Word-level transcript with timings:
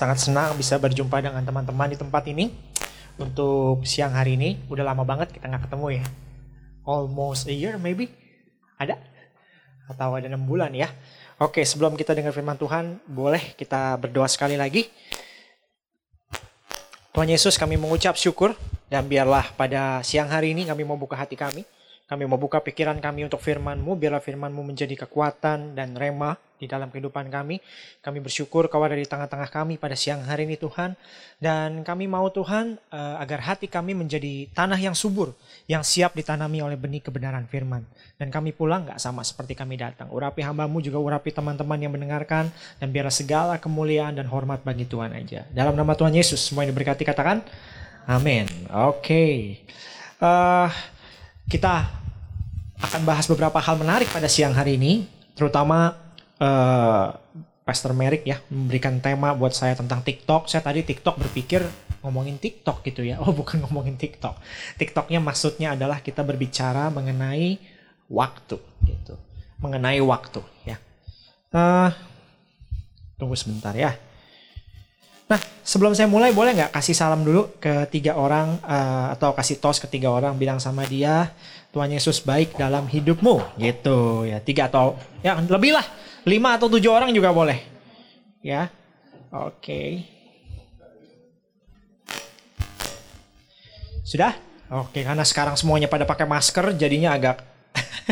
Sangat 0.00 0.16
senang 0.16 0.56
bisa 0.56 0.80
berjumpa 0.80 1.20
dengan 1.20 1.44
teman-teman 1.44 1.92
di 1.92 2.00
tempat 2.00 2.24
ini 2.24 2.48
untuk 3.20 3.84
siang 3.84 4.16
hari 4.16 4.32
ini. 4.32 4.56
Udah 4.72 4.80
lama 4.80 5.04
banget 5.04 5.28
kita 5.28 5.44
nggak 5.44 5.68
ketemu 5.68 6.00
ya. 6.00 6.04
Almost 6.88 7.44
a 7.44 7.52
year 7.52 7.76
maybe. 7.76 8.08
Ada? 8.80 8.96
Atau 9.92 10.16
ada 10.16 10.24
enam 10.24 10.48
bulan 10.48 10.72
ya. 10.72 10.88
Oke, 11.36 11.68
sebelum 11.68 12.00
kita 12.00 12.16
dengar 12.16 12.32
firman 12.32 12.56
Tuhan, 12.56 12.96
boleh 13.04 13.52
kita 13.60 14.00
berdoa 14.00 14.24
sekali 14.24 14.56
lagi. 14.56 14.88
Tuhan 17.12 17.28
Yesus 17.28 17.60
kami 17.60 17.76
mengucap 17.76 18.16
syukur 18.16 18.56
dan 18.88 19.04
biarlah 19.04 19.52
pada 19.52 20.00
siang 20.00 20.32
hari 20.32 20.56
ini 20.56 20.64
kami 20.64 20.80
mau 20.80 20.96
buka 20.96 21.12
hati 21.12 21.36
kami. 21.36 21.60
Kami 22.10 22.26
mau 22.26 22.42
buka 22.42 22.58
pikiran 22.58 22.98
kami 22.98 23.22
untuk 23.22 23.38
firman-Mu, 23.38 23.94
biarlah 23.94 24.18
firman-Mu 24.18 24.74
menjadi 24.74 25.06
kekuatan 25.06 25.78
dan 25.78 25.94
rema 25.94 26.34
di 26.58 26.66
dalam 26.66 26.90
kehidupan 26.90 27.30
kami. 27.30 27.62
Kami 28.02 28.18
bersyukur 28.18 28.66
Kau 28.66 28.82
ada 28.82 28.98
di 28.98 29.06
tengah-tengah 29.06 29.46
kami 29.46 29.78
pada 29.78 29.94
siang 29.94 30.26
hari 30.26 30.44
ini 30.44 30.58
Tuhan. 30.58 30.98
Dan 31.38 31.86
kami 31.86 32.10
mau 32.10 32.26
Tuhan 32.28 32.76
eh, 32.76 33.16
agar 33.22 33.46
hati 33.46 33.70
kami 33.70 33.94
menjadi 33.94 34.50
tanah 34.50 34.76
yang 34.76 34.98
subur, 34.98 35.38
yang 35.70 35.86
siap 35.86 36.18
ditanami 36.18 36.60
oleh 36.60 36.74
benih 36.74 36.98
kebenaran 36.98 37.46
firman. 37.46 37.86
Dan 38.18 38.28
kami 38.28 38.52
pulang 38.52 38.90
nggak 38.90 38.98
sama 38.98 39.22
seperti 39.22 39.54
kami 39.54 39.78
datang. 39.78 40.10
Urapi 40.10 40.42
hambamu 40.42 40.82
juga 40.82 40.98
urapi 40.98 41.30
teman-teman 41.30 41.78
yang 41.78 41.94
mendengarkan. 41.94 42.50
Dan 42.82 42.90
biarlah 42.90 43.14
segala 43.14 43.54
kemuliaan 43.62 44.18
dan 44.18 44.26
hormat 44.26 44.66
bagi 44.66 44.82
Tuhan 44.82 45.14
aja. 45.14 45.46
Dalam 45.54 45.78
nama 45.78 45.94
Tuhan 45.94 46.10
Yesus, 46.10 46.42
semua 46.42 46.66
yang 46.66 46.74
diberkati 46.74 47.06
katakan, 47.06 47.40
amin. 48.04 48.50
Oke. 48.68 49.62
Eh, 50.20 50.68
kita 51.50 51.99
akan 52.80 53.04
bahas 53.04 53.28
beberapa 53.28 53.60
hal 53.60 53.76
menarik 53.76 54.08
pada 54.08 54.26
siang 54.26 54.56
hari 54.56 54.80
ini, 54.80 55.04
terutama 55.36 55.96
uh, 56.40 57.12
Pastor 57.62 57.94
Merrick 57.94 58.26
ya 58.26 58.40
memberikan 58.50 58.98
tema 58.98 59.30
buat 59.36 59.54
saya 59.54 59.78
tentang 59.78 60.02
TikTok. 60.02 60.50
Saya 60.50 60.64
tadi 60.64 60.82
TikTok 60.82 61.20
berpikir 61.20 61.62
ngomongin 62.02 62.40
TikTok 62.40 62.82
gitu 62.82 63.06
ya. 63.06 63.20
Oh 63.22 63.30
bukan 63.40 63.62
ngomongin 63.62 63.94
TikTok. 63.94 64.40
TikToknya 64.80 65.20
maksudnya 65.22 65.78
adalah 65.78 66.00
kita 66.02 66.24
berbicara 66.26 66.88
mengenai 66.90 67.60
waktu 68.10 68.58
gitu, 68.88 69.14
mengenai 69.62 70.00
waktu 70.02 70.40
ya. 70.66 70.76
Uh, 71.54 71.94
tunggu 73.20 73.36
sebentar 73.38 73.76
ya. 73.76 73.94
Nah, 75.30 75.38
sebelum 75.62 75.94
saya 75.94 76.10
mulai 76.10 76.34
boleh 76.34 76.58
nggak 76.58 76.74
kasih 76.74 76.90
salam 76.90 77.22
dulu 77.22 77.54
ke 77.62 77.86
tiga 77.94 78.18
orang 78.18 78.58
uh, 78.66 79.14
atau 79.14 79.30
kasih 79.30 79.62
tos 79.62 79.78
ke 79.78 79.86
tiga 79.86 80.10
orang 80.10 80.34
bilang 80.34 80.58
sama 80.58 80.82
dia 80.82 81.30
Tuhan 81.70 81.86
Yesus 81.94 82.18
baik 82.18 82.58
dalam 82.58 82.90
hidupmu. 82.90 83.54
Gitu 83.54 84.26
ya. 84.26 84.42
Tiga 84.42 84.66
atau 84.66 84.98
ya 85.22 85.38
lebih 85.38 85.70
lah. 85.78 85.86
Lima 86.26 86.58
atau 86.58 86.66
tujuh 86.66 86.90
orang 86.90 87.14
juga 87.14 87.30
boleh 87.30 87.62
ya. 88.42 88.74
Oke. 89.30 90.02
Sudah? 94.02 94.34
Oke 94.70 95.06
karena 95.06 95.22
sekarang 95.22 95.54
semuanya 95.54 95.86
pada 95.86 96.02
pakai 96.02 96.26
masker 96.26 96.74
jadinya 96.74 97.14
agak 97.14 97.42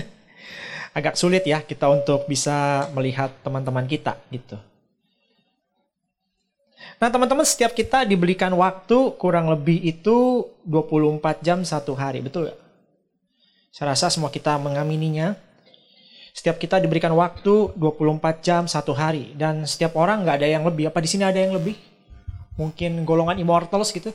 agak 0.98 1.18
sulit 1.18 1.42
ya 1.42 1.66
kita 1.66 1.90
untuk 1.90 2.30
bisa 2.30 2.86
melihat 2.94 3.34
teman-teman 3.42 3.86
kita 3.86 4.18
gitu 4.30 4.58
Nah 6.98 7.08
teman-teman 7.14 7.46
setiap 7.46 7.78
kita 7.78 8.02
diberikan 8.02 8.50
waktu 8.58 9.14
kurang 9.22 9.46
lebih 9.46 9.78
itu 9.86 10.50
24 10.66 11.46
jam 11.46 11.62
satu 11.62 11.94
hari, 11.94 12.18
betul 12.18 12.50
gak? 12.50 12.58
Saya 13.70 13.94
rasa 13.94 14.10
semua 14.10 14.34
kita 14.34 14.58
mengamininya. 14.58 15.38
Setiap 16.34 16.58
kita 16.58 16.82
diberikan 16.82 17.14
waktu 17.14 17.70
24 17.78 18.42
jam 18.42 18.62
satu 18.66 18.90
hari. 18.90 19.30
Dan 19.38 19.62
setiap 19.62 19.94
orang 19.94 20.26
nggak 20.26 20.42
ada 20.42 20.48
yang 20.50 20.66
lebih. 20.66 20.90
Apa 20.90 20.98
di 20.98 21.06
sini 21.06 21.22
ada 21.22 21.38
yang 21.38 21.54
lebih? 21.54 21.78
Mungkin 22.58 23.06
golongan 23.06 23.38
immortals 23.38 23.94
gitu? 23.94 24.10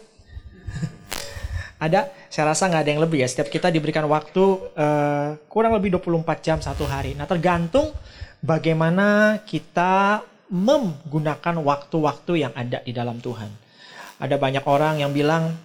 ada? 1.86 2.12
Saya 2.28 2.52
rasa 2.52 2.68
nggak 2.68 2.84
ada 2.84 2.92
yang 2.92 3.04
lebih 3.08 3.24
ya. 3.24 3.28
Setiap 3.32 3.48
kita 3.48 3.72
diberikan 3.72 4.04
waktu 4.12 4.44
uh, 4.76 5.40
kurang 5.48 5.80
lebih 5.80 5.96
24 5.96 6.44
jam 6.44 6.58
satu 6.60 6.84
hari. 6.84 7.16
Nah 7.16 7.24
tergantung 7.24 7.96
bagaimana 8.44 9.40
kita 9.48 10.24
menggunakan 10.53 11.58
waktu-waktu 11.58 12.46
yang 12.46 12.53
ada 12.53 12.86
di 12.86 12.94
dalam 12.94 13.18
Tuhan. 13.18 13.50
Ada 14.22 14.38
banyak 14.38 14.62
orang 14.69 15.02
yang 15.02 15.09
bilang, 15.09 15.58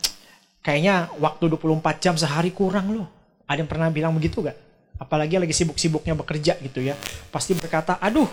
kayaknya 0.64 1.12
waktu 1.20 1.52
24 1.52 2.00
jam 2.00 2.14
sehari 2.16 2.56
kurang 2.56 2.96
loh. 2.96 3.08
Ada 3.44 3.60
yang 3.60 3.70
pernah 3.70 3.92
bilang 3.92 4.16
begitu 4.16 4.40
gak? 4.40 4.56
Apalagi 4.96 5.36
lagi 5.36 5.52
sibuk-sibuknya 5.52 6.16
bekerja 6.16 6.56
gitu 6.64 6.80
ya. 6.80 6.96
Pasti 7.28 7.52
berkata, 7.52 8.00
aduh 8.00 8.26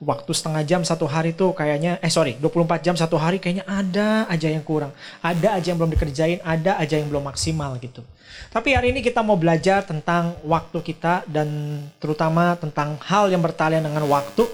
waktu 0.00 0.32
setengah 0.32 0.64
jam 0.64 0.80
satu 0.80 1.04
hari 1.04 1.36
tuh 1.36 1.52
kayaknya, 1.52 2.00
eh 2.00 2.08
sorry, 2.08 2.40
24 2.40 2.80
jam 2.80 2.96
satu 2.96 3.20
hari 3.20 3.36
kayaknya 3.36 3.68
ada 3.68 4.24
aja 4.26 4.48
yang 4.48 4.64
kurang. 4.64 4.96
Ada 5.20 5.60
aja 5.60 5.66
yang 5.70 5.78
belum 5.78 5.92
dikerjain, 5.92 6.40
ada 6.40 6.80
aja 6.80 6.96
yang 6.96 7.12
belum 7.12 7.28
maksimal 7.28 7.76
gitu. 7.78 8.00
Tapi 8.48 8.72
hari 8.72 8.96
ini 8.96 9.04
kita 9.04 9.20
mau 9.20 9.36
belajar 9.36 9.84
tentang 9.84 10.32
waktu 10.48 10.80
kita 10.80 11.28
dan 11.28 11.78
terutama 12.00 12.56
tentang 12.56 12.96
hal 13.04 13.28
yang 13.28 13.44
bertalian 13.44 13.84
dengan 13.84 14.08
waktu. 14.08 14.48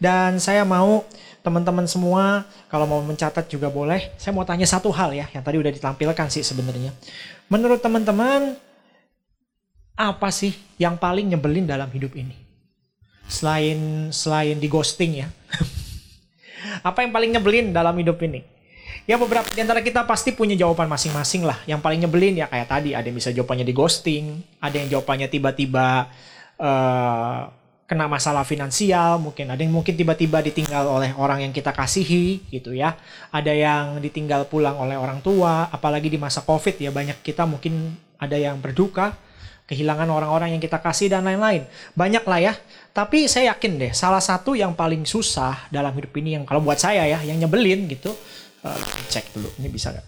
Dan 0.00 0.40
saya 0.40 0.64
mau 0.64 1.04
teman-teman 1.44 1.84
semua 1.84 2.48
kalau 2.72 2.88
mau 2.88 3.04
mencatat 3.04 3.44
juga 3.52 3.68
boleh. 3.68 4.16
Saya 4.16 4.32
mau 4.32 4.48
tanya 4.48 4.64
satu 4.64 4.88
hal 4.88 5.12
ya, 5.12 5.28
yang 5.36 5.44
tadi 5.44 5.60
udah 5.60 5.68
ditampilkan 5.68 6.26
sih 6.32 6.40
sebenarnya. 6.40 6.96
Menurut 7.52 7.84
teman-teman, 7.84 8.56
apa 10.00 10.28
sih 10.32 10.56
yang 10.80 10.96
paling 10.96 11.28
nyebelin 11.28 11.68
dalam 11.68 11.92
hidup 11.92 12.16
ini? 12.16 12.32
Selain 13.28 14.08
selain 14.08 14.56
di 14.56 14.68
ghosting 14.72 15.20
ya. 15.20 15.28
apa 16.88 17.04
yang 17.04 17.12
paling 17.12 17.36
nyebelin 17.36 17.76
dalam 17.76 17.92
hidup 18.00 18.16
ini? 18.24 18.40
Ya 19.04 19.20
beberapa 19.20 19.48
di 19.52 19.60
antara 19.60 19.84
kita 19.84 20.08
pasti 20.08 20.32
punya 20.32 20.56
jawaban 20.56 20.88
masing-masing 20.88 21.44
lah. 21.44 21.60
Yang 21.68 21.80
paling 21.84 22.00
nyebelin 22.08 22.40
ya 22.40 22.46
kayak 22.48 22.68
tadi 22.72 22.96
ada 22.96 23.04
yang 23.04 23.20
bisa 23.20 23.36
jawabannya 23.36 23.68
di 23.68 23.74
ghosting, 23.76 24.40
ada 24.64 24.76
yang 24.80 24.88
jawabannya 24.88 25.28
tiba-tiba 25.28 26.08
uh, 26.56 27.59
kena 27.90 28.06
masalah 28.06 28.46
finansial, 28.46 29.18
mungkin 29.18 29.50
ada 29.50 29.58
yang 29.58 29.74
mungkin 29.74 29.98
tiba-tiba 29.98 30.38
ditinggal 30.46 30.86
oleh 30.86 31.10
orang 31.18 31.42
yang 31.42 31.50
kita 31.50 31.74
kasihi 31.74 32.46
gitu 32.46 32.70
ya. 32.70 32.94
Ada 33.34 33.50
yang 33.50 33.98
ditinggal 33.98 34.46
pulang 34.46 34.78
oleh 34.78 34.94
orang 34.94 35.18
tua, 35.18 35.66
apalagi 35.74 36.06
di 36.06 36.14
masa 36.14 36.46
Covid 36.46 36.78
ya 36.78 36.94
banyak 36.94 37.18
kita 37.18 37.50
mungkin 37.50 37.98
ada 38.14 38.38
yang 38.38 38.62
berduka 38.62 39.18
kehilangan 39.66 40.06
orang-orang 40.06 40.54
yang 40.54 40.62
kita 40.62 40.78
kasih 40.78 41.10
dan 41.10 41.26
lain-lain. 41.26 41.66
Banyak 41.98 42.22
lah 42.30 42.38
ya. 42.38 42.54
Tapi 42.94 43.26
saya 43.26 43.58
yakin 43.58 43.82
deh, 43.82 43.90
salah 43.90 44.22
satu 44.22 44.54
yang 44.54 44.70
paling 44.78 45.02
susah 45.02 45.66
dalam 45.74 45.90
hidup 45.98 46.14
ini 46.22 46.38
yang 46.38 46.46
kalau 46.46 46.62
buat 46.62 46.78
saya 46.78 47.10
ya, 47.10 47.18
yang 47.26 47.42
nyebelin 47.42 47.90
gitu. 47.90 48.14
Uh, 48.62 48.86
cek 49.10 49.34
dulu, 49.34 49.50
ini 49.58 49.66
bisa 49.66 49.90
gak? 49.90 50.06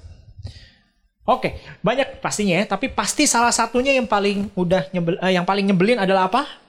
Oke, 1.26 1.62
banyak 1.82 2.22
pastinya 2.22 2.62
ya, 2.62 2.66
tapi 2.66 2.91
pasti 2.91 3.26
salah 3.26 3.54
satunya 3.54 3.94
yang 3.94 4.06
paling 4.06 4.50
udah 4.54 4.91
nyebel, 4.94 5.19
uh, 5.19 5.32
yang 5.34 5.47
paling 5.47 5.66
nyebelin 5.66 5.99
adalah 5.99 6.31
apa? 6.31 6.62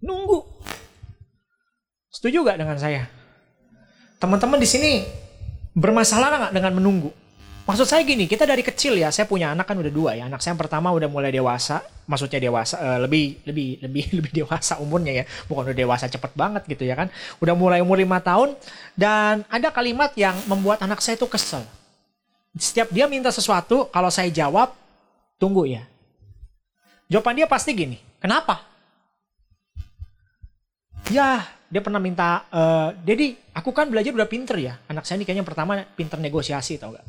Nunggu. 0.00 0.44
Setuju 2.10 2.42
gak 2.44 2.58
dengan 2.60 2.76
saya? 2.76 3.06
Teman-teman 4.20 4.60
di 4.60 4.68
sini 4.68 4.92
bermasalah 5.72 6.28
nggak 6.48 6.54
dengan 6.56 6.72
menunggu? 6.76 7.10
Maksud 7.64 7.86
saya 7.86 8.02
gini, 8.02 8.26
kita 8.26 8.44
dari 8.44 8.66
kecil 8.66 8.98
ya, 8.98 9.14
saya 9.14 9.30
punya 9.30 9.54
anak 9.54 9.62
kan 9.68 9.78
udah 9.78 9.92
dua 9.94 10.10
ya. 10.18 10.26
Anak 10.26 10.42
saya 10.42 10.52
yang 10.52 10.60
pertama 10.60 10.90
udah 10.90 11.06
mulai 11.06 11.30
dewasa, 11.30 11.80
maksudnya 12.04 12.42
dewasa 12.42 12.76
uh, 12.82 12.98
lebih 13.06 13.38
lebih 13.46 13.78
lebih 13.84 14.04
lebih 14.20 14.32
dewasa 14.42 14.76
umurnya 14.82 15.22
ya. 15.22 15.24
Bukan 15.46 15.70
udah 15.70 15.76
dewasa 15.76 16.10
cepet 16.10 16.34
banget 16.34 16.66
gitu 16.66 16.82
ya 16.82 16.98
kan. 16.98 17.08
Udah 17.38 17.54
mulai 17.54 17.80
umur 17.80 17.96
lima 17.96 18.18
tahun 18.20 18.58
dan 18.98 19.46
ada 19.48 19.70
kalimat 19.70 20.10
yang 20.18 20.34
membuat 20.50 20.82
anak 20.82 20.98
saya 20.98 21.14
itu 21.14 21.30
kesel. 21.30 21.62
Setiap 22.58 22.90
dia 22.90 23.06
minta 23.06 23.30
sesuatu, 23.30 23.86
kalau 23.94 24.10
saya 24.10 24.26
jawab, 24.34 24.74
tunggu 25.38 25.70
ya. 25.70 25.86
Jawaban 27.06 27.38
dia 27.38 27.46
pasti 27.46 27.70
gini, 27.70 28.02
kenapa? 28.18 28.69
Ya, 31.10 31.42
dia 31.66 31.82
pernah 31.82 31.98
minta, 31.98 32.46
uh, 32.54 32.94
jadi 33.02 33.34
aku 33.50 33.74
kan 33.74 33.90
belajar 33.90 34.14
udah 34.14 34.30
pinter 34.30 34.54
ya. 34.62 34.78
Anak 34.86 35.02
saya 35.02 35.18
ini 35.18 35.26
kayaknya 35.26 35.42
pertama 35.42 35.82
pinter 35.98 36.22
negosiasi 36.22 36.78
tau 36.78 36.94
gak. 36.94 37.02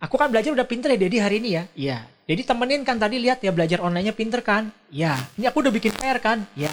Aku 0.00 0.16
kan 0.16 0.32
belajar 0.32 0.56
udah 0.56 0.64
pinter 0.64 0.92
ya 0.92 0.98
Dedi 1.00 1.20
hari 1.20 1.40
ini 1.44 1.50
ya. 1.52 1.62
Iya. 1.76 1.98
Jadi 2.26 2.42
temenin 2.48 2.82
kan 2.82 2.96
tadi 2.96 3.20
lihat 3.20 3.44
ya 3.44 3.52
belajar 3.52 3.84
onlinenya 3.84 4.16
pinter 4.16 4.40
kan. 4.40 4.72
Ya. 4.88 5.16
Ini 5.36 5.52
aku 5.52 5.60
udah 5.64 5.72
bikin 5.72 5.92
PR 5.96 6.20
kan. 6.20 6.48
Ya. 6.56 6.72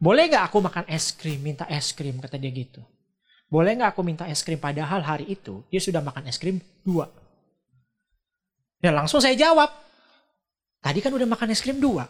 Boleh 0.00 0.30
nggak 0.30 0.46
aku 0.46 0.62
makan 0.62 0.86
es 0.88 1.12
krim, 1.12 1.42
minta 1.42 1.66
es 1.68 1.92
krim 1.92 2.16
kata 2.22 2.40
dia 2.40 2.50
gitu. 2.54 2.80
Boleh 3.50 3.74
nggak 3.74 3.92
aku 3.92 4.00
minta 4.06 4.24
es 4.30 4.40
krim 4.40 4.56
padahal 4.62 5.02
hari 5.02 5.26
itu 5.28 5.62
dia 5.68 5.82
sudah 5.82 6.00
makan 6.00 6.26
es 6.30 6.38
krim 6.38 6.62
dua. 6.86 7.10
Ya 8.80 8.94
langsung 8.94 9.20
saya 9.20 9.36
jawab. 9.36 9.68
Tadi 10.80 10.98
kan 11.04 11.12
udah 11.12 11.28
makan 11.28 11.52
es 11.52 11.60
krim 11.60 11.76
dua. 11.76 12.08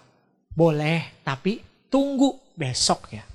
Boleh, 0.55 1.21
tapi 1.27 1.59
tunggu 1.91 2.39
besok 2.55 3.11
ya. 3.11 3.30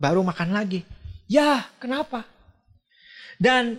Baru 0.00 0.24
makan 0.24 0.56
lagi. 0.56 0.82
Ya, 1.28 1.68
kenapa? 1.76 2.24
Dan 3.36 3.76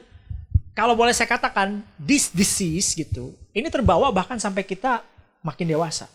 kalau 0.78 0.94
boleh 0.94 1.12
saya 1.12 1.28
katakan, 1.28 1.82
this 1.98 2.30
disease 2.30 2.94
gitu, 2.94 3.34
ini 3.52 3.68
terbawa 3.68 4.14
bahkan 4.14 4.38
sampai 4.38 4.64
kita 4.64 5.02
makin 5.42 5.68
dewasa. 5.68 6.08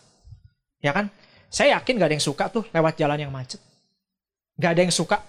Ya 0.81 0.95
kan? 0.95 1.11
Saya 1.51 1.79
yakin 1.79 1.99
gak 1.99 2.09
ada 2.09 2.15
yang 2.17 2.27
suka 2.27 2.45
tuh 2.49 2.65
lewat 2.71 2.95
jalan 2.97 3.19
yang 3.19 3.33
macet. 3.35 3.59
Gak 4.57 4.79
ada 4.79 4.81
yang 4.87 4.95
suka 4.95 5.21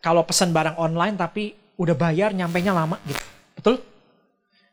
kalau 0.00 0.24
pesan 0.24 0.54
barang 0.54 0.76
online 0.80 1.16
tapi 1.16 1.52
udah 1.76 1.96
bayar 1.96 2.32
nyampe 2.36 2.60
nya 2.60 2.76
lama 2.76 3.00
gitu. 3.08 3.24
Betul? 3.56 3.74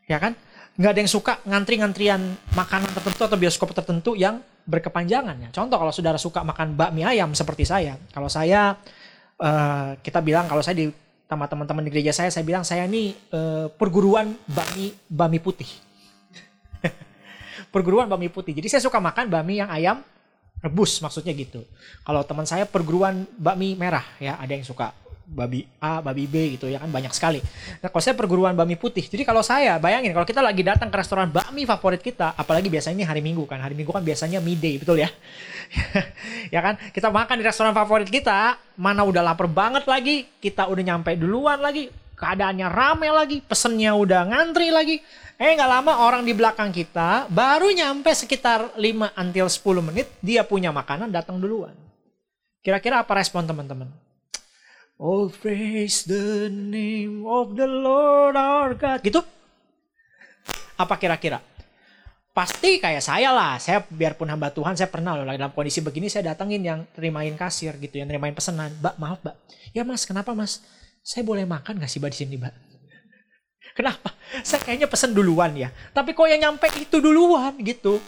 Ya 0.08 0.20
kan? 0.20 0.36
Gak 0.78 0.94
ada 0.94 1.00
yang 1.02 1.10
suka 1.10 1.42
ngantri-ngantrian 1.42 2.20
makanan 2.54 2.90
tertentu 2.94 3.26
atau 3.26 3.38
bioskop 3.40 3.74
tertentu 3.74 4.14
yang 4.14 4.38
berkepanjangan 4.68 5.36
ya. 5.42 5.48
Contoh 5.50 5.76
kalau 5.80 5.92
saudara 5.92 6.20
suka 6.20 6.44
makan 6.46 6.78
bakmi 6.78 7.02
ayam 7.02 7.34
seperti 7.34 7.66
saya. 7.66 7.98
Kalau 8.14 8.30
saya 8.30 8.78
uh, 9.38 9.96
kita 10.02 10.20
bilang 10.22 10.46
kalau 10.46 10.60
saya 10.62 10.76
di 10.76 10.86
sama 11.28 11.44
teman-teman 11.44 11.84
di 11.84 11.90
gereja 11.92 12.12
saya 12.16 12.32
saya 12.32 12.44
bilang 12.44 12.64
saya 12.64 12.88
ini 12.88 13.12
uh, 13.32 13.68
perguruan 13.72 14.32
bakmi 14.48 14.96
bakmi 15.08 15.38
putih. 15.40 15.68
perguruan 17.74 18.08
bakmi 18.08 18.32
putih. 18.32 18.56
Jadi 18.56 18.68
saya 18.68 18.82
suka 18.84 18.98
makan 18.98 19.28
bakmi 19.28 19.60
yang 19.60 19.68
ayam 19.68 20.00
rebus 20.64 20.98
maksudnya 21.04 21.32
gitu. 21.36 21.62
Kalau 22.02 22.24
teman 22.24 22.48
saya 22.48 22.64
perguruan 22.64 23.28
bakmi 23.36 23.76
merah 23.78 24.04
ya, 24.18 24.40
ada 24.40 24.52
yang 24.52 24.64
suka 24.64 24.90
babi 25.28 25.68
A, 25.76 26.00
babi 26.00 26.24
B 26.24 26.56
gitu 26.56 26.72
ya 26.72 26.80
kan 26.80 26.88
banyak 26.88 27.12
sekali. 27.12 27.44
Nah, 27.84 27.92
kalau 27.92 28.00
saya 28.00 28.16
perguruan 28.16 28.56
bakmi 28.56 28.80
putih. 28.80 29.04
Jadi 29.04 29.28
kalau 29.28 29.44
saya 29.44 29.76
bayangin 29.76 30.16
kalau 30.16 30.24
kita 30.24 30.40
lagi 30.40 30.64
datang 30.64 30.88
ke 30.88 30.96
restoran 30.96 31.28
bakmi 31.28 31.68
favorit 31.68 32.00
kita, 32.00 32.32
apalagi 32.32 32.72
biasanya 32.72 33.04
ini 33.04 33.06
hari 33.06 33.20
Minggu 33.20 33.44
kan. 33.44 33.60
Hari 33.60 33.76
Minggu 33.76 33.92
kan 33.92 34.00
biasanya 34.00 34.40
midday, 34.40 34.80
betul 34.80 34.96
ya? 34.96 35.12
ya 36.54 36.60
kan? 36.64 36.80
Kita 36.90 37.12
makan 37.12 37.36
di 37.36 37.44
restoran 37.44 37.76
favorit 37.76 38.08
kita, 38.08 38.56
mana 38.80 39.04
udah 39.04 39.20
lapar 39.20 39.46
banget 39.46 39.84
lagi, 39.84 40.24
kita 40.40 40.64
udah 40.64 40.82
nyampe 40.96 41.12
duluan 41.20 41.60
lagi, 41.60 41.92
keadaannya 42.16 42.66
rame 42.72 43.08
lagi, 43.12 43.44
pesennya 43.44 43.92
udah 43.92 44.32
ngantri 44.32 44.72
lagi. 44.72 44.96
Eh 45.38 45.54
nggak 45.54 45.70
lama 45.70 46.02
orang 46.02 46.26
di 46.26 46.34
belakang 46.34 46.74
kita 46.74 47.30
baru 47.30 47.70
nyampe 47.70 48.10
sekitar 48.10 48.74
5 48.74 49.14
until 49.14 49.46
10 49.46 49.86
menit 49.86 50.10
dia 50.18 50.42
punya 50.42 50.74
makanan 50.74 51.14
datang 51.14 51.38
duluan. 51.38 51.76
Kira-kira 52.58 53.06
apa 53.06 53.14
respon 53.14 53.46
teman-teman? 53.46 54.07
Oh 54.98 55.30
praise 55.30 56.02
the 56.10 56.50
name 56.50 57.22
of 57.22 57.54
the 57.54 57.70
Lord 57.70 58.34
our 58.34 58.74
God. 58.74 58.98
Gitu? 58.98 59.22
Apa 60.74 60.98
kira-kira? 60.98 61.38
Pasti 62.34 62.82
kayak 62.82 62.98
saya 62.98 63.30
lah. 63.30 63.62
Saya 63.62 63.86
biarpun 63.86 64.26
hamba 64.26 64.50
Tuhan, 64.50 64.74
saya 64.74 64.90
pernah 64.90 65.14
loh 65.14 65.22
dalam 65.22 65.54
kondisi 65.54 65.86
begini 65.86 66.10
saya 66.10 66.34
datangin 66.34 66.66
yang 66.66 66.82
terimain 66.98 67.30
kasir 67.38 67.78
gitu, 67.78 68.02
yang 68.02 68.10
terimain 68.10 68.34
pesanan. 68.34 68.74
Mbak, 68.82 68.94
maaf 68.98 69.18
mbak. 69.22 69.34
Ya 69.70 69.86
mas, 69.86 70.02
kenapa 70.02 70.34
mas? 70.34 70.66
Saya 71.06 71.22
boleh 71.22 71.46
makan 71.46 71.78
gak 71.78 71.86
sih 71.86 72.02
mbak 72.02 72.10
di 72.10 72.18
sini 72.18 72.34
mbak? 72.34 72.54
Kenapa? 73.78 74.10
Saya 74.42 74.66
kayaknya 74.66 74.90
pesen 74.90 75.14
duluan 75.14 75.54
ya. 75.54 75.70
Tapi 75.94 76.10
kok 76.10 76.26
yang 76.26 76.42
nyampe 76.42 76.66
itu 76.74 76.98
duluan 76.98 77.54
gitu. 77.62 78.02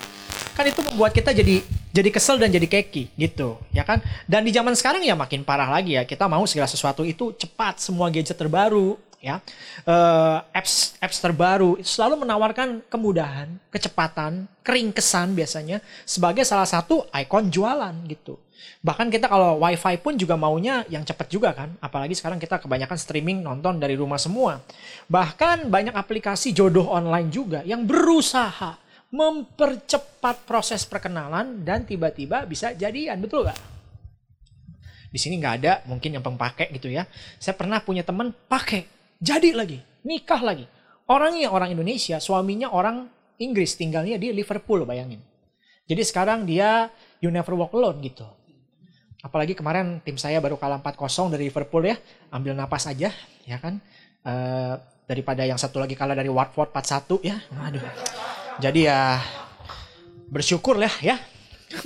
Kan 0.58 0.66
itu 0.66 0.82
membuat 0.82 1.14
kita 1.14 1.31
jadi 1.31 1.62
jadi 1.90 2.08
kesel 2.14 2.38
dan 2.38 2.54
jadi 2.54 2.66
keki 2.66 3.14
gitu 3.19 3.58
ya 3.75 3.82
kan? 3.82 3.98
Dan 4.31 4.46
di 4.46 4.54
zaman 4.54 4.75
sekarang 4.78 5.02
ya 5.02 5.19
makin 5.19 5.42
parah 5.42 5.66
lagi 5.66 5.98
ya. 5.98 6.06
Kita 6.06 6.31
mau 6.31 6.42
segala 6.46 6.70
sesuatu 6.70 7.02
itu 7.02 7.34
cepat 7.34 7.82
semua 7.82 8.06
gadget 8.08 8.38
terbaru 8.38 8.94
ya. 9.20 9.42
Uh, 9.84 10.40
apps 10.54 10.96
apps 11.02 11.19
terbaru 11.20 11.82
selalu 11.82 12.25
menawarkan 12.25 12.81
kemudahan 12.88 13.50
kecepatan 13.69 14.48
keringkesan 14.62 15.34
biasanya 15.37 15.82
sebagai 16.06 16.46
salah 16.46 16.66
satu 16.66 17.06
ikon 17.10 17.52
jualan 17.52 17.94
gitu. 18.08 18.38
Bahkan 18.81 19.12
kita 19.12 19.28
kalau 19.28 19.60
wifi 19.60 20.00
pun 20.00 20.16
juga 20.16 20.40
maunya 20.40 20.88
yang 20.88 21.04
cepat 21.04 21.28
juga 21.28 21.52
kan. 21.52 21.76
Apalagi 21.84 22.16
sekarang 22.16 22.40
kita 22.40 22.60
kebanyakan 22.64 22.96
streaming 22.96 23.44
nonton 23.44 23.76
dari 23.76 23.93
rumah 23.93 24.16
semua. 24.16 24.64
Bahkan 25.04 25.69
banyak 25.69 25.93
aplikasi 25.93 26.56
jodoh 26.56 26.88
online 26.88 27.28
juga 27.28 27.60
yang 27.64 27.84
berusaha 27.84 28.81
mempercepat 29.10 30.46
proses 30.46 30.86
perkenalan 30.86 31.66
dan 31.66 31.82
tiba-tiba 31.82 32.46
bisa 32.46 32.70
jadian, 32.74 33.18
betul 33.18 33.46
gak? 33.46 33.58
Di 35.10 35.18
sini 35.18 35.42
nggak 35.42 35.54
ada 35.62 35.72
mungkin 35.90 36.14
yang 36.14 36.22
pemakai 36.22 36.70
gitu 36.70 36.86
ya. 36.86 37.02
Saya 37.42 37.58
pernah 37.58 37.82
punya 37.82 38.06
teman 38.06 38.30
pakai, 38.30 38.86
jadi 39.18 39.50
lagi, 39.50 39.82
nikah 40.06 40.38
lagi. 40.38 40.70
Orangnya 41.10 41.50
orang 41.50 41.74
Indonesia, 41.74 42.22
suaminya 42.22 42.70
orang 42.70 43.10
Inggris, 43.42 43.74
tinggalnya 43.74 44.14
di 44.14 44.30
Liverpool, 44.30 44.86
bayangin. 44.86 45.18
Jadi 45.90 46.02
sekarang 46.06 46.46
dia 46.46 46.86
you 47.18 47.34
never 47.34 47.58
walk 47.58 47.74
alone 47.74 47.98
gitu. 47.98 48.22
Apalagi 49.20 49.58
kemarin 49.58 49.98
tim 50.06 50.14
saya 50.14 50.38
baru 50.38 50.54
kalah 50.54 50.78
4-0 50.78 51.34
dari 51.34 51.50
Liverpool 51.50 51.82
ya. 51.82 51.98
Ambil 52.30 52.54
napas 52.54 52.86
aja, 52.86 53.10
ya 53.42 53.56
kan. 53.58 53.82
Uh, 54.22 54.78
daripada 55.10 55.42
yang 55.42 55.58
satu 55.58 55.82
lagi 55.82 55.98
kalah 55.98 56.14
dari 56.14 56.30
Watford 56.30 56.70
4-1 56.70 57.26
ya. 57.26 57.36
Aduh. 57.66 57.82
Jadi 58.60 58.84
ya 58.84 59.16
bersyukur 60.28 60.76
lah 60.76 60.92
ya. 61.00 61.16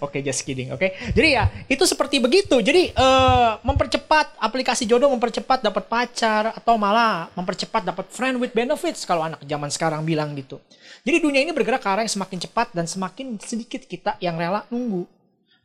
Oke, 0.00 0.18
okay, 0.18 0.20
just 0.24 0.40
kidding. 0.46 0.72
Oke, 0.72 0.88
okay? 0.88 1.12
jadi 1.12 1.28
ya 1.36 1.44
itu 1.66 1.82
seperti 1.84 2.22
begitu. 2.22 2.62
Jadi 2.62 2.94
uh, 2.94 3.58
mempercepat 3.66 4.38
aplikasi 4.40 4.86
jodoh, 4.86 5.10
mempercepat 5.12 5.60
dapat 5.60 5.84
pacar 5.90 6.54
atau 6.54 6.78
malah 6.80 7.28
mempercepat 7.34 7.82
dapat 7.82 8.08
friend 8.08 8.38
with 8.38 8.54
benefits 8.54 9.02
kalau 9.04 9.26
anak 9.26 9.42
zaman 9.44 9.68
sekarang 9.68 10.06
bilang 10.06 10.32
gitu. 10.38 10.62
Jadi 11.02 11.18
dunia 11.18 11.42
ini 11.42 11.52
bergerak 11.52 11.82
ke 11.82 11.88
arah 11.90 12.02
yang 12.06 12.14
semakin 12.14 12.38
cepat 12.46 12.72
dan 12.72 12.86
semakin 12.86 13.36
sedikit 13.42 13.82
kita 13.84 14.16
yang 14.22 14.38
rela 14.38 14.64
nunggu. 14.70 15.04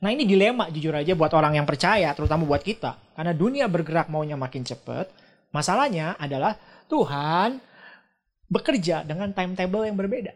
Nah 0.02 0.10
ini 0.12 0.28
dilema 0.28 0.68
jujur 0.74 0.92
aja 0.92 1.14
buat 1.14 1.32
orang 1.32 1.62
yang 1.62 1.68
percaya, 1.70 2.10
terutama 2.18 2.44
buat 2.44 2.66
kita. 2.66 3.16
Karena 3.16 3.32
dunia 3.32 3.70
bergerak 3.70 4.12
maunya 4.12 4.36
makin 4.36 4.66
cepat. 4.66 5.08
Masalahnya 5.54 6.20
adalah 6.20 6.58
Tuhan 6.92 7.64
bekerja 8.48 9.02
dengan 9.06 9.34
timetable 9.34 9.84
yang 9.86 9.98
berbeda. 9.98 10.34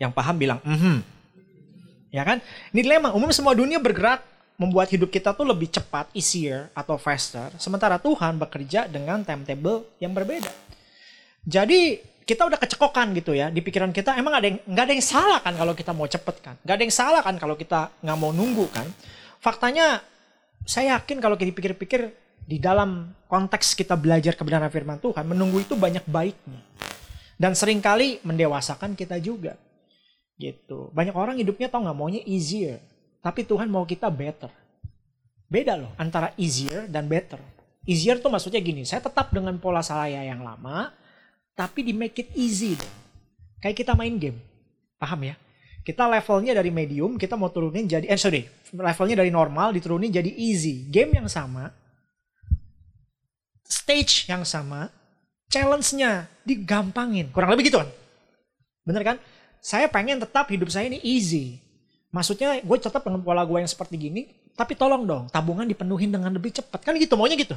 Yang 0.00 0.12
paham 0.16 0.36
bilang, 0.40 0.60
mm 0.64 0.78
-hmm. 0.78 0.96
ya 2.10 2.22
kan? 2.26 2.42
Ini 2.74 2.80
dilema. 2.82 3.14
Umum 3.14 3.30
semua 3.30 3.54
dunia 3.54 3.78
bergerak 3.78 4.24
membuat 4.60 4.90
hidup 4.94 5.10
kita 5.10 5.34
tuh 5.34 5.46
lebih 5.48 5.70
cepat, 5.70 6.10
easier 6.14 6.70
atau 6.76 6.94
faster. 6.94 7.50
Sementara 7.58 7.98
Tuhan 7.98 8.38
bekerja 8.38 8.86
dengan 8.86 9.26
timetable 9.26 9.90
yang 9.98 10.14
berbeda. 10.14 10.50
Jadi 11.42 11.98
kita 12.22 12.46
udah 12.46 12.58
kecekokan 12.58 13.10
gitu 13.18 13.34
ya 13.34 13.50
di 13.50 13.58
pikiran 13.58 13.90
kita. 13.90 14.14
Emang 14.14 14.38
ada 14.38 14.46
yang 14.46 14.62
nggak 14.62 14.84
ada 14.86 14.94
yang 14.94 15.04
salah 15.04 15.38
kan 15.42 15.54
kalau 15.58 15.74
kita 15.74 15.90
mau 15.90 16.06
cepet 16.06 16.36
kan? 16.38 16.54
Nggak 16.62 16.74
ada 16.78 16.82
yang 16.86 16.94
salah 16.94 17.20
kan 17.26 17.34
kalau 17.38 17.54
kita 17.58 17.90
nggak 17.98 18.18
mau 18.18 18.30
nunggu 18.30 18.70
kan? 18.70 18.86
Faktanya 19.42 19.98
saya 20.62 20.98
yakin 20.98 21.18
kalau 21.18 21.34
kita 21.34 21.50
pikir-pikir 21.50 22.21
di 22.42 22.58
dalam 22.58 23.14
konteks 23.30 23.78
kita 23.78 23.94
belajar 23.94 24.34
kebenaran 24.34 24.68
firman 24.68 24.98
Tuhan, 24.98 25.24
menunggu 25.24 25.62
itu 25.62 25.78
banyak 25.78 26.04
baiknya. 26.04 26.60
Dan 27.38 27.56
sering 27.56 27.82
kali 27.82 28.22
mendewasakan 28.22 28.94
kita 28.94 29.18
juga. 29.18 29.58
Gitu. 30.36 30.90
Banyak 30.94 31.14
orang 31.14 31.38
hidupnya 31.38 31.70
tau 31.70 31.82
nggak 31.82 31.96
maunya 31.96 32.22
easier. 32.26 32.78
Tapi 33.22 33.46
Tuhan 33.46 33.70
mau 33.70 33.86
kita 33.86 34.10
better. 34.10 34.50
Beda 35.46 35.76
loh 35.76 35.92
antara 36.00 36.34
easier 36.40 36.88
dan 36.90 37.06
better. 37.06 37.38
Easier 37.82 38.22
tuh 38.22 38.30
maksudnya 38.30 38.62
gini, 38.62 38.86
saya 38.86 39.02
tetap 39.02 39.34
dengan 39.34 39.58
pola 39.58 39.82
saya 39.82 40.22
yang 40.22 40.46
lama, 40.46 40.94
tapi 41.58 41.82
di 41.82 41.90
make 41.90 42.22
it 42.22 42.30
easy 42.38 42.78
dong. 42.78 42.96
Kayak 43.58 43.82
kita 43.82 43.92
main 43.98 44.14
game. 44.22 44.38
Paham 45.02 45.26
ya? 45.26 45.34
Kita 45.82 46.06
levelnya 46.06 46.54
dari 46.54 46.70
medium, 46.70 47.18
kita 47.18 47.34
mau 47.34 47.50
turunin 47.50 47.90
jadi, 47.90 48.06
eh 48.06 48.14
sorry, 48.14 48.46
levelnya 48.70 49.18
dari 49.18 49.34
normal 49.34 49.74
diturunin 49.74 50.14
jadi 50.14 50.30
easy. 50.30 50.86
Game 50.86 51.18
yang 51.18 51.26
sama, 51.26 51.74
stage 53.72 54.28
yang 54.28 54.44
sama, 54.44 54.92
challenge-nya 55.48 56.28
digampangin. 56.44 57.32
Kurang 57.32 57.56
lebih 57.56 57.72
gitu 57.72 57.80
kan? 57.80 57.88
Bener 58.84 59.02
kan? 59.02 59.16
Saya 59.64 59.88
pengen 59.88 60.20
tetap 60.20 60.52
hidup 60.52 60.68
saya 60.68 60.92
ini 60.92 61.00
easy. 61.00 61.64
Maksudnya 62.12 62.60
gue 62.60 62.76
tetap 62.76 63.00
dengan 63.00 63.24
pola 63.24 63.40
gue 63.48 63.64
yang 63.64 63.70
seperti 63.70 63.96
gini, 63.96 64.28
tapi 64.52 64.76
tolong 64.76 65.08
dong 65.08 65.24
tabungan 65.32 65.64
dipenuhin 65.64 66.12
dengan 66.12 66.28
lebih 66.28 66.52
cepat. 66.52 66.84
Kan 66.84 67.00
gitu, 67.00 67.16
maunya 67.16 67.40
gitu. 67.40 67.56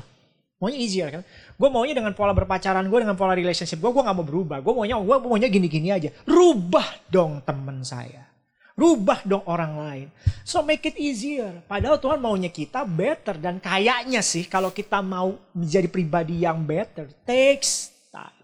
Maunya 0.55 0.79
easier 0.79 1.11
kan? 1.11 1.27
Gue 1.59 1.67
maunya 1.67 1.91
dengan 1.91 2.15
pola 2.15 2.31
berpacaran 2.31 2.87
gue, 2.87 2.99
dengan 3.03 3.19
pola 3.19 3.35
relationship 3.35 3.83
gue, 3.83 3.91
gue 3.91 4.03
gak 4.05 4.15
mau 4.15 4.23
berubah. 4.23 4.63
Gue 4.63 4.71
maunya, 4.71 4.95
gue 4.95 5.17
maunya 5.19 5.49
gini-gini 5.51 5.91
aja. 5.91 6.07
Rubah 6.23 7.11
dong 7.11 7.43
temen 7.43 7.83
saya. 7.83 8.34
Rubah 8.75 9.23
dong 9.23 9.39
orang 9.47 9.73
lain. 9.79 10.07
So 10.43 10.59
make 10.59 10.83
it 10.83 10.99
easier. 10.99 11.63
Padahal 11.63 11.95
Tuhan 11.95 12.19
maunya 12.19 12.51
kita 12.51 12.83
better. 12.83 13.39
Dan 13.39 13.63
kayaknya 13.63 14.19
sih 14.19 14.43
kalau 14.51 14.75
kita 14.75 14.99
mau 14.99 15.39
menjadi 15.55 15.87
pribadi 15.87 16.43
yang 16.43 16.59
better. 16.67 17.07
Takes 17.23 17.95
time. 18.11 18.43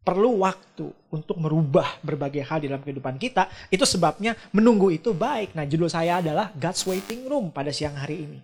Perlu 0.00 0.40
waktu 0.40 0.88
untuk 1.12 1.36
merubah 1.36 2.00
berbagai 2.00 2.40
hal 2.40 2.64
di 2.64 2.72
dalam 2.72 2.80
kehidupan 2.80 3.20
kita. 3.20 3.52
Itu 3.68 3.84
sebabnya 3.84 4.32
menunggu 4.48 4.88
itu 4.88 5.12
baik. 5.12 5.52
Nah 5.52 5.68
judul 5.68 5.92
saya 5.92 6.24
adalah 6.24 6.48
God's 6.56 6.80
Waiting 6.88 7.28
Room 7.28 7.52
pada 7.52 7.68
siang 7.68 7.92
hari 8.00 8.24
ini. 8.24 8.40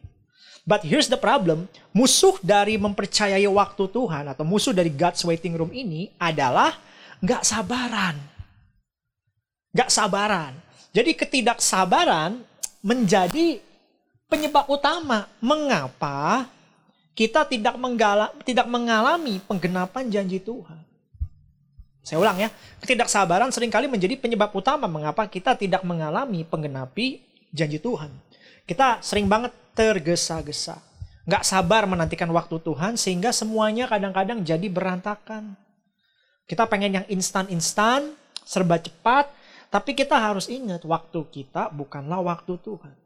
But 0.68 0.84
here's 0.84 1.08
the 1.08 1.16
problem. 1.16 1.72
Musuh 1.96 2.36
dari 2.44 2.76
mempercayai 2.76 3.48
waktu 3.48 3.88
Tuhan 3.88 4.28
atau 4.28 4.44
musuh 4.44 4.76
dari 4.76 4.92
God's 4.92 5.24
Waiting 5.24 5.56
Room 5.56 5.72
ini 5.72 6.12
adalah 6.20 6.76
Gak 7.18 7.42
sabaran. 7.42 8.37
Gak 9.78 9.94
sabaran. 9.94 10.58
Jadi 10.90 11.14
ketidaksabaran 11.14 12.42
menjadi 12.82 13.62
penyebab 14.26 14.66
utama 14.66 15.30
mengapa 15.38 16.50
kita 17.14 17.46
tidak, 17.46 17.78
menggala, 17.78 18.34
tidak 18.42 18.66
mengalami 18.66 19.38
penggenapan 19.46 20.10
janji 20.10 20.42
Tuhan. 20.42 20.82
Saya 22.02 22.18
ulang 22.18 22.42
ya, 22.42 22.50
ketidaksabaran 22.82 23.54
sering 23.54 23.70
kali 23.70 23.86
menjadi 23.86 24.18
penyebab 24.18 24.50
utama 24.50 24.90
mengapa 24.90 25.30
kita 25.30 25.54
tidak 25.54 25.86
mengalami 25.86 26.42
penggenapi 26.42 27.22
janji 27.54 27.78
Tuhan. 27.78 28.10
Kita 28.66 28.98
sering 28.98 29.30
banget 29.30 29.54
tergesa-gesa. 29.78 30.82
Gak 31.22 31.46
sabar 31.46 31.86
menantikan 31.86 32.26
waktu 32.34 32.58
Tuhan 32.66 32.98
sehingga 32.98 33.30
semuanya 33.30 33.86
kadang-kadang 33.86 34.42
jadi 34.42 34.66
berantakan. 34.66 35.54
Kita 36.50 36.66
pengen 36.66 36.98
yang 36.98 37.06
instan-instan, 37.06 38.16
serba 38.42 38.80
cepat, 38.80 39.37
tapi 39.68 39.92
kita 39.92 40.16
harus 40.16 40.48
ingat 40.48 40.80
waktu 40.84 41.20
kita 41.28 41.68
bukanlah 41.72 42.24
waktu 42.24 42.56
Tuhan. 42.60 42.96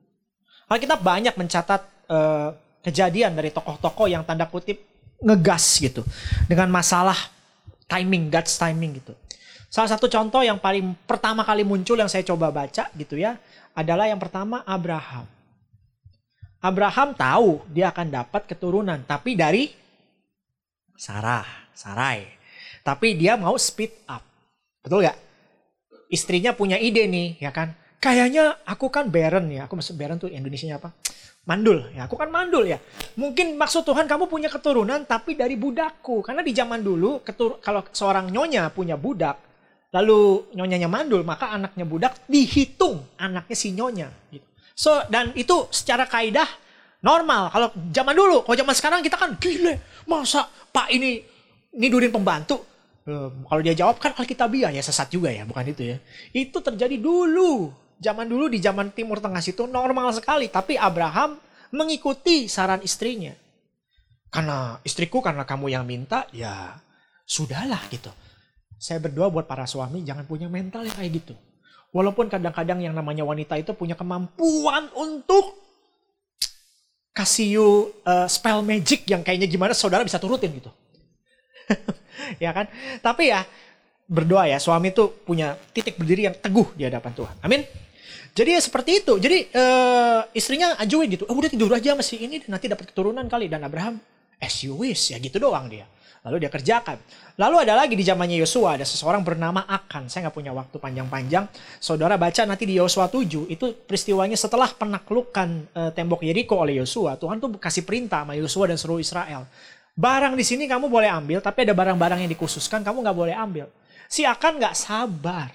Kita 0.73 0.97
banyak 0.97 1.37
mencatat 1.37 1.83
uh, 2.09 2.57
kejadian 2.81 3.37
dari 3.37 3.53
tokoh-tokoh 3.53 4.09
yang 4.09 4.25
tanda 4.25 4.49
kutip 4.49 4.81
ngegas 5.21 5.79
gitu 5.85 6.01
dengan 6.49 6.73
masalah 6.73 7.15
timing, 7.87 8.33
God's 8.33 8.57
timing 8.57 9.05
gitu. 9.05 9.13
Salah 9.69 9.93
satu 9.93 10.09
contoh 10.09 10.41
yang 10.41 10.57
paling 10.57 10.97
pertama 11.05 11.45
kali 11.45 11.65
muncul 11.65 11.97
yang 11.97 12.09
saya 12.09 12.25
coba 12.25 12.49
baca 12.49 12.89
gitu 12.97 13.21
ya 13.21 13.37
adalah 13.77 14.09
yang 14.09 14.21
pertama 14.21 14.65
Abraham. 14.65 15.29
Abraham 16.63 17.13
tahu 17.19 17.65
dia 17.69 17.91
akan 17.91 18.09
dapat 18.09 18.47
keturunan, 18.47 19.03
tapi 19.03 19.35
dari 19.35 19.67
Sarah, 20.95 21.45
Sarai. 21.75 22.23
Tapi 22.87 23.19
dia 23.19 23.35
mau 23.35 23.59
speed 23.59 24.07
up. 24.07 24.23
Betul 24.79 25.11
gak? 25.11 25.19
Istrinya 26.13 26.53
punya 26.53 26.77
ide 26.77 27.09
nih, 27.09 27.41
ya 27.41 27.49
kan? 27.49 27.73
Kayaknya 27.97 28.61
aku 28.69 28.93
kan 28.93 29.09
barren 29.09 29.49
ya. 29.49 29.65
Aku 29.65 29.81
maksud 29.81 29.97
barren 29.97 30.21
tuh 30.21 30.29
Indonesia 30.29 30.77
apa? 30.77 30.93
Mandul 31.49 31.89
ya. 31.97 32.05
Aku 32.05 32.21
kan 32.21 32.29
mandul 32.29 32.69
ya. 32.69 32.77
Mungkin 33.17 33.57
maksud 33.57 33.89
Tuhan 33.89 34.05
kamu 34.05 34.29
punya 34.29 34.53
keturunan 34.53 35.09
tapi 35.09 35.39
dari 35.39 35.57
budakku. 35.57 36.21
Karena 36.21 36.45
di 36.45 36.53
zaman 36.53 36.85
dulu 36.85 37.25
ketur 37.25 37.63
kalau 37.65 37.81
seorang 37.89 38.29
nyonya 38.29 38.69
punya 38.75 39.01
budak, 39.01 39.41
lalu 39.95 40.51
nyonyanya 40.53 40.91
mandul, 40.91 41.23
maka 41.23 41.55
anaknya 41.55 41.87
budak 41.87 42.13
dihitung 42.29 43.07
anaknya 43.17 43.57
si 43.57 43.73
nyonya 43.73 44.09
gitu. 44.29 44.47
So 44.77 45.05
dan 45.09 45.33
itu 45.33 45.71
secara 45.73 46.05
kaidah 46.05 46.49
normal. 47.05 47.55
Kalau 47.55 47.69
zaman 47.93 48.15
dulu, 48.19 48.43
kalau 48.45 48.57
zaman 48.57 48.75
sekarang 48.75 49.01
kita 49.01 49.17
kan 49.17 49.39
gile. 49.39 50.05
Masa 50.11 50.49
Pak 50.49 50.91
ini 50.91 51.23
nidurin 51.77 52.11
pembantu? 52.11 52.72
Um, 53.03 53.43
kalau 53.51 53.63
dia 53.67 53.75
jawab 53.75 53.99
kan 53.99 54.15
Alkitabiah 54.15 54.71
ya 54.71 54.79
sesat 54.79 55.11
juga 55.11 55.35
ya, 55.35 55.43
bukan 55.43 55.67
itu 55.67 55.83
ya. 55.95 55.97
Itu 56.31 56.63
terjadi 56.63 56.99
dulu. 57.03 57.75
Zaman 58.03 58.27
dulu 58.27 58.51
di 58.51 58.59
zaman 58.59 58.91
Timur 58.95 59.23
Tengah 59.23 59.43
situ 59.43 59.67
normal 59.67 60.11
sekali, 60.15 60.51
tapi 60.51 60.75
Abraham 60.79 61.39
mengikuti 61.75 62.47
saran 62.47 62.83
istrinya. 62.83 63.35
Karena 64.31 64.79
istriku 64.87 65.23
karena 65.23 65.43
kamu 65.43 65.71
yang 65.71 65.85
minta, 65.87 66.27
ya 66.35 66.79
sudahlah 67.27 67.83
gitu. 67.91 68.11
Saya 68.83 68.99
berdoa 68.99 69.31
buat 69.31 69.47
para 69.47 69.63
suami 69.67 70.03
jangan 70.03 70.27
punya 70.27 70.51
mental 70.51 70.83
yang 70.83 70.97
kayak 70.99 71.13
gitu. 71.23 71.35
Walaupun 71.93 72.27
kadang-kadang 72.33 72.83
yang 72.83 72.97
namanya 72.97 73.23
wanita 73.23 73.55
itu 73.61 73.71
punya 73.77 73.95
kemampuan 73.95 74.89
untuk 74.97 75.55
kasih 77.13 77.49
you 77.61 77.69
uh, 78.09 78.25
spell 78.25 78.65
magic 78.65 79.05
yang 79.05 79.21
kayaknya 79.21 79.47
gimana 79.47 79.77
saudara 79.77 80.03
bisa 80.03 80.17
turutin 80.17 80.51
gitu. 80.57 80.73
ya 82.45 82.51
kan? 82.53 82.67
Tapi 83.01 83.33
ya 83.33 83.47
berdoa 84.09 84.45
ya 84.45 84.61
suami 84.61 84.93
itu 84.93 85.09
punya 85.25 85.57
titik 85.73 85.97
berdiri 85.97 86.29
yang 86.29 86.37
teguh 86.37 86.69
di 86.77 86.85
hadapan 86.85 87.13
Tuhan. 87.17 87.37
Amin. 87.41 87.63
Jadi 88.33 88.51
ya 88.57 88.61
seperti 88.61 89.05
itu. 89.05 89.15
Jadi 89.21 89.53
uh, 89.53 90.25
istrinya 90.33 90.77
ajuin 90.81 91.09
gitu. 91.13 91.29
Oh, 91.29 91.37
udah 91.37 91.53
tidur 91.53 91.73
aja 91.73 91.93
masih 91.93 92.21
ini 92.21 92.41
nanti 92.49 92.69
dapat 92.69 92.89
keturunan 92.89 93.25
kali 93.29 93.49
dan 93.49 93.61
Abraham 93.65 94.01
as 94.41 94.65
you 94.65 94.75
wish 94.75 95.13
ya 95.13 95.21
gitu 95.21 95.37
doang 95.37 95.69
dia. 95.69 95.85
Lalu 96.23 96.47
dia 96.47 96.51
kerjakan. 96.55 97.03
Lalu 97.35 97.67
ada 97.67 97.75
lagi 97.75 97.99
di 97.99 98.07
zamannya 98.07 98.39
Yosua 98.39 98.79
ada 98.79 98.87
seseorang 98.87 99.27
bernama 99.27 99.67
Akan. 99.67 100.07
Saya 100.07 100.29
nggak 100.29 100.37
punya 100.39 100.55
waktu 100.55 100.79
panjang-panjang. 100.79 101.51
Saudara 101.83 102.15
baca 102.15 102.47
nanti 102.47 102.63
di 102.63 102.79
Yosua 102.79 103.11
7 103.11 103.51
itu 103.51 103.67
peristiwanya 103.83 104.39
setelah 104.39 104.71
penaklukan 104.71 105.67
e, 105.75 105.81
tembok 105.91 106.23
Yeriko 106.23 106.63
oleh 106.63 106.79
Yosua. 106.79 107.19
Tuhan 107.19 107.43
tuh 107.43 107.59
kasih 107.59 107.83
perintah 107.83 108.23
sama 108.23 108.39
Yosua 108.39 108.71
dan 108.71 108.79
seluruh 108.79 109.03
Israel. 109.03 109.51
Barang 109.93 110.33
di 110.33 110.45
sini 110.45 110.65
kamu 110.65 110.89
boleh 110.89 111.13
ambil, 111.13 111.45
tapi 111.45 111.69
ada 111.69 111.77
barang-barang 111.77 112.25
yang 112.25 112.31
dikhususkan 112.33 112.81
kamu 112.81 113.05
nggak 113.05 113.19
boleh 113.19 113.37
ambil. 113.37 113.67
Si 114.09 114.25
Akan 114.25 114.57
nggak 114.57 114.73
sabar. 114.73 115.53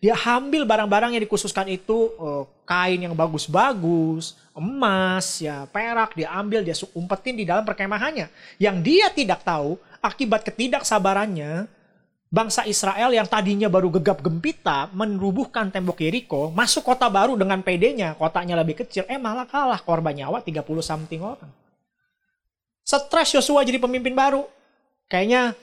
Dia 0.00 0.16
ambil 0.16 0.64
barang-barang 0.64 1.12
yang 1.12 1.22
dikhususkan 1.28 1.68
itu 1.68 2.08
e, 2.16 2.28
kain 2.64 3.04
yang 3.04 3.12
bagus-bagus, 3.12 4.32
emas, 4.56 5.44
ya 5.44 5.68
perak, 5.68 6.16
dia 6.16 6.32
ambil, 6.32 6.64
dia 6.64 6.72
umpetin 6.96 7.36
di 7.36 7.44
dalam 7.44 7.68
perkemahannya. 7.68 8.32
Yang 8.56 8.76
dia 8.80 9.06
tidak 9.12 9.44
tahu 9.44 9.76
akibat 10.00 10.40
ketidaksabarannya, 10.48 11.68
bangsa 12.32 12.64
Israel 12.64 13.12
yang 13.12 13.28
tadinya 13.28 13.68
baru 13.68 13.92
gegap 14.00 14.24
gempita 14.24 14.88
menubuhkan 14.96 15.68
tembok 15.68 16.00
Yeriko, 16.00 16.48
masuk 16.48 16.88
kota 16.88 17.12
baru 17.12 17.36
dengan 17.36 17.60
PD-nya, 17.60 18.16
kotanya 18.16 18.56
lebih 18.56 18.80
kecil, 18.80 19.04
eh 19.04 19.20
malah 19.20 19.44
kalah 19.44 19.84
korban 19.84 20.16
nyawa 20.16 20.40
30 20.40 20.64
something 20.80 21.20
orang. 21.20 21.59
Stres 22.84 23.36
Yosua 23.36 23.62
jadi 23.62 23.78
pemimpin 23.78 24.14
baru. 24.16 24.46
Kayaknya 25.10 25.54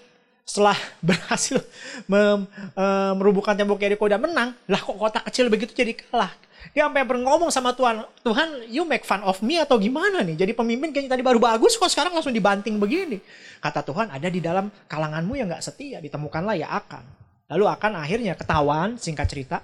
setelah 0.47 0.79
berhasil 1.07 1.59
mem, 2.07 2.47
e, 2.71 2.85
merubuhkan 3.19 3.53
tembok 3.53 3.83
Yeriko 3.83 4.07
dan 4.07 4.23
menang, 4.23 4.55
lah 4.71 4.79
kok 4.79 4.95
kota 4.95 5.19
kecil 5.27 5.51
begitu 5.51 5.75
jadi 5.75 5.91
kalah. 5.91 6.31
Dia 6.73 6.89
sampai 6.89 7.05
berngomong 7.05 7.53
sama 7.53 7.71
Tuhan, 7.75 8.03
Tuhan 8.25 8.67
you 8.67 8.83
make 8.83 9.05
fun 9.05 9.21
of 9.23 9.39
me 9.45 9.61
atau 9.61 9.77
gimana 9.77 10.25
nih? 10.25 10.35
Jadi 10.35 10.51
pemimpin 10.57 10.89
kayaknya 10.91 11.15
tadi 11.15 11.23
baru 11.23 11.39
bagus 11.39 11.77
kok 11.77 11.87
sekarang 11.87 12.11
langsung 12.17 12.33
dibanting 12.33 12.81
begini. 12.81 13.21
Kata 13.61 13.85
Tuhan 13.85 14.11
ada 14.11 14.27
di 14.27 14.41
dalam 14.41 14.67
kalanganmu 14.89 15.37
yang 15.37 15.47
gak 15.47 15.63
setia, 15.63 16.01
ditemukanlah 16.01 16.57
ya 16.57 16.67
akan. 16.75 17.03
Lalu 17.47 17.65
akan 17.71 17.91
akhirnya 18.03 18.33
ketahuan, 18.35 18.99
singkat 18.99 19.27
cerita, 19.31 19.63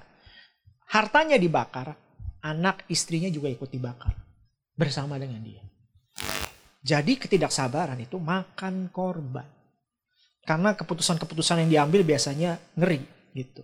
hartanya 0.88 1.36
dibakar, 1.36 1.98
anak 2.40 2.88
istrinya 2.88 3.28
juga 3.28 3.52
ikut 3.52 3.68
dibakar 3.68 4.16
bersama 4.78 5.20
dengan 5.20 5.44
dia. 5.44 5.73
Jadi 6.84 7.16
ketidaksabaran 7.16 7.96
itu 8.04 8.20
makan 8.20 8.92
korban. 8.92 9.48
Karena 10.44 10.76
keputusan-keputusan 10.76 11.64
yang 11.64 11.70
diambil 11.72 12.04
biasanya 12.04 12.60
ngeri 12.76 13.00
gitu. 13.34 13.64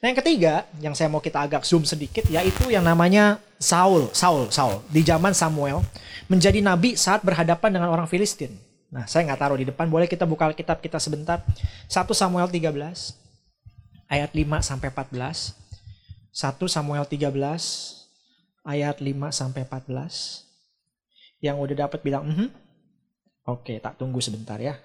Nah 0.00 0.14
yang 0.14 0.18
ketiga 0.22 0.64
yang 0.80 0.94
saya 0.96 1.12
mau 1.12 1.20
kita 1.20 1.44
agak 1.44 1.66
zoom 1.68 1.84
sedikit 1.84 2.24
yaitu 2.30 2.72
yang 2.72 2.86
namanya 2.86 3.42
Saul, 3.60 4.08
Saul, 4.16 4.48
Saul 4.48 4.80
di 4.88 5.04
zaman 5.04 5.36
Samuel 5.36 5.84
menjadi 6.30 6.62
nabi 6.64 6.96
saat 6.96 7.20
berhadapan 7.20 7.76
dengan 7.76 7.92
orang 7.92 8.08
Filistin. 8.08 8.56
Nah 8.88 9.04
saya 9.04 9.28
nggak 9.28 9.40
taruh 9.42 9.58
di 9.60 9.68
depan, 9.68 9.86
boleh 9.92 10.08
kita 10.08 10.24
buka 10.24 10.50
kitab 10.56 10.80
kita 10.80 10.96
sebentar. 10.96 11.44
1 11.90 12.06
Samuel 12.16 12.48
13 12.48 12.70
ayat 14.10 14.30
5 14.34 14.62
sampai 14.64 14.88
14. 14.88 15.58
1 16.30 16.56
Samuel 16.66 17.04
13 17.04 17.34
ayat 18.66 18.96
5 18.98 19.30
sampai 19.30 19.62
14. 19.68 20.46
Yang 21.40 21.56
udah 21.56 21.76
dapat 21.88 22.00
bilang, 22.04 22.24
mm 22.26 22.34
-hmm. 22.36 22.48
Oke 23.46 23.78
tak 23.80 23.96
tunggu 23.96 24.20
sebentar 24.20 24.60
ya. 24.60 24.76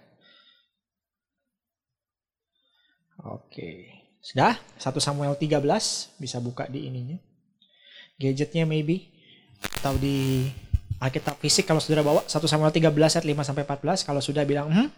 Oke. 3.26 3.90
Sudah? 4.20 4.58
1 4.82 4.92
Samuel 5.00 5.38
13 5.38 5.62
bisa 6.20 6.38
buka 6.44 6.68
di 6.68 6.90
ininya. 6.90 7.18
Gadgetnya 8.20 8.68
maybe 8.68 9.12
atau 9.80 9.96
di 9.96 10.48
Alkitab 11.00 11.40
fisik 11.40 11.68
kalau 11.68 11.80
saudara 11.84 12.04
bawa 12.04 12.22
1 12.28 12.32
Samuel 12.48 12.72
13 12.72 12.92
ayat 12.92 13.26
5 13.28 13.48
sampai 13.48 13.64
14 13.68 14.08
kalau 14.08 14.22
sudah 14.24 14.44
bilang 14.48 14.72
hmm. 14.72 14.90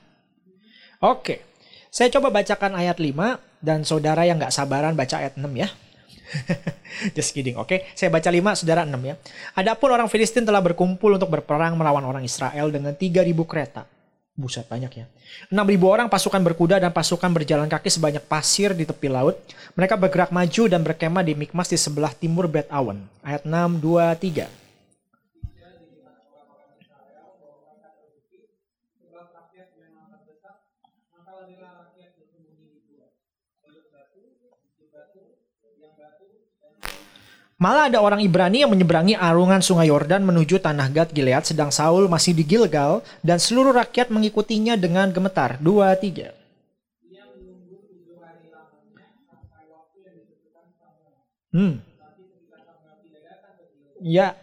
Oke. 1.04 1.46
Saya 1.88 2.12
coba 2.12 2.34
bacakan 2.34 2.78
ayat 2.78 2.98
5 3.00 3.64
dan 3.64 3.82
saudara 3.88 4.26
yang 4.28 4.38
nggak 4.38 4.54
sabaran 4.54 4.94
baca 4.98 5.18
ayat 5.18 5.38
6 5.38 5.46
ya. 5.56 5.70
Just 7.18 7.32
kidding, 7.32 7.56
oke. 7.56 7.68
Okay? 7.68 7.80
Saya 7.96 8.12
baca 8.12 8.28
5, 8.28 8.64
saudara 8.64 8.84
6 8.84 8.94
ya. 9.04 9.16
Adapun 9.56 9.90
orang 9.92 10.08
Filistin 10.12 10.44
telah 10.44 10.60
berkumpul 10.60 11.16
untuk 11.16 11.32
berperang 11.32 11.76
melawan 11.76 12.04
orang 12.04 12.24
Israel 12.24 12.72
dengan 12.72 12.96
3000 12.96 13.24
kereta 13.48 13.88
Buset 14.38 14.70
banyak 14.70 14.94
ya. 14.94 15.10
6.000 15.50 15.82
orang 15.82 16.08
pasukan 16.14 16.38
berkuda 16.46 16.78
dan 16.78 16.94
pasukan 16.94 17.34
berjalan 17.34 17.66
kaki 17.66 17.90
sebanyak 17.90 18.22
pasir 18.22 18.78
di 18.78 18.86
tepi 18.86 19.10
laut. 19.10 19.34
Mereka 19.74 19.98
bergerak 19.98 20.30
maju 20.30 20.64
dan 20.70 20.86
berkemah 20.86 21.26
di 21.26 21.34
Mikmas 21.34 21.74
di 21.74 21.78
sebelah 21.82 22.14
timur 22.14 22.46
Bet 22.46 22.70
Awen. 22.70 23.02
Ayat 23.26 23.50
6, 23.50 23.82
2, 23.82 24.46
3. 24.46 24.67
Malah 37.58 37.90
ada 37.90 37.98
orang 38.06 38.22
Ibrani 38.22 38.62
yang 38.62 38.70
menyeberangi 38.70 39.18
arungan 39.18 39.66
sungai 39.66 39.90
Yordan 39.90 40.22
menuju 40.22 40.62
tanah 40.62 40.94
Gad 40.94 41.10
Gilead 41.10 41.42
sedang 41.42 41.74
Saul 41.74 42.06
masih 42.06 42.38
di 42.38 42.46
Gilgal 42.46 43.02
dan 43.26 43.42
seluruh 43.42 43.74
rakyat 43.74 44.14
mengikutinya 44.14 44.78
dengan 44.78 45.10
gemetar. 45.10 45.58
Dua, 45.58 45.98
tiga. 45.98 46.38
Hmm. 51.50 51.82
Ya. 54.06 54.38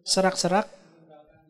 Serak-serak. 0.00 0.72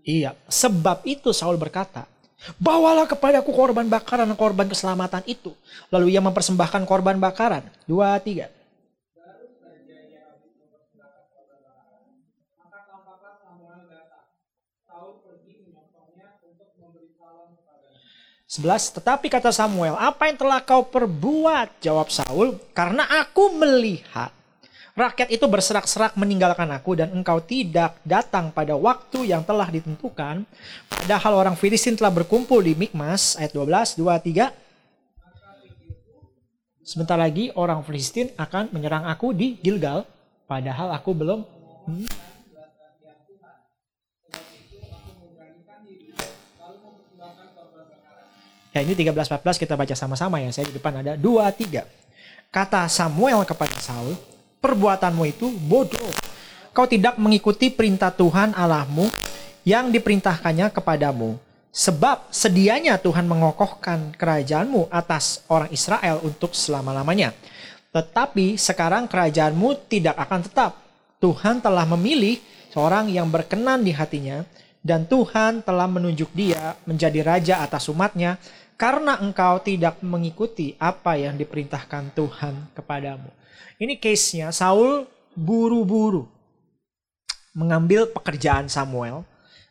Iya. 0.03 0.35
Sebab 0.51 1.07
itu 1.07 1.31
Saul 1.31 1.55
berkata, 1.55 2.11
Bawalah 2.59 3.07
kepadaku 3.07 3.55
korban 3.55 3.87
bakaran 3.87 4.27
korban 4.35 4.67
keselamatan 4.67 5.23
itu. 5.31 5.55
Lalu 5.95 6.19
ia 6.19 6.23
mempersembahkan 6.23 6.83
korban 6.83 7.15
bakaran. 7.23 7.63
Dua, 7.87 8.19
tiga. 8.19 8.56
Sebelas, 18.47 18.95
tetapi 18.95 19.27
kata 19.27 19.51
Samuel, 19.51 19.99
apa 19.99 20.31
yang 20.31 20.39
telah 20.39 20.63
kau 20.63 20.87
perbuat? 20.87 21.83
Jawab 21.83 22.15
Saul, 22.15 22.55
karena 22.71 23.03
aku 23.19 23.51
melihat 23.59 24.31
rakyat 24.95 25.35
itu 25.35 25.51
berserak-serak 25.51 26.15
meninggalkan 26.15 26.71
aku 26.71 26.95
dan 26.95 27.11
engkau 27.11 27.43
tidak 27.43 27.99
datang 28.07 28.55
pada 28.55 28.79
waktu 28.79 29.35
yang 29.35 29.43
telah 29.43 29.67
ditentukan. 29.67 30.47
Padahal 30.87 31.43
orang 31.43 31.59
Filistin 31.59 31.99
telah 31.99 32.15
berkumpul 32.15 32.63
di 32.63 32.79
Mikmas, 32.79 33.35
ayat 33.35 33.51
12, 33.51 33.99
2, 33.99 34.15
3. 34.15 34.55
Sebentar 36.87 37.19
lagi 37.19 37.51
orang 37.59 37.83
Filistin 37.83 38.31
akan 38.39 38.71
menyerang 38.71 39.11
aku 39.11 39.35
di 39.35 39.59
Gilgal, 39.59 40.07
padahal 40.47 40.95
aku 40.95 41.11
belum. 41.19 41.43
Hmm, 41.91 42.07
Ya 48.77 48.85
ini 48.85 48.93
13-14 48.93 49.57
kita 49.57 49.73
baca 49.73 49.97
sama-sama 49.97 50.37
ya. 50.37 50.53
Saya 50.53 50.69
di 50.69 50.77
depan 50.77 51.01
ada 51.01 51.17
2-3. 51.17 51.81
Kata 52.53 52.85
Samuel 52.93 53.41
kepada 53.49 53.73
Saul, 53.81 54.13
perbuatanmu 54.61 55.25
itu 55.25 55.49
bodoh. 55.65 56.13
Kau 56.77 56.85
tidak 56.85 57.17
mengikuti 57.17 57.73
perintah 57.73 58.13
Tuhan 58.13 58.53
Allahmu 58.53 59.09
yang 59.65 59.89
diperintahkannya 59.89 60.69
kepadamu. 60.77 61.41
Sebab 61.73 62.29
sedianya 62.29 63.01
Tuhan 63.01 63.25
mengokohkan 63.25 64.13
kerajaanmu 64.13 64.93
atas 64.93 65.41
orang 65.49 65.73
Israel 65.73 66.21
untuk 66.21 66.53
selama-lamanya. 66.53 67.33
Tetapi 67.97 68.61
sekarang 68.61 69.09
kerajaanmu 69.09 69.89
tidak 69.89 70.21
akan 70.21 70.45
tetap. 70.45 70.85
Tuhan 71.17 71.65
telah 71.65 71.89
memilih 71.97 72.45
seorang 72.77 73.09
yang 73.09 73.33
berkenan 73.33 73.81
di 73.81 73.97
hatinya 73.97 74.45
dan 74.85 75.09
Tuhan 75.09 75.65
telah 75.65 75.91
menunjuk 75.91 76.29
dia 76.31 76.79
menjadi 76.87 77.25
raja 77.25 77.55
atas 77.65 77.91
umatnya 77.91 78.37
karena 78.77 79.17
engkau 79.21 79.61
tidak 79.65 80.05
mengikuti 80.05 80.77
apa 80.77 81.17
yang 81.17 81.41
diperintahkan 81.41 82.13
Tuhan 82.13 82.77
kepadamu. 82.77 83.33
Ini 83.81 83.97
case-nya 83.97 84.53
Saul 84.53 85.09
buru-buru 85.37 86.29
mengambil 87.57 88.09
pekerjaan 88.13 88.69
Samuel 88.69 89.25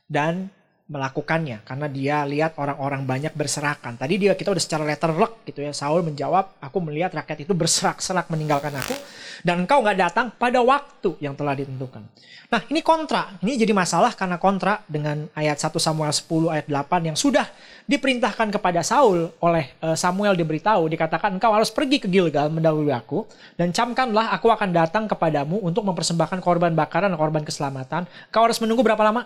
dan 0.09 0.49
melakukannya 0.85 1.65
karena 1.65 1.89
dia 1.89 2.21
lihat 2.29 2.61
orang-orang 2.61 3.09
banyak 3.09 3.33
berserakan. 3.33 3.97
Tadi 3.97 4.21
dia 4.21 4.37
kita 4.37 4.53
udah 4.53 4.61
secara 4.61 4.85
letter 4.85 5.17
luck 5.17 5.41
gitu 5.41 5.65
ya. 5.65 5.73
Saul 5.73 6.05
menjawab, 6.05 6.61
"Aku 6.61 6.77
melihat 6.77 7.09
rakyat 7.09 7.41
itu 7.41 7.57
berserak-serak 7.57 8.29
meninggalkan 8.29 8.69
aku 8.69 8.93
dan 9.41 9.65
engkau 9.65 9.81
nggak 9.81 9.97
datang 9.97 10.29
pada 10.37 10.61
waktu 10.61 11.17
yang 11.17 11.33
telah 11.33 11.57
ditentukan." 11.57 12.05
Nah, 12.53 12.61
ini 12.69 12.85
kontra. 12.85 13.33
Ini 13.41 13.57
jadi 13.57 13.73
masalah 13.73 14.13
karena 14.13 14.37
kontra 14.37 14.85
dengan 14.85 15.25
ayat 15.33 15.57
1 15.57 15.81
Samuel 15.81 16.13
10 16.13 16.53
ayat 16.53 16.69
8 16.69 17.09
yang 17.09 17.17
sudah 17.17 17.49
diperintahkan 17.89 18.53
kepada 18.53 18.85
Saul 18.85 19.33
oleh 19.41 19.73
eh, 19.81 19.97
Samuel 19.97 20.37
diberitahu 20.37 20.85
dikatakan 20.85 21.33
engkau 21.33 21.49
harus 21.49 21.73
pergi 21.73 21.97
ke 21.97 22.05
Gilgal 22.05 22.53
mendahului 22.53 22.93
aku 22.93 23.25
dan 23.57 23.73
camkanlah 23.73 24.29
aku 24.37 24.53
akan 24.53 24.69
datang 24.69 25.09
kepadamu 25.09 25.57
untuk 25.65 25.81
mempersembahkan 25.81 26.37
korban 26.45 26.77
bakaran 26.77 27.17
korban 27.17 27.41
keselamatan. 27.41 28.05
Kau 28.29 28.45
harus 28.45 28.61
menunggu 28.61 28.85
berapa 28.85 29.01
lama? 29.01 29.25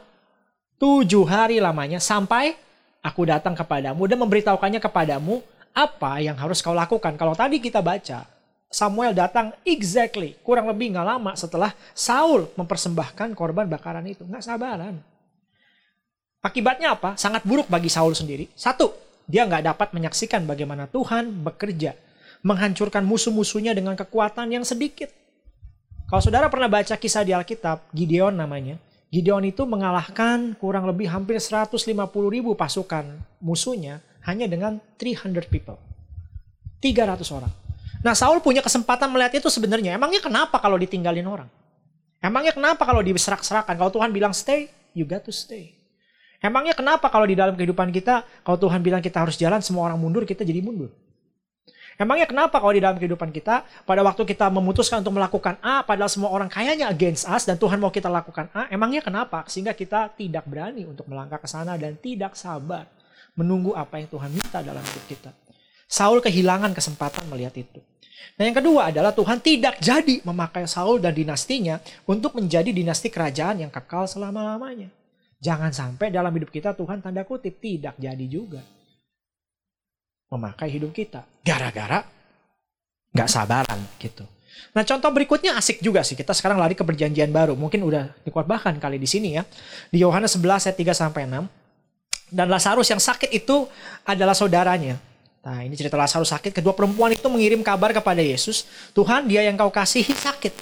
Tujuh 0.80 1.28
hari 1.28 1.60
lamanya 1.60 2.00
sampai 2.00 2.56
aku 3.04 3.28
datang 3.28 3.54
kepadamu 3.54 4.08
dan 4.08 4.18
memberitahukannya 4.24 4.80
kepadamu 4.80 5.44
apa 5.76 6.24
yang 6.24 6.40
harus 6.40 6.64
kau 6.64 6.74
lakukan. 6.74 7.14
Kalau 7.20 7.36
tadi 7.36 7.60
kita 7.60 7.84
baca, 7.84 8.26
Samuel 8.70 9.18
datang 9.18 9.54
exactly, 9.68 10.38
kurang 10.42 10.70
lebih 10.72 10.94
nggak 10.96 11.08
lama 11.08 11.32
setelah 11.34 11.76
Saul 11.92 12.50
mempersembahkan 12.54 13.36
korban 13.36 13.66
bakaran 13.66 14.06
itu. 14.08 14.24
Nggak 14.26 14.46
sabaran. 14.46 14.96
Akibatnya 16.40 16.96
apa? 16.96 17.20
Sangat 17.20 17.44
buruk 17.44 17.68
bagi 17.68 17.92
Saul 17.92 18.16
sendiri. 18.16 18.48
Satu, 18.56 18.96
dia 19.28 19.44
nggak 19.44 19.76
dapat 19.76 19.92
menyaksikan 19.92 20.48
bagaimana 20.48 20.88
Tuhan 20.88 21.44
bekerja. 21.44 21.98
Menghancurkan 22.40 23.04
musuh-musuhnya 23.04 23.76
dengan 23.76 24.00
kekuatan 24.00 24.48
yang 24.48 24.64
sedikit. 24.64 25.12
Kalau 26.08 26.24
saudara 26.24 26.48
pernah 26.48 26.72
baca 26.72 26.96
kisah 26.96 27.28
di 27.28 27.36
Alkitab, 27.36 27.92
Gideon 27.92 28.32
namanya, 28.34 28.80
Gideon 29.10 29.42
itu 29.42 29.66
mengalahkan 29.66 30.54
kurang 30.62 30.86
lebih 30.86 31.10
hampir 31.10 31.42
150 31.42 31.82
ribu 32.30 32.54
pasukan 32.54 33.18
musuhnya 33.42 34.06
hanya 34.30 34.46
dengan 34.46 34.78
300 35.02 35.50
people. 35.50 35.82
300 36.78 37.26
orang. 37.34 37.50
Nah 38.06 38.14
Saul 38.14 38.40
punya 38.40 38.62
kesempatan 38.62 39.10
melihat 39.10 39.42
itu 39.42 39.50
sebenarnya. 39.50 39.98
Emangnya 39.98 40.22
kenapa 40.22 40.62
kalau 40.62 40.78
ditinggalin 40.78 41.26
orang? 41.26 41.50
Emangnya 42.22 42.54
kenapa 42.54 42.86
kalau 42.86 43.02
diserak-serakan? 43.02 43.76
Kalau 43.76 43.92
Tuhan 43.92 44.14
bilang 44.14 44.32
stay, 44.32 44.70
you 44.94 45.10
got 45.10 45.26
to 45.26 45.34
stay. 45.34 45.74
Emangnya 46.40 46.72
kenapa 46.72 47.12
kalau 47.12 47.28
di 47.28 47.36
dalam 47.36 47.58
kehidupan 47.58 47.92
kita, 47.92 48.24
kalau 48.46 48.56
Tuhan 48.62 48.80
bilang 48.80 49.04
kita 49.04 49.26
harus 49.26 49.36
jalan, 49.36 49.60
semua 49.60 49.90
orang 49.92 50.00
mundur, 50.00 50.24
kita 50.24 50.48
jadi 50.48 50.64
mundur? 50.64 50.94
Emangnya 52.00 52.32
kenapa 52.32 52.64
kalau 52.64 52.72
di 52.72 52.80
dalam 52.80 52.96
kehidupan 52.96 53.28
kita, 53.28 53.68
pada 53.84 54.00
waktu 54.08 54.24
kita 54.24 54.48
memutuskan 54.48 55.04
untuk 55.04 55.20
melakukan 55.20 55.60
A, 55.60 55.84
padahal 55.84 56.08
semua 56.08 56.32
orang 56.32 56.48
kayaknya 56.48 56.88
against 56.88 57.28
us 57.28 57.44
dan 57.44 57.60
Tuhan 57.60 57.76
mau 57.76 57.92
kita 57.92 58.08
lakukan 58.08 58.48
A, 58.56 58.72
emangnya 58.72 59.04
kenapa? 59.04 59.44
Sehingga 59.52 59.76
kita 59.76 60.16
tidak 60.16 60.48
berani 60.48 60.88
untuk 60.88 61.12
melangkah 61.12 61.36
ke 61.36 61.52
sana 61.52 61.76
dan 61.76 62.00
tidak 62.00 62.40
sabar 62.40 62.88
menunggu 63.36 63.76
apa 63.76 64.00
yang 64.00 64.08
Tuhan 64.08 64.32
minta 64.32 64.64
dalam 64.64 64.80
hidup 64.80 65.06
kita. 65.12 65.36
Saul 65.92 66.24
kehilangan 66.24 66.72
kesempatan 66.72 67.28
melihat 67.28 67.60
itu. 67.60 67.84
Nah 68.40 68.48
yang 68.48 68.56
kedua 68.56 68.96
adalah 68.96 69.12
Tuhan 69.12 69.44
tidak 69.44 69.84
jadi 69.84 70.24
memakai 70.24 70.72
Saul 70.72 71.04
dan 71.04 71.12
dinastinya 71.12 71.84
untuk 72.08 72.32
menjadi 72.40 72.72
dinasti 72.72 73.12
kerajaan 73.12 73.68
yang 73.68 73.72
kekal 73.76 74.08
selama-lamanya. 74.08 74.88
Jangan 75.44 75.76
sampai 75.76 76.16
dalam 76.16 76.32
hidup 76.32 76.48
kita 76.48 76.72
Tuhan 76.80 77.04
tanda 77.04 77.28
kutip 77.28 77.60
tidak 77.60 78.00
jadi 78.00 78.24
juga 78.24 78.64
memakai 80.30 80.70
hidup 80.70 80.94
kita. 80.94 81.26
Gara-gara 81.42 82.06
nggak 83.10 83.30
sabaran 83.30 83.82
gitu. 83.98 84.22
Nah 84.70 84.86
contoh 84.86 85.10
berikutnya 85.10 85.58
asik 85.58 85.82
juga 85.82 86.06
sih. 86.06 86.14
Kita 86.14 86.32
sekarang 86.32 86.62
lari 86.62 86.78
ke 86.78 86.86
perjanjian 86.86 87.34
baru. 87.34 87.58
Mungkin 87.58 87.82
udah 87.82 88.14
dikuatbahkan 88.22 88.78
kali 88.78 89.02
di 89.02 89.10
sini 89.10 89.42
ya. 89.42 89.44
Di 89.90 89.98
Yohanes 90.06 90.38
11 90.38 90.70
ayat 90.70 90.78
3 90.78 90.94
sampai 90.94 91.26
6. 91.26 91.50
Dan 92.30 92.46
Lazarus 92.46 92.86
yang 92.94 93.02
sakit 93.02 93.34
itu 93.34 93.66
adalah 94.06 94.38
saudaranya. 94.38 95.02
Nah 95.42 95.66
ini 95.66 95.74
cerita 95.74 95.98
Lazarus 95.98 96.30
sakit. 96.30 96.54
Kedua 96.54 96.78
perempuan 96.78 97.10
itu 97.10 97.26
mengirim 97.26 97.66
kabar 97.66 97.90
kepada 97.90 98.22
Yesus. 98.22 98.70
Tuhan 98.94 99.26
dia 99.26 99.42
yang 99.42 99.58
kau 99.58 99.74
kasihi 99.74 100.14
sakit. 100.14 100.54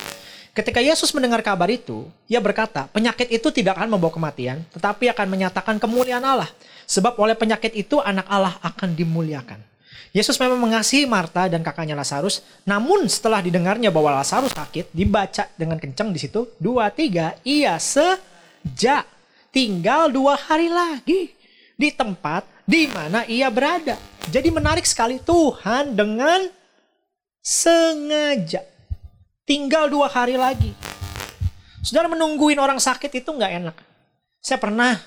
Ketika 0.56 0.82
Yesus 0.82 1.14
mendengar 1.14 1.46
kabar 1.46 1.70
itu, 1.70 2.10
ia 2.26 2.42
berkata, 2.42 2.90
penyakit 2.90 3.30
itu 3.30 3.54
tidak 3.54 3.78
akan 3.78 3.94
membawa 3.94 4.10
kematian, 4.10 4.66
tetapi 4.74 5.06
akan 5.14 5.30
menyatakan 5.30 5.78
kemuliaan 5.78 6.26
Allah. 6.26 6.50
Sebab 6.88 7.20
oleh 7.20 7.36
penyakit 7.36 7.76
itu 7.76 8.00
anak 8.00 8.26
Allah 8.32 8.56
akan 8.64 8.96
dimuliakan. 8.96 9.60
Yesus 10.16 10.40
memang 10.40 10.58
mengasihi 10.58 11.04
Marta 11.04 11.52
dan 11.52 11.60
kakaknya 11.62 11.94
Lazarus, 11.94 12.42
namun 12.64 13.06
setelah 13.12 13.44
didengarnya 13.44 13.92
bahwa 13.92 14.16
Lazarus 14.18 14.56
sakit, 14.56 14.96
dibaca 14.96 15.52
dengan 15.60 15.78
kencang 15.78 16.16
di 16.16 16.20
situ, 16.24 16.48
dua 16.58 16.88
tiga, 16.90 17.36
ia 17.44 17.76
sejak 17.76 19.04
tinggal 19.52 20.08
dua 20.08 20.40
hari 20.40 20.72
lagi 20.72 21.36
di 21.76 21.92
tempat 21.92 22.48
di 22.64 22.88
mana 22.88 23.28
ia 23.28 23.52
berada. 23.52 24.00
Jadi 24.32 24.48
menarik 24.48 24.88
sekali 24.88 25.20
Tuhan 25.20 25.92
dengan 25.92 26.48
sengaja 27.44 28.64
Tinggal 29.48 29.88
dua 29.88 30.12
hari 30.12 30.36
lagi. 30.36 30.76
Saudara 31.80 32.12
menungguin 32.12 32.60
orang 32.60 32.84
sakit 32.84 33.24
itu 33.24 33.32
nggak 33.32 33.52
enak. 33.64 33.76
Saya 34.44 34.60
pernah 34.60 35.00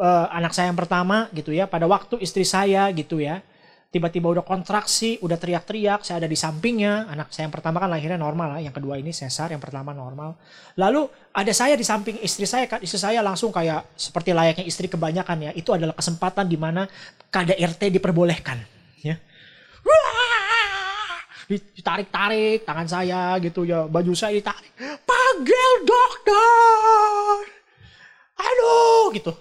uh, 0.00 0.26
anak 0.32 0.56
saya 0.56 0.72
yang 0.72 0.78
pertama 0.80 1.28
gitu 1.36 1.52
ya, 1.52 1.68
pada 1.68 1.84
waktu 1.84 2.16
istri 2.24 2.48
saya 2.48 2.88
gitu 2.96 3.20
ya, 3.20 3.44
tiba-tiba 3.90 4.30
udah 4.30 4.46
kontraksi, 4.46 5.18
udah 5.18 5.34
teriak-teriak, 5.34 6.06
saya 6.06 6.24
ada 6.24 6.28
di 6.30 6.38
sampingnya. 6.38 7.10
Anak 7.10 7.34
saya 7.34 7.50
yang 7.50 7.54
pertama 7.54 7.82
kan 7.82 7.90
lahirnya 7.90 8.16
normal 8.16 8.56
lah, 8.56 8.60
yang 8.62 8.72
kedua 8.72 8.96
ini 8.96 9.10
sesar, 9.10 9.52
yang 9.52 9.60
pertama 9.60 9.90
normal. 9.90 10.38
Lalu 10.78 11.10
ada 11.34 11.52
saya 11.52 11.74
di 11.74 11.82
samping 11.82 12.22
istri 12.22 12.46
saya, 12.48 12.70
kan 12.70 12.78
istri 12.80 12.96
saya 13.02 13.20
langsung 13.20 13.52
kayak 13.52 13.92
seperti 13.98 14.30
layaknya 14.32 14.64
istri 14.64 14.86
kebanyakan 14.86 15.50
ya. 15.50 15.52
Itu 15.52 15.74
adalah 15.74 15.92
kesempatan 15.98 16.46
di 16.46 16.56
mana 16.56 16.86
KDRT 17.34 18.00
diperbolehkan. 18.00 18.62
Ya. 19.02 19.18
Ditarik-tarik 21.50 22.62
tangan 22.62 22.86
saya 22.86 23.34
gitu 23.42 23.66
ya 23.66 23.90
baju 23.90 24.14
saya 24.14 24.38
ditarik 24.38 24.70
panggil 25.02 25.70
dokter 25.82 27.42
aduh 28.38 29.10
gitu 29.10 29.34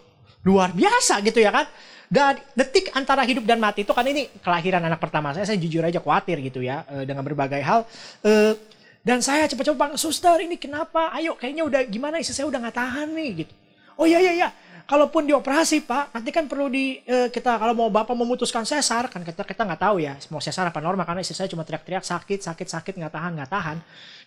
luar 0.47 0.71
biasa 0.71 1.19
gitu 1.25 1.43
ya 1.43 1.51
kan 1.51 1.67
dan 2.09 2.41
detik 2.57 2.89
antara 2.97 3.21
hidup 3.21 3.45
dan 3.45 3.61
mati 3.61 3.85
itu 3.85 3.93
kan 3.93 4.01
ini 4.07 4.31
kelahiran 4.41 4.81
anak 4.81 4.97
pertama 4.97 5.29
saya 5.35 5.45
saya 5.45 5.61
jujur 5.61 5.85
aja 5.85 6.01
khawatir 6.01 6.41
gitu 6.41 6.63
ya 6.65 6.87
eh, 6.89 7.05
dengan 7.05 7.21
berbagai 7.21 7.61
hal 7.61 7.85
eh, 8.25 8.53
Dan 8.99 9.23
saya 9.23 9.47
cepat-cepat 9.47 9.79
bang, 9.79 9.93
suster 9.95 10.43
ini 10.43 10.59
kenapa? 10.59 11.15
Ayo 11.15 11.31
kayaknya 11.39 11.63
udah 11.63 11.81
gimana 11.87 12.19
istri 12.19 12.35
saya 12.35 12.51
udah 12.51 12.59
nggak 12.59 12.77
tahan 12.77 13.07
nih 13.15 13.29
gitu. 13.41 13.53
Oh 13.95 14.03
iya 14.03 14.19
iya 14.19 14.31
iya, 14.35 14.49
kalaupun 14.83 15.23
dioperasi 15.23 15.87
pak, 15.87 16.11
nanti 16.11 16.35
kan 16.35 16.51
perlu 16.51 16.67
di 16.67 16.99
eh, 17.07 17.31
kita 17.31 17.55
kalau 17.55 17.71
mau 17.71 17.87
bapak 17.87 18.11
memutuskan 18.11 18.67
sesar 18.67 19.07
kan 19.07 19.23
kita 19.23 19.47
kita 19.47 19.63
nggak 19.63 19.81
tahu 19.81 20.03
ya 20.03 20.19
mau 20.31 20.43
sesar 20.43 20.67
apa 20.67 20.83
normal 20.83 21.07
karena 21.07 21.23
istri 21.23 21.35
saya 21.35 21.47
cuma 21.47 21.63
teriak-teriak 21.63 22.03
sakit 22.03 22.43
sakit 22.43 22.67
sakit 22.67 22.93
nggak 22.99 23.13
tahan 23.15 23.31
nggak 23.39 23.51
tahan. 23.51 23.77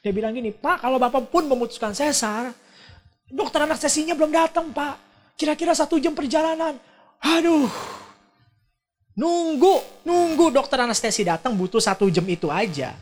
Dia 0.01 0.13
bilang 0.17 0.33
gini, 0.33 0.57
pak 0.57 0.81
kalau 0.81 0.97
bapak 0.97 1.29
pun 1.29 1.45
memutuskan 1.45 1.93
sesar, 1.93 2.57
dokter 3.29 3.69
anestesinya 3.69 4.17
belum 4.17 4.33
datang 4.33 4.73
pak. 4.73 5.12
Kira-kira 5.37 5.73
satu 5.75 5.99
jam 5.99 6.13
perjalanan. 6.15 6.77
Aduh, 7.23 7.71
nunggu 9.15 10.03
nunggu 10.03 10.51
dokter 10.51 10.79
anestesi 10.83 11.23
datang 11.23 11.55
butuh 11.55 11.81
satu 11.83 12.11
jam 12.11 12.27
itu 12.27 12.51
aja. 12.51 12.95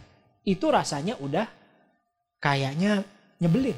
Itu 0.45 0.69
rasanya 0.73 1.17
udah 1.21 1.49
kayaknya 2.41 3.05
nyebelin. 3.41 3.77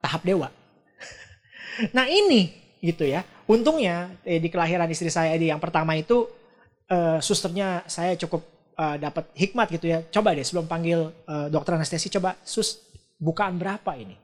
Tahap 0.00 0.22
dewa. 0.24 0.48
Nah 1.96 2.04
ini 2.04 2.52
gitu 2.84 3.08
ya. 3.08 3.24
Untungnya 3.48 4.12
eh, 4.28 4.36
di 4.36 4.52
kelahiran 4.52 4.88
istri 4.92 5.08
saya 5.08 5.32
di 5.40 5.48
yang 5.48 5.60
pertama 5.60 5.96
itu 5.96 6.28
eh, 6.88 7.18
susternya 7.24 7.84
saya 7.88 8.12
cukup 8.20 8.44
eh, 8.76 8.96
dapat 9.00 9.32
hikmat 9.32 9.68
gitu 9.72 9.86
ya. 9.88 10.04
Coba 10.12 10.36
deh 10.36 10.44
sebelum 10.44 10.68
panggil 10.68 11.08
eh, 11.08 11.46
dokter 11.48 11.80
anestesi 11.80 12.12
coba 12.12 12.36
sus 12.44 12.84
bukaan 13.16 13.56
berapa 13.56 13.96
ini. 13.96 14.21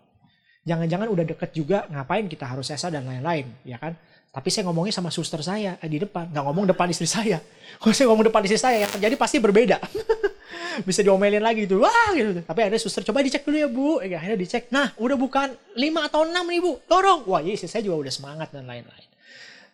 Jangan-jangan 0.66 1.08
udah 1.10 1.24
deket 1.24 1.50
juga 1.54 1.86
ngapain 1.90 2.26
kita 2.26 2.44
harus 2.44 2.68
sesa 2.68 2.90
dan 2.90 3.06
lain-lain 3.06 3.46
ya 3.62 3.78
kan. 3.78 3.94
Tapi 4.28 4.52
saya 4.52 4.68
ngomongnya 4.68 4.92
sama 4.92 5.08
suster 5.08 5.40
saya 5.40 5.80
eh, 5.80 5.88
di 5.88 5.98
depan, 5.98 6.28
nggak 6.28 6.44
ngomong 6.44 6.68
depan 6.68 6.86
istri 6.92 7.08
saya. 7.08 7.40
Kalau 7.80 7.94
saya 7.96 8.06
ngomong 8.12 8.28
depan 8.28 8.44
istri 8.44 8.60
saya 8.60 8.84
yang 8.84 8.92
terjadi 8.92 9.14
pasti 9.16 9.40
berbeda. 9.40 9.80
Bisa 10.86 11.02
diomelin 11.02 11.42
lagi 11.42 11.66
gitu, 11.66 11.82
wah 11.82 12.12
gitu. 12.14 12.44
Tapi 12.46 12.60
ada 12.62 12.76
suster 12.78 13.02
coba 13.02 13.24
dicek 13.24 13.42
dulu 13.42 13.56
ya 13.56 13.68
bu. 13.68 13.86
Eh, 14.04 14.14
akhirnya 14.14 14.38
dicek, 14.38 14.70
nah 14.70 14.94
udah 15.00 15.16
bukan 15.18 15.50
5 15.74 16.06
atau 16.06 16.22
6 16.22 16.30
nih 16.30 16.60
bu, 16.60 16.72
dorong. 16.86 17.26
Wah 17.26 17.40
iya 17.42 17.56
istri 17.56 17.66
saya 17.66 17.82
juga 17.82 18.06
udah 18.06 18.12
semangat 18.12 18.54
dan 18.54 18.68
lain-lain. 18.68 19.08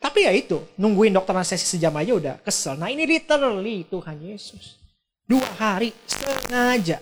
Tapi 0.00 0.28
ya 0.28 0.32
itu, 0.36 0.60
nungguin 0.76 1.16
dokter 1.16 1.32
anestesi 1.32 1.76
sejam 1.76 1.92
aja 1.96 2.12
udah 2.12 2.34
kesel. 2.44 2.76
Nah 2.76 2.92
ini 2.92 3.08
literally 3.08 3.88
Tuhan 3.88 4.16
Yesus. 4.20 4.76
Dua 5.24 5.44
hari 5.56 5.96
setengah 6.04 6.76
aja 6.76 6.96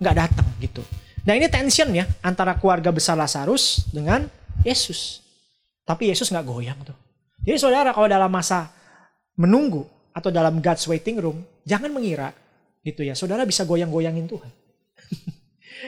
nggak 0.00 0.16
datang 0.16 0.48
gitu. 0.60 0.82
Nah 1.28 1.36
ini 1.36 1.44
tension 1.52 1.92
ya 1.92 2.08
antara 2.24 2.56
keluarga 2.56 2.88
besar 2.88 3.12
Lazarus 3.12 3.84
dengan 3.92 4.24
Yesus. 4.64 5.20
Tapi 5.84 6.08
Yesus 6.08 6.32
nggak 6.32 6.46
goyang 6.48 6.80
tuh. 6.80 6.96
Jadi 7.44 7.60
saudara 7.60 7.92
kalau 7.92 8.08
dalam 8.08 8.32
masa 8.32 8.72
menunggu 9.36 9.84
atau 10.16 10.32
dalam 10.32 10.64
God's 10.64 10.88
waiting 10.88 11.20
room, 11.20 11.44
jangan 11.68 11.92
mengira 11.92 12.32
gitu 12.80 13.04
ya, 13.04 13.12
saudara 13.12 13.44
bisa 13.44 13.68
goyang-goyangin 13.68 14.24
Tuhan. 14.24 14.48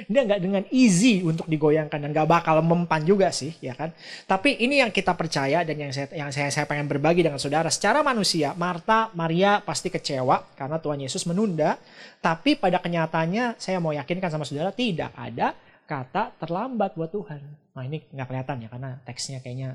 Dia 0.07 0.22
nggak 0.26 0.40
dengan 0.40 0.62
easy 0.70 1.22
untuk 1.24 1.46
digoyangkan 1.50 1.98
dan 1.98 2.11
nggak 2.14 2.29
bakal 2.29 2.62
mempan 2.62 3.03
juga 3.03 3.31
sih, 3.35 3.55
ya 3.59 3.74
kan? 3.74 3.90
Tapi 4.26 4.61
ini 4.62 4.81
yang 4.83 4.94
kita 4.94 5.14
percaya 5.14 5.62
dan 5.66 5.76
yang 5.76 5.90
saya 5.90 6.07
yang 6.14 6.31
saya, 6.31 6.48
saya 6.50 6.66
pengen 6.66 6.87
berbagi 6.87 7.26
dengan 7.26 7.38
saudara. 7.38 7.68
Secara 7.68 8.00
manusia, 8.00 8.55
Marta, 8.55 9.11
Maria 9.18 9.59
pasti 9.61 9.90
kecewa 9.90 10.55
karena 10.55 10.79
Tuhan 10.79 11.00
Yesus 11.03 11.26
menunda. 11.26 11.76
Tapi 12.20 12.55
pada 12.55 12.79
kenyataannya, 12.79 13.57
saya 13.57 13.81
mau 13.81 13.90
yakinkan 13.90 14.31
sama 14.31 14.44
saudara 14.46 14.70
tidak 14.70 15.11
ada 15.16 15.57
kata 15.90 16.38
terlambat 16.38 16.94
buat 16.94 17.11
Tuhan. 17.11 17.42
Nah 17.74 17.83
ini 17.83 18.07
nggak 18.14 18.26
kelihatan 18.31 18.57
ya 18.62 18.68
karena 18.70 18.90
teksnya 19.03 19.42
kayaknya 19.42 19.74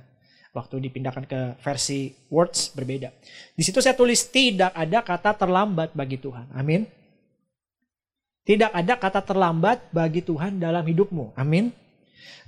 waktu 0.56 0.80
dipindahkan 0.88 1.28
ke 1.28 1.60
versi 1.60 2.15
words 2.32 2.71
berbeda. 2.71 3.12
Di 3.51 3.63
situ 3.67 3.84
saya 3.84 3.99
tulis 3.99 4.32
tidak 4.32 4.71
ada 4.71 5.04
kata 5.04 5.36
terlambat 5.36 5.91
bagi 5.91 6.15
Tuhan. 6.15 6.47
Amin. 6.56 6.88
Tidak 8.46 8.70
ada 8.70 8.94
kata 8.94 9.26
terlambat 9.26 9.90
bagi 9.90 10.22
Tuhan 10.22 10.62
dalam 10.62 10.86
hidupmu. 10.86 11.34
Amin. 11.34 11.74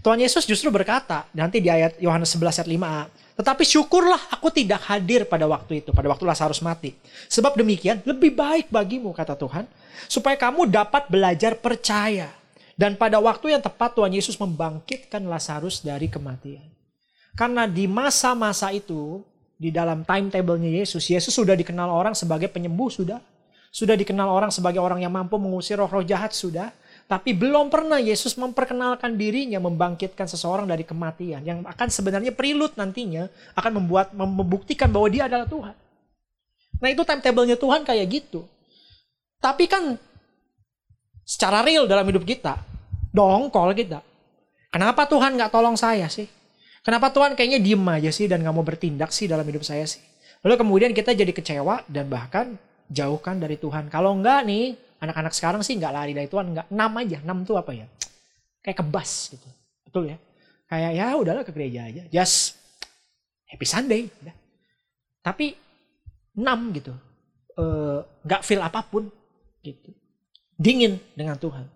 Tuhan 0.05 0.21
Yesus 0.21 0.45
justru 0.45 0.69
berkata, 0.69 1.25
nanti 1.33 1.57
di 1.57 1.73
ayat 1.73 1.97
Yohanes 1.97 2.29
11 2.37 2.61
ayat 2.61 2.69
5a, 2.69 3.01
tetapi 3.33 3.65
syukurlah 3.65 4.29
aku 4.29 4.53
tidak 4.53 4.85
hadir 4.85 5.25
pada 5.25 5.49
waktu 5.49 5.81
itu, 5.81 5.89
pada 5.89 6.05
waktu 6.09 6.21
Lazarus 6.21 6.61
mati. 6.61 6.93
Sebab 7.29 7.57
demikian 7.57 8.05
lebih 8.05 8.33
baik 8.37 8.69
bagimu, 8.69 9.09
kata 9.09 9.33
Tuhan, 9.33 9.65
supaya 10.05 10.37
kamu 10.37 10.69
dapat 10.69 11.09
belajar 11.09 11.57
percaya. 11.57 12.29
Dan 12.77 12.93
pada 12.93 13.17
waktu 13.17 13.57
yang 13.57 13.61
tepat 13.65 13.97
Tuhan 13.97 14.13
Yesus 14.13 14.37
membangkitkan 14.37 15.25
Lazarus 15.25 15.81
dari 15.81 16.05
kematian. 16.13 16.65
Karena 17.33 17.65
di 17.65 17.89
masa-masa 17.89 18.69
itu, 18.69 19.25
di 19.57 19.73
dalam 19.73 20.05
timetable-nya 20.05 20.69
Yesus, 20.85 21.09
Yesus 21.09 21.33
sudah 21.33 21.57
dikenal 21.57 21.89
orang 21.89 22.13
sebagai 22.13 22.49
penyembuh, 22.53 22.93
sudah. 22.93 23.17
Sudah 23.77 23.93
dikenal 23.93 24.25
orang 24.25 24.49
sebagai 24.49 24.81
orang 24.81 25.05
yang 25.05 25.13
mampu 25.13 25.37
mengusir 25.37 25.77
roh-roh 25.77 26.01
jahat, 26.01 26.33
sudah. 26.33 26.73
Tapi 27.05 27.37
belum 27.37 27.69
pernah 27.69 28.01
Yesus 28.01 28.33
memperkenalkan 28.33 29.13
dirinya 29.13 29.61
membangkitkan 29.61 30.25
seseorang 30.25 30.65
dari 30.65 30.81
kematian. 30.81 31.45
Yang 31.45 31.61
akan 31.69 31.87
sebenarnya 31.93 32.33
prelude 32.33 32.73
nantinya 32.73 33.29
akan 33.53 33.77
membuat 33.77 34.17
membuktikan 34.17 34.89
bahwa 34.89 35.13
dia 35.13 35.29
adalah 35.29 35.45
Tuhan. 35.45 35.77
Nah 36.81 36.89
itu 36.89 37.05
timetable-nya 37.05 37.53
Tuhan 37.53 37.85
kayak 37.85 38.05
gitu. 38.09 38.49
Tapi 39.37 39.69
kan 39.69 39.93
secara 41.21 41.61
real 41.61 41.85
dalam 41.85 42.09
hidup 42.09 42.25
kita, 42.25 42.57
dongkol 43.13 43.77
kita. 43.77 44.01
Kenapa 44.73 45.05
Tuhan 45.05 45.37
nggak 45.37 45.53
tolong 45.53 45.77
saya 45.77 46.09
sih? 46.09 46.25
Kenapa 46.81 47.13
Tuhan 47.13 47.37
kayaknya 47.37 47.61
diem 47.61 47.85
aja 47.93 48.09
sih 48.09 48.25
dan 48.25 48.41
nggak 48.41 48.55
mau 48.57 48.65
bertindak 48.65 49.13
sih 49.13 49.29
dalam 49.29 49.45
hidup 49.45 49.61
saya 49.61 49.85
sih? 49.85 50.01
Lalu 50.41 50.65
kemudian 50.65 50.91
kita 50.97 51.13
jadi 51.13 51.29
kecewa 51.29 51.85
dan 51.85 52.09
bahkan 52.09 52.57
jauhkan 52.87 53.39
dari 53.39 53.59
Tuhan. 53.59 53.91
Kalau 53.91 54.15
enggak 54.15 54.47
nih, 54.47 54.75
anak-anak 55.03 55.35
sekarang 55.35 55.61
sih 55.61 55.75
nggak 55.75 55.93
lari 55.93 56.11
dari 56.15 56.27
Tuhan, 56.31 56.55
nggak 56.55 56.67
enam 56.71 56.91
aja. 56.97 57.17
Enam 57.21 57.37
tuh 57.43 57.59
apa 57.59 57.75
ya? 57.75 57.87
Kayak 58.63 58.83
kebas 58.83 59.31
gitu. 59.35 59.47
Betul 59.87 60.11
ya? 60.11 60.17
Kayak 60.67 60.91
ya 60.95 61.07
udahlah 61.15 61.43
ke 61.47 61.51
gereja 61.55 61.87
aja. 61.87 62.03
Just 62.11 62.59
happy 63.47 63.67
Sunday. 63.67 64.11
Udah. 64.23 64.35
Tapi 65.23 65.55
enam 66.35 66.59
gitu. 66.75 66.91
Nggak 68.23 68.41
feel 68.43 68.59
apa 68.59 68.83
pun 68.83 69.07
gitu. 69.63 69.95
Dingin 70.59 70.99
dengan 71.15 71.39
Tuhan. 71.39 71.67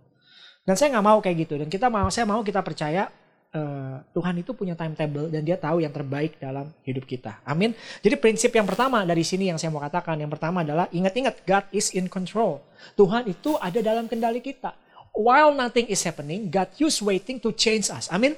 Dan 0.61 0.75
saya 0.77 0.93
nggak 0.93 1.07
mau 1.07 1.17
kayak 1.23 1.37
gitu. 1.47 1.53
Dan 1.57 1.67
kita 1.71 1.89
mau, 1.89 2.11
saya 2.13 2.27
mau 2.27 2.43
kita 2.45 2.61
percaya 2.61 3.09
uh, 3.55 4.03
Tuhan 4.15 4.35
itu 4.39 4.51
punya 4.55 4.75
timetable 4.75 5.27
dan 5.27 5.43
dia 5.43 5.59
tahu 5.59 5.83
yang 5.83 5.91
terbaik 5.91 6.39
dalam 6.39 6.71
hidup 6.83 7.03
kita. 7.07 7.39
Amin. 7.43 7.75
Jadi 7.99 8.15
prinsip 8.17 8.51
yang 8.51 8.67
pertama 8.67 9.03
dari 9.03 9.23
sini 9.23 9.51
yang 9.51 9.59
saya 9.59 9.71
mau 9.71 9.83
katakan, 9.83 10.19
yang 10.19 10.31
pertama 10.31 10.63
adalah 10.63 10.87
ingat-ingat 10.91 11.43
God 11.43 11.65
is 11.75 11.91
in 11.95 12.07
control. 12.07 12.63
Tuhan 12.95 13.27
itu 13.27 13.55
ada 13.59 13.79
dalam 13.83 14.07
kendali 14.07 14.39
kita. 14.39 14.75
While 15.11 15.51
nothing 15.51 15.91
is 15.91 15.99
happening, 16.07 16.47
God 16.47 16.71
use 16.79 17.03
waiting 17.03 17.35
to 17.43 17.51
change 17.51 17.91
us. 17.91 18.07
Amin. 18.07 18.35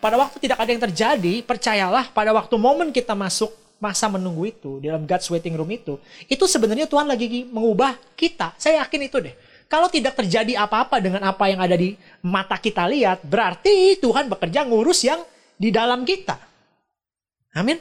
Pada 0.00 0.16
waktu 0.16 0.40
tidak 0.40 0.60
ada 0.60 0.70
yang 0.72 0.82
terjadi, 0.88 1.34
percayalah 1.44 2.08
pada 2.12 2.32
waktu 2.32 2.56
momen 2.56 2.88
kita 2.88 3.12
masuk 3.12 3.52
masa 3.80 4.12
menunggu 4.12 4.44
itu 4.48 4.76
dalam 4.80 5.08
God's 5.08 5.28
waiting 5.32 5.56
room 5.56 5.68
itu, 5.72 5.96
itu 6.28 6.44
sebenarnya 6.44 6.84
Tuhan 6.84 7.08
lagi 7.08 7.48
mengubah 7.48 7.96
kita. 8.12 8.52
Saya 8.60 8.84
yakin 8.84 9.08
itu 9.08 9.16
deh. 9.24 9.32
Kalau 9.70 9.86
tidak 9.86 10.18
terjadi 10.18 10.66
apa-apa 10.66 10.98
dengan 10.98 11.22
apa 11.22 11.46
yang 11.46 11.62
ada 11.62 11.78
di 11.78 11.94
mata 12.26 12.58
kita 12.58 12.90
lihat, 12.90 13.22
berarti 13.22 13.94
Tuhan 14.02 14.26
bekerja 14.26 14.66
ngurus 14.66 15.06
yang 15.06 15.22
di 15.54 15.70
dalam 15.70 16.02
kita. 16.02 16.34
Amin. 17.54 17.78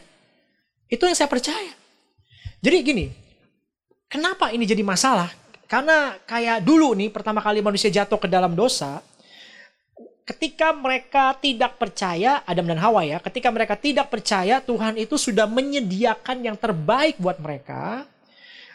Itu 0.86 1.10
yang 1.10 1.18
saya 1.18 1.26
percaya. 1.26 1.74
Jadi 2.62 2.78
gini, 2.86 3.06
kenapa 4.06 4.54
ini 4.54 4.70
jadi 4.70 4.86
masalah? 4.86 5.34
Karena 5.66 6.14
kayak 6.30 6.62
dulu 6.62 6.94
nih 6.94 7.10
pertama 7.10 7.42
kali 7.42 7.58
manusia 7.66 7.90
jatuh 7.90 8.22
ke 8.22 8.30
dalam 8.30 8.54
dosa, 8.54 9.02
ketika 10.30 10.70
mereka 10.78 11.34
tidak 11.42 11.82
percaya, 11.82 12.46
Adam 12.46 12.70
dan 12.70 12.78
Hawa 12.78 13.02
ya, 13.02 13.18
ketika 13.18 13.50
mereka 13.50 13.74
tidak 13.74 14.14
percaya 14.14 14.62
Tuhan 14.62 14.94
itu 15.02 15.18
sudah 15.18 15.50
menyediakan 15.50 16.46
yang 16.46 16.54
terbaik 16.54 17.18
buat 17.18 17.42
mereka, 17.42 18.06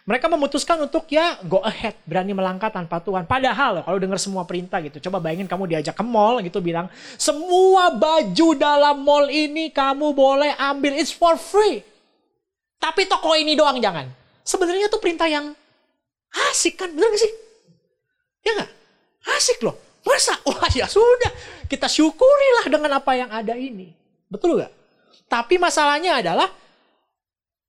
mereka 0.05 0.29
memutuskan 0.29 0.77
untuk 0.85 1.09
ya 1.09 1.41
go 1.49 1.65
ahead, 1.65 1.97
berani 2.05 2.37
melangkah 2.37 2.69
tanpa 2.69 3.01
Tuhan. 3.01 3.25
Padahal 3.25 3.81
kalau 3.81 3.97
dengar 3.97 4.21
semua 4.21 4.45
perintah 4.45 4.77
gitu, 4.85 5.01
coba 5.09 5.17
bayangin 5.17 5.49
kamu 5.49 5.65
diajak 5.65 5.97
ke 5.97 6.05
mall 6.05 6.45
gitu 6.45 6.61
bilang, 6.61 6.93
semua 7.17 7.89
baju 7.89 8.49
dalam 8.53 9.01
mall 9.01 9.33
ini 9.33 9.73
kamu 9.73 10.13
boleh 10.13 10.53
ambil, 10.61 10.93
it's 11.01 11.09
for 11.09 11.41
free. 11.41 11.81
Tapi 12.77 13.09
toko 13.09 13.33
ini 13.33 13.57
doang 13.57 13.81
jangan. 13.81 14.05
Sebenarnya 14.45 14.93
tuh 14.93 15.01
perintah 15.01 15.25
yang 15.25 15.57
asik 16.53 16.77
kan, 16.77 16.93
bener 16.93 17.09
gak 17.09 17.23
sih? 17.25 17.33
Ya 18.45 18.51
nggak? 18.61 18.71
Asik 19.41 19.65
loh. 19.65 19.81
Masa? 20.05 20.37
Wah 20.45 20.69
ya 20.69 20.85
sudah, 20.85 21.33
kita 21.65 21.89
syukurilah 21.89 22.69
dengan 22.69 23.01
apa 23.01 23.17
yang 23.17 23.33
ada 23.33 23.57
ini. 23.57 23.97
Betul 24.29 24.61
gak? 24.61 24.73
Tapi 25.33 25.57
masalahnya 25.57 26.21
adalah 26.21 26.53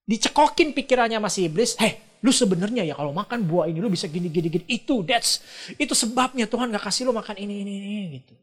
dicekokin 0.04 0.76
pikirannya 0.76 1.24
masih 1.24 1.48
iblis. 1.48 1.80
Hei, 1.80 2.05
lu 2.26 2.34
sebenarnya 2.34 2.82
ya 2.82 2.98
kalau 2.98 3.14
makan 3.14 3.46
buah 3.46 3.70
ini 3.70 3.78
lu 3.78 3.94
bisa 3.94 4.10
gini 4.10 4.34
gini 4.34 4.50
gini 4.50 4.66
itu 4.66 5.06
that's 5.06 5.46
itu 5.78 5.94
sebabnya 5.94 6.50
Tuhan 6.50 6.74
nggak 6.74 6.90
kasih 6.90 7.06
lu 7.06 7.14
makan 7.14 7.38
ini 7.38 7.62
ini 7.62 7.72
ini 7.78 8.06
gitu 8.18 8.34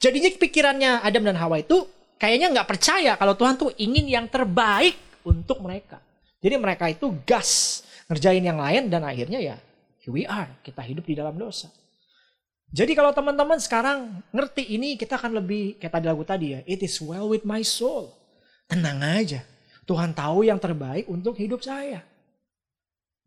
jadinya 0.00 0.32
pikirannya 0.32 0.90
Adam 1.04 1.28
dan 1.28 1.36
Hawa 1.36 1.60
itu 1.60 1.84
kayaknya 2.16 2.48
nggak 2.56 2.64
percaya 2.64 3.12
kalau 3.20 3.36
Tuhan 3.36 3.60
tuh 3.60 3.68
ingin 3.76 4.08
yang 4.08 4.24
terbaik 4.32 4.96
untuk 5.28 5.60
mereka 5.60 6.00
jadi 6.40 6.56
mereka 6.56 6.88
itu 6.88 7.12
gas 7.28 7.84
ngerjain 8.08 8.40
yang 8.40 8.56
lain 8.56 8.88
dan 8.88 9.04
akhirnya 9.04 9.44
ya 9.44 9.56
here 10.00 10.16
we 10.16 10.24
are 10.24 10.48
kita 10.64 10.80
hidup 10.80 11.04
di 11.04 11.12
dalam 11.12 11.36
dosa 11.36 11.68
Jadi 12.68 12.92
kalau 12.92 13.16
teman-teman 13.16 13.56
sekarang 13.56 14.20
ngerti 14.28 14.76
ini 14.76 15.00
kita 15.00 15.16
akan 15.16 15.40
lebih 15.40 15.80
kayak 15.80 15.88
tadi 15.88 16.04
lagu 16.04 16.20
tadi 16.20 16.46
ya. 16.52 16.60
It 16.68 16.84
is 16.84 17.00
well 17.00 17.32
with 17.32 17.48
my 17.48 17.64
soul. 17.64 18.12
Tenang 18.68 19.00
aja. 19.00 19.40
Tuhan 19.88 20.12
tahu 20.12 20.44
yang 20.44 20.60
terbaik 20.60 21.08
untuk 21.08 21.32
hidup 21.40 21.64
saya. 21.64 22.04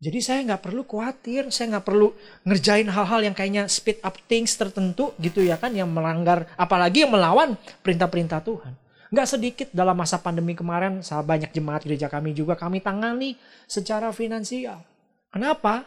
Jadi 0.02 0.18
saya 0.18 0.42
nggak 0.42 0.66
perlu 0.66 0.82
khawatir, 0.82 1.54
saya 1.54 1.78
nggak 1.78 1.86
perlu 1.86 2.10
ngerjain 2.42 2.90
hal-hal 2.90 3.22
yang 3.22 3.38
kayaknya 3.38 3.70
speed 3.70 4.02
up 4.02 4.18
things 4.26 4.58
tertentu 4.58 5.14
gitu 5.22 5.46
ya 5.46 5.54
kan, 5.54 5.70
yang 5.70 5.86
melanggar, 5.94 6.50
apalagi 6.58 7.06
yang 7.06 7.14
melawan 7.14 7.54
perintah-perintah 7.86 8.42
Tuhan. 8.42 8.74
Nggak 9.14 9.28
sedikit 9.30 9.68
dalam 9.70 9.94
masa 9.94 10.18
pandemi 10.18 10.58
kemarin, 10.58 11.06
banyak 11.06 11.54
jemaat 11.54 11.86
gereja 11.86 12.10
kami 12.10 12.34
juga 12.34 12.58
kami 12.58 12.82
tangani 12.82 13.38
secara 13.70 14.10
finansial. 14.10 14.82
Kenapa? 15.30 15.86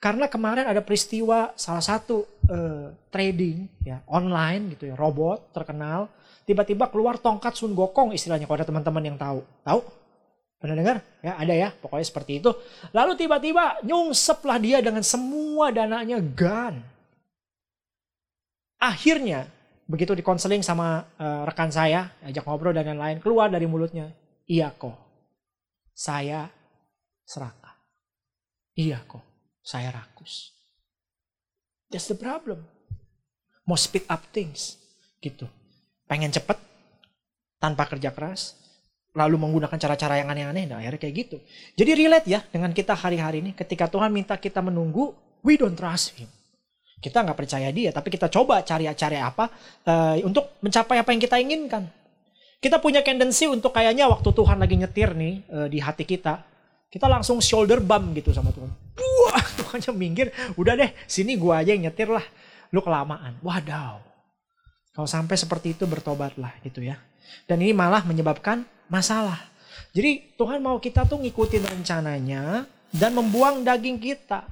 Karena 0.00 0.32
kemarin 0.32 0.66
ada 0.66 0.80
peristiwa 0.80 1.52
salah 1.54 1.84
satu 1.84 2.24
uh, 2.48 2.88
trading 3.12 3.68
ya 3.84 4.00
online 4.08 4.74
gitu 4.74 4.88
ya, 4.88 4.96
robot 4.96 5.52
terkenal, 5.52 6.08
tiba-tiba 6.48 6.88
keluar 6.88 7.20
tongkat 7.20 7.52
Sun 7.52 7.76
Gokong 7.76 8.16
istilahnya 8.16 8.48
kalau 8.48 8.64
ada 8.64 8.66
teman-teman 8.66 9.12
yang 9.12 9.18
tahu. 9.20 9.44
Tahu? 9.60 10.01
Pernah 10.62 10.78
dengar? 10.78 11.02
Ya, 11.26 11.34
ada 11.34 11.54
ya. 11.58 11.74
Pokoknya 11.74 12.06
seperti 12.06 12.38
itu. 12.38 12.54
Lalu 12.94 13.18
tiba-tiba 13.18 13.82
nyungseplah 13.82 14.62
dia 14.62 14.78
dengan 14.78 15.02
semua 15.02 15.74
dananya 15.74 16.22
gun. 16.22 16.78
Akhirnya, 18.78 19.50
begitu 19.90 20.14
dikonseling 20.14 20.62
sama 20.62 21.02
uh, 21.18 21.42
rekan 21.42 21.74
saya, 21.74 22.14
ajak 22.22 22.46
ngobrol 22.46 22.70
dan 22.70 22.86
lain-lain, 22.94 23.18
keluar 23.18 23.50
dari 23.50 23.66
mulutnya, 23.66 24.14
iya 24.46 24.70
kok, 24.70 24.94
saya 25.90 26.46
serakah. 27.26 27.74
Iya 28.78 29.02
kok, 29.06 29.22
saya 29.66 29.90
rakus. 29.90 30.54
That's 31.90 32.06
the 32.06 32.18
problem. 32.18 32.62
Mau 33.66 33.78
speed 33.78 34.06
up 34.10 34.22
things. 34.30 34.78
Gitu. 35.22 35.46
Pengen 36.10 36.34
cepet, 36.34 36.58
tanpa 37.62 37.86
kerja 37.86 38.10
keras, 38.10 38.61
lalu 39.12 39.36
menggunakan 39.36 39.76
cara-cara 39.76 40.24
yang 40.24 40.32
aneh-aneh, 40.32 40.64
nah 40.64 40.80
akhirnya 40.80 41.00
kayak 41.00 41.14
gitu. 41.14 41.36
Jadi 41.76 41.90
relate 41.92 42.26
ya 42.28 42.40
dengan 42.48 42.72
kita 42.72 42.96
hari-hari 42.96 43.44
ini, 43.44 43.50
ketika 43.52 43.84
Tuhan 43.88 44.08
minta 44.08 44.40
kita 44.40 44.64
menunggu, 44.64 45.12
we 45.44 45.60
don't 45.60 45.76
trust 45.76 46.16
Him. 46.16 46.28
Kita 47.02 47.20
nggak 47.20 47.36
percaya 47.36 47.68
dia, 47.74 47.92
tapi 47.92 48.08
kita 48.08 48.32
coba 48.32 48.64
cari-cari 48.64 49.18
apa 49.20 49.52
uh, 49.84 50.16
untuk 50.24 50.56
mencapai 50.64 51.02
apa 51.02 51.10
yang 51.12 51.20
kita 51.20 51.36
inginkan. 51.36 51.84
Kita 52.62 52.78
punya 52.78 53.02
tendensi 53.02 53.44
untuk 53.50 53.74
kayaknya 53.74 54.06
waktu 54.06 54.30
Tuhan 54.30 54.56
lagi 54.56 54.78
nyetir 54.78 55.12
nih 55.12 55.34
uh, 55.50 55.66
di 55.68 55.82
hati 55.82 56.06
kita, 56.06 56.46
kita 56.88 57.10
langsung 57.10 57.42
shoulder 57.42 57.82
bump 57.82 58.16
gitu 58.16 58.30
sama 58.32 58.48
Tuhan. 58.54 58.70
Wah, 58.96 59.44
Tuhannya 59.60 59.92
minggir, 59.92 60.32
udah 60.56 60.72
deh, 60.78 60.94
sini 61.04 61.36
gua 61.36 61.60
aja 61.60 61.76
yang 61.76 61.90
nyetir 61.90 62.08
lah. 62.08 62.24
Lu 62.72 62.80
kelamaan. 62.80 63.36
Wadaw. 63.44 64.00
Kalau 64.92 65.08
sampai 65.08 65.36
seperti 65.36 65.72
itu 65.76 65.84
bertobatlah 65.88 66.52
gitu 66.64 66.84
ya. 66.84 67.00
Dan 67.48 67.64
ini 67.64 67.72
malah 67.72 68.04
menyebabkan 68.04 68.64
masalah. 68.92 69.40
Jadi 69.96 70.36
Tuhan 70.36 70.60
mau 70.60 70.76
kita 70.76 71.08
tuh 71.08 71.16
ngikutin 71.24 71.64
rencananya 71.64 72.68
dan 72.92 73.16
membuang 73.16 73.64
daging 73.64 73.96
kita. 73.96 74.44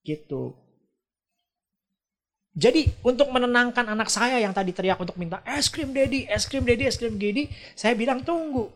Gitu. 0.00 0.56
Jadi 2.56 2.88
untuk 3.04 3.28
menenangkan 3.28 3.84
anak 3.92 4.08
saya 4.08 4.40
yang 4.40 4.56
tadi 4.56 4.72
teriak 4.72 4.96
untuk 4.96 5.14
minta 5.20 5.44
es 5.44 5.68
krim 5.68 5.92
daddy, 5.92 6.24
es 6.26 6.48
krim 6.48 6.64
daddy, 6.64 6.88
es 6.88 6.96
krim 6.96 7.14
daddy, 7.20 7.52
saya 7.76 7.92
bilang 7.92 8.24
tunggu. 8.24 8.72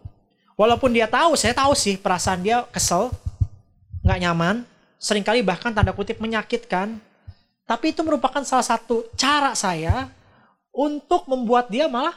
Walaupun 0.55 0.95
dia 0.95 1.11
tahu, 1.11 1.35
saya 1.35 1.51
tahu 1.51 1.75
sih 1.75 1.99
perasaan 1.99 2.41
dia 2.45 2.63
kesel, 2.71 3.11
nggak 4.07 4.21
nyaman, 4.23 4.57
sering 5.03 5.27
kali 5.27 5.43
bahkan 5.43 5.75
tanda 5.75 5.91
kutip 5.91 6.23
menyakitkan. 6.23 7.03
Tapi 7.65 7.97
itu 7.97 8.05
merupakan 8.05 8.45
salah 8.47 8.63
satu 8.63 9.09
cara 9.19 9.57
saya 9.59 10.13
untuk 10.71 11.27
membuat 11.27 11.67
dia 11.73 11.91
malah 11.91 12.15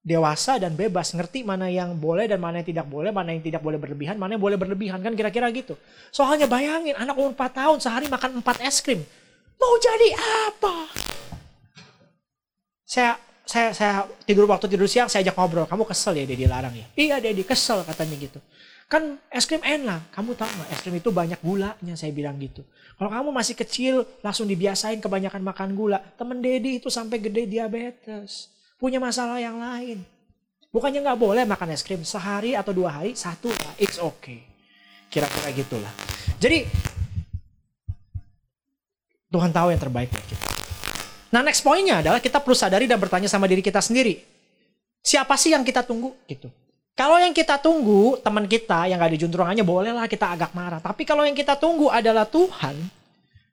dewasa 0.00 0.56
dan 0.56 0.72
bebas 0.72 1.12
ngerti 1.12 1.44
mana 1.44 1.68
yang 1.68 1.92
boleh 2.00 2.24
dan 2.24 2.40
mana 2.40 2.64
yang 2.64 2.68
tidak 2.72 2.88
boleh 2.88 3.12
mana 3.12 3.36
yang 3.36 3.44
tidak 3.44 3.60
boleh 3.60 3.76
berlebihan 3.76 4.16
mana 4.16 4.32
yang 4.32 4.40
boleh 4.40 4.56
berlebihan 4.56 5.04
kan 5.04 5.12
kira-kira 5.12 5.52
gitu. 5.52 5.76
Soalnya 6.08 6.48
bayangin 6.48 6.96
anak 6.96 7.20
umur 7.20 7.36
4 7.36 7.60
tahun 7.60 7.78
sehari 7.84 8.06
makan 8.08 8.40
4 8.40 8.64
es 8.64 8.80
krim. 8.80 9.04
Mau 9.60 9.74
jadi 9.76 10.08
apa? 10.48 10.88
Saya 12.88 13.20
saya 13.44 13.76
saya 13.76 14.08
tidur 14.24 14.48
waktu 14.48 14.72
tidur 14.72 14.88
siang 14.88 15.12
saya 15.12 15.20
ajak 15.20 15.36
ngobrol. 15.36 15.68
Kamu 15.68 15.84
kesel 15.84 16.16
ya 16.16 16.24
dia 16.24 16.48
larang 16.48 16.72
ya? 16.72 16.86
Iya 16.96 17.20
dia 17.20 17.44
kesel 17.44 17.84
katanya 17.84 18.16
gitu. 18.16 18.40
Kan 18.88 19.20
es 19.28 19.44
krim 19.44 19.60
enak. 19.60 20.16
Kamu 20.16 20.32
tahu 20.32 20.48
nggak 20.48 20.68
es 20.72 20.80
krim 20.80 20.96
itu 20.96 21.12
banyak 21.12 21.44
gulanya 21.44 21.92
saya 21.92 22.08
bilang 22.16 22.40
gitu. 22.40 22.64
Kalau 22.96 23.12
kamu 23.12 23.28
masih 23.36 23.52
kecil 23.52 24.08
langsung 24.24 24.48
dibiasain 24.48 24.96
kebanyakan 24.96 25.44
makan 25.44 25.76
gula. 25.76 26.00
Temen 26.16 26.40
Dedi 26.40 26.80
itu 26.80 26.88
sampai 26.88 27.20
gede 27.20 27.44
diabetes 27.44 28.59
punya 28.80 28.96
masalah 28.96 29.36
yang 29.36 29.60
lain. 29.60 30.00
Bukannya 30.72 31.04
nggak 31.04 31.20
boleh 31.20 31.44
makan 31.44 31.76
es 31.76 31.84
krim 31.84 32.00
sehari 32.00 32.56
atau 32.56 32.72
dua 32.72 32.96
hari 32.96 33.12
satu 33.12 33.52
lah, 33.52 33.74
it's 33.76 34.00
okay. 34.00 34.40
Kira-kira 35.12 35.52
gitulah. 35.52 35.92
Jadi 36.40 36.64
Tuhan 39.30 39.52
tahu 39.52 39.68
yang 39.70 39.78
terbaik 39.82 40.08
buat 40.08 40.26
kita. 40.26 40.46
Nah 41.30 41.44
next 41.44 41.62
pointnya 41.62 42.02
adalah 42.02 42.18
kita 42.18 42.40
perlu 42.42 42.56
sadari 42.56 42.88
dan 42.88 42.98
bertanya 42.98 43.28
sama 43.28 43.46
diri 43.46 43.62
kita 43.62 43.78
sendiri. 43.78 44.18
Siapa 45.04 45.36
sih 45.38 45.52
yang 45.54 45.62
kita 45.62 45.84
tunggu 45.84 46.16
gitu? 46.26 46.48
Kalau 46.94 47.16
yang 47.16 47.32
kita 47.32 47.56
tunggu 47.56 48.18
teman 48.20 48.44
kita 48.44 48.90
yang 48.90 49.00
gak 49.00 49.14
ada 49.14 49.18
juntrungannya 49.18 49.64
bolehlah 49.64 50.04
kita 50.10 50.36
agak 50.36 50.52
marah. 50.52 50.82
Tapi 50.82 51.06
kalau 51.06 51.24
yang 51.24 51.32
kita 51.32 51.56
tunggu 51.56 51.88
adalah 51.88 52.26
Tuhan, 52.28 52.76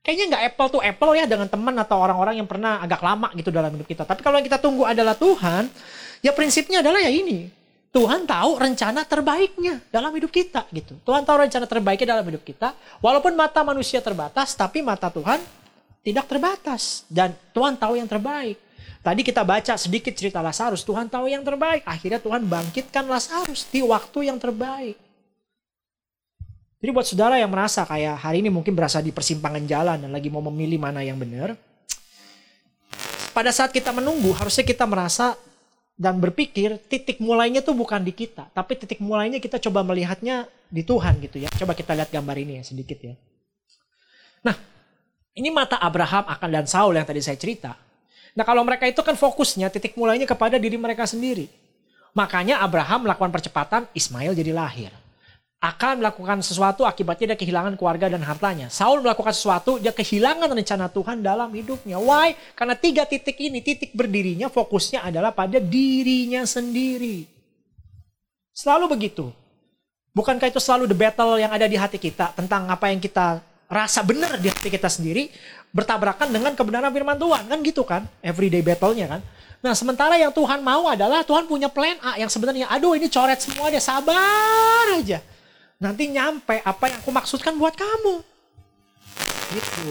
kayaknya 0.08 0.26
nggak 0.32 0.44
apple 0.56 0.70
to 0.72 0.80
apple 0.80 1.12
ya 1.12 1.28
dengan 1.28 1.52
teman 1.52 1.76
atau 1.76 2.00
orang-orang 2.00 2.40
yang 2.40 2.48
pernah 2.48 2.80
agak 2.80 3.04
lama 3.04 3.28
gitu 3.36 3.52
dalam 3.52 3.76
hidup 3.76 3.84
kita. 3.84 4.08
Tapi 4.08 4.24
kalau 4.24 4.40
yang 4.40 4.48
kita 4.48 4.56
tunggu 4.56 4.88
adalah 4.88 5.20
Tuhan, 5.20 5.68
ya 6.24 6.32
prinsipnya 6.32 6.80
adalah 6.80 7.04
ya 7.04 7.12
ini. 7.12 7.52
Tuhan 7.92 8.24
tahu 8.24 8.56
rencana 8.56 9.04
terbaiknya 9.04 9.84
dalam 9.92 10.16
hidup 10.16 10.32
kita 10.32 10.64
gitu. 10.72 10.96
Tuhan 11.04 11.28
tahu 11.28 11.44
rencana 11.44 11.68
terbaiknya 11.68 12.16
dalam 12.16 12.24
hidup 12.24 12.44
kita. 12.48 12.72
Walaupun 13.04 13.36
mata 13.36 13.60
manusia 13.68 14.00
terbatas, 14.00 14.56
tapi 14.56 14.80
mata 14.80 15.12
Tuhan 15.12 15.44
tidak 16.08 16.24
terbatas. 16.30 17.04
Dan 17.12 17.36
Tuhan 17.52 17.76
tahu 17.76 18.00
yang 18.00 18.08
terbaik. 18.08 18.56
Tadi 19.02 19.22
kita 19.24 19.44
baca 19.44 19.74
sedikit 19.76 20.14
cerita 20.16 20.40
Lazarus. 20.40 20.84
Tuhan 20.88 21.12
tahu 21.12 21.32
yang 21.32 21.44
terbaik. 21.44 21.84
Akhirnya 21.84 22.20
Tuhan 22.20 22.48
bangkitkan 22.48 23.08
Lazarus 23.08 23.66
di 23.68 23.84
waktu 23.84 24.30
yang 24.30 24.40
terbaik. 24.40 25.07
Jadi 26.78 26.90
buat 26.94 27.10
saudara 27.10 27.42
yang 27.42 27.50
merasa 27.50 27.82
kayak 27.90 28.22
hari 28.22 28.46
ini 28.46 28.54
mungkin 28.54 28.78
berasa 28.78 29.02
di 29.02 29.10
persimpangan 29.10 29.66
jalan 29.66 29.98
dan 29.98 30.12
lagi 30.14 30.30
mau 30.30 30.46
memilih 30.46 30.78
mana 30.78 31.02
yang 31.02 31.18
benar. 31.18 31.58
Pada 33.34 33.50
saat 33.50 33.74
kita 33.74 33.90
menunggu 33.90 34.30
harusnya 34.38 34.62
kita 34.62 34.86
merasa 34.86 35.34
dan 35.98 36.22
berpikir 36.22 36.78
titik 36.86 37.18
mulainya 37.18 37.66
tuh 37.66 37.74
bukan 37.74 38.06
di 38.06 38.14
kita. 38.14 38.54
Tapi 38.54 38.78
titik 38.78 39.02
mulainya 39.02 39.42
kita 39.42 39.58
coba 39.58 39.82
melihatnya 39.82 40.46
di 40.70 40.86
Tuhan 40.86 41.18
gitu 41.26 41.42
ya. 41.42 41.50
Coba 41.50 41.74
kita 41.74 41.98
lihat 41.98 42.14
gambar 42.14 42.38
ini 42.38 42.62
ya 42.62 42.64
sedikit 42.70 43.02
ya. 43.02 43.18
Nah 44.46 44.54
ini 45.34 45.50
mata 45.50 45.82
Abraham 45.82 46.30
akan 46.30 46.50
dan 46.62 46.66
Saul 46.70 46.94
yang 46.94 47.10
tadi 47.10 47.26
saya 47.26 47.42
cerita. 47.42 47.74
Nah 48.38 48.46
kalau 48.46 48.62
mereka 48.62 48.86
itu 48.86 49.02
kan 49.02 49.18
fokusnya 49.18 49.74
titik 49.74 49.98
mulainya 49.98 50.30
kepada 50.30 50.62
diri 50.62 50.78
mereka 50.78 51.10
sendiri. 51.10 51.50
Makanya 52.14 52.62
Abraham 52.62 53.10
melakukan 53.10 53.34
percepatan 53.34 53.90
Ismail 53.98 54.38
jadi 54.38 54.54
lahir 54.54 55.07
akan 55.58 56.06
melakukan 56.06 56.38
sesuatu 56.46 56.86
akibatnya 56.86 57.34
dia 57.34 57.40
kehilangan 57.40 57.74
keluarga 57.82 58.14
dan 58.14 58.22
hartanya. 58.22 58.70
Saul 58.70 59.02
melakukan 59.02 59.34
sesuatu, 59.34 59.82
dia 59.82 59.90
kehilangan 59.90 60.54
rencana 60.54 60.86
Tuhan 60.86 61.26
dalam 61.26 61.50
hidupnya. 61.50 61.98
Why? 61.98 62.38
Karena 62.54 62.78
tiga 62.78 63.10
titik 63.10 63.42
ini, 63.42 63.66
titik 63.66 63.98
berdirinya 63.98 64.54
fokusnya 64.54 65.02
adalah 65.02 65.34
pada 65.34 65.58
dirinya 65.58 66.46
sendiri. 66.46 67.26
Selalu 68.54 68.86
begitu. 68.94 69.34
Bukankah 70.14 70.50
itu 70.50 70.62
selalu 70.62 70.90
the 70.90 70.98
battle 70.98 71.38
yang 71.42 71.50
ada 71.54 71.66
di 71.70 71.78
hati 71.78 71.98
kita 72.02 72.34
tentang 72.38 72.70
apa 72.70 72.90
yang 72.90 73.02
kita 73.02 73.42
rasa 73.70 74.02
benar 74.02 74.38
di 74.42 74.50
hati 74.50 74.74
kita 74.74 74.90
sendiri 74.90 75.30
bertabrakan 75.70 76.32
dengan 76.32 76.56
kebenaran 76.58 76.90
firman 76.90 77.20
Tuhan 77.20 77.44
kan 77.52 77.60
gitu 77.62 77.84
kan 77.84 78.02
everyday 78.24 78.64
battle-nya 78.64 79.12
kan 79.12 79.22
Nah 79.58 79.74
sementara 79.74 80.16
yang 80.16 80.32
Tuhan 80.32 80.62
mau 80.64 80.88
adalah 80.88 81.26
Tuhan 81.26 81.50
punya 81.50 81.68
plan 81.68 82.00
A 82.00 82.16
yang 82.16 82.32
sebenarnya 82.32 82.72
aduh 82.72 82.96
ini 82.96 83.12
coret 83.12 83.42
semua 83.44 83.68
deh 83.68 83.82
sabar 83.84 84.96
aja 84.96 85.20
nanti 85.78 86.10
nyampe 86.10 86.62
apa 86.62 86.86
yang 86.90 87.00
aku 87.02 87.12
maksudkan 87.14 87.54
buat 87.58 87.74
kamu. 87.78 88.22
Gitu. 89.54 89.88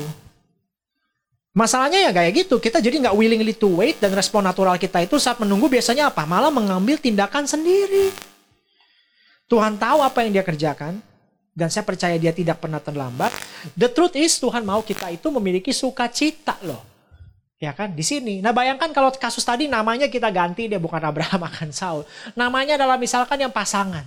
Masalahnya 1.56 2.04
ya 2.04 2.12
kayak 2.12 2.32
gitu, 2.44 2.60
kita 2.60 2.84
jadi 2.84 3.00
nggak 3.08 3.16
willingly 3.16 3.56
to 3.56 3.80
wait 3.80 3.96
dan 3.96 4.12
respon 4.12 4.44
natural 4.44 4.76
kita 4.76 5.00
itu 5.00 5.16
saat 5.16 5.40
menunggu 5.40 5.72
biasanya 5.72 6.12
apa? 6.12 6.28
Malah 6.28 6.52
mengambil 6.52 7.00
tindakan 7.00 7.48
sendiri. 7.48 8.12
Tuhan 9.48 9.80
tahu 9.80 10.04
apa 10.04 10.20
yang 10.26 10.36
dia 10.36 10.44
kerjakan, 10.44 11.00
dan 11.56 11.72
saya 11.72 11.88
percaya 11.88 12.20
dia 12.20 12.36
tidak 12.36 12.60
pernah 12.60 12.76
terlambat. 12.76 13.32
The 13.72 13.88
truth 13.88 14.12
is 14.20 14.36
Tuhan 14.36 14.68
mau 14.68 14.84
kita 14.84 15.08
itu 15.08 15.32
memiliki 15.32 15.72
sukacita 15.72 16.60
loh. 16.60 16.84
Ya 17.56 17.72
kan 17.72 17.96
di 17.96 18.04
sini. 18.04 18.44
Nah 18.44 18.52
bayangkan 18.52 18.92
kalau 18.92 19.08
kasus 19.16 19.40
tadi 19.40 19.64
namanya 19.64 20.12
kita 20.12 20.28
ganti 20.28 20.68
dia 20.68 20.76
bukan 20.76 21.00
Abraham 21.00 21.40
akan 21.48 21.72
Saul. 21.72 22.04
Namanya 22.36 22.76
adalah 22.76 23.00
misalkan 23.00 23.40
yang 23.40 23.48
pasangan 23.48 24.04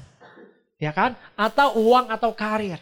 ya 0.79 0.95
kan? 0.95 1.13
Atau 1.35 1.77
uang 1.83 2.09
atau 2.09 2.31
karir. 2.33 2.79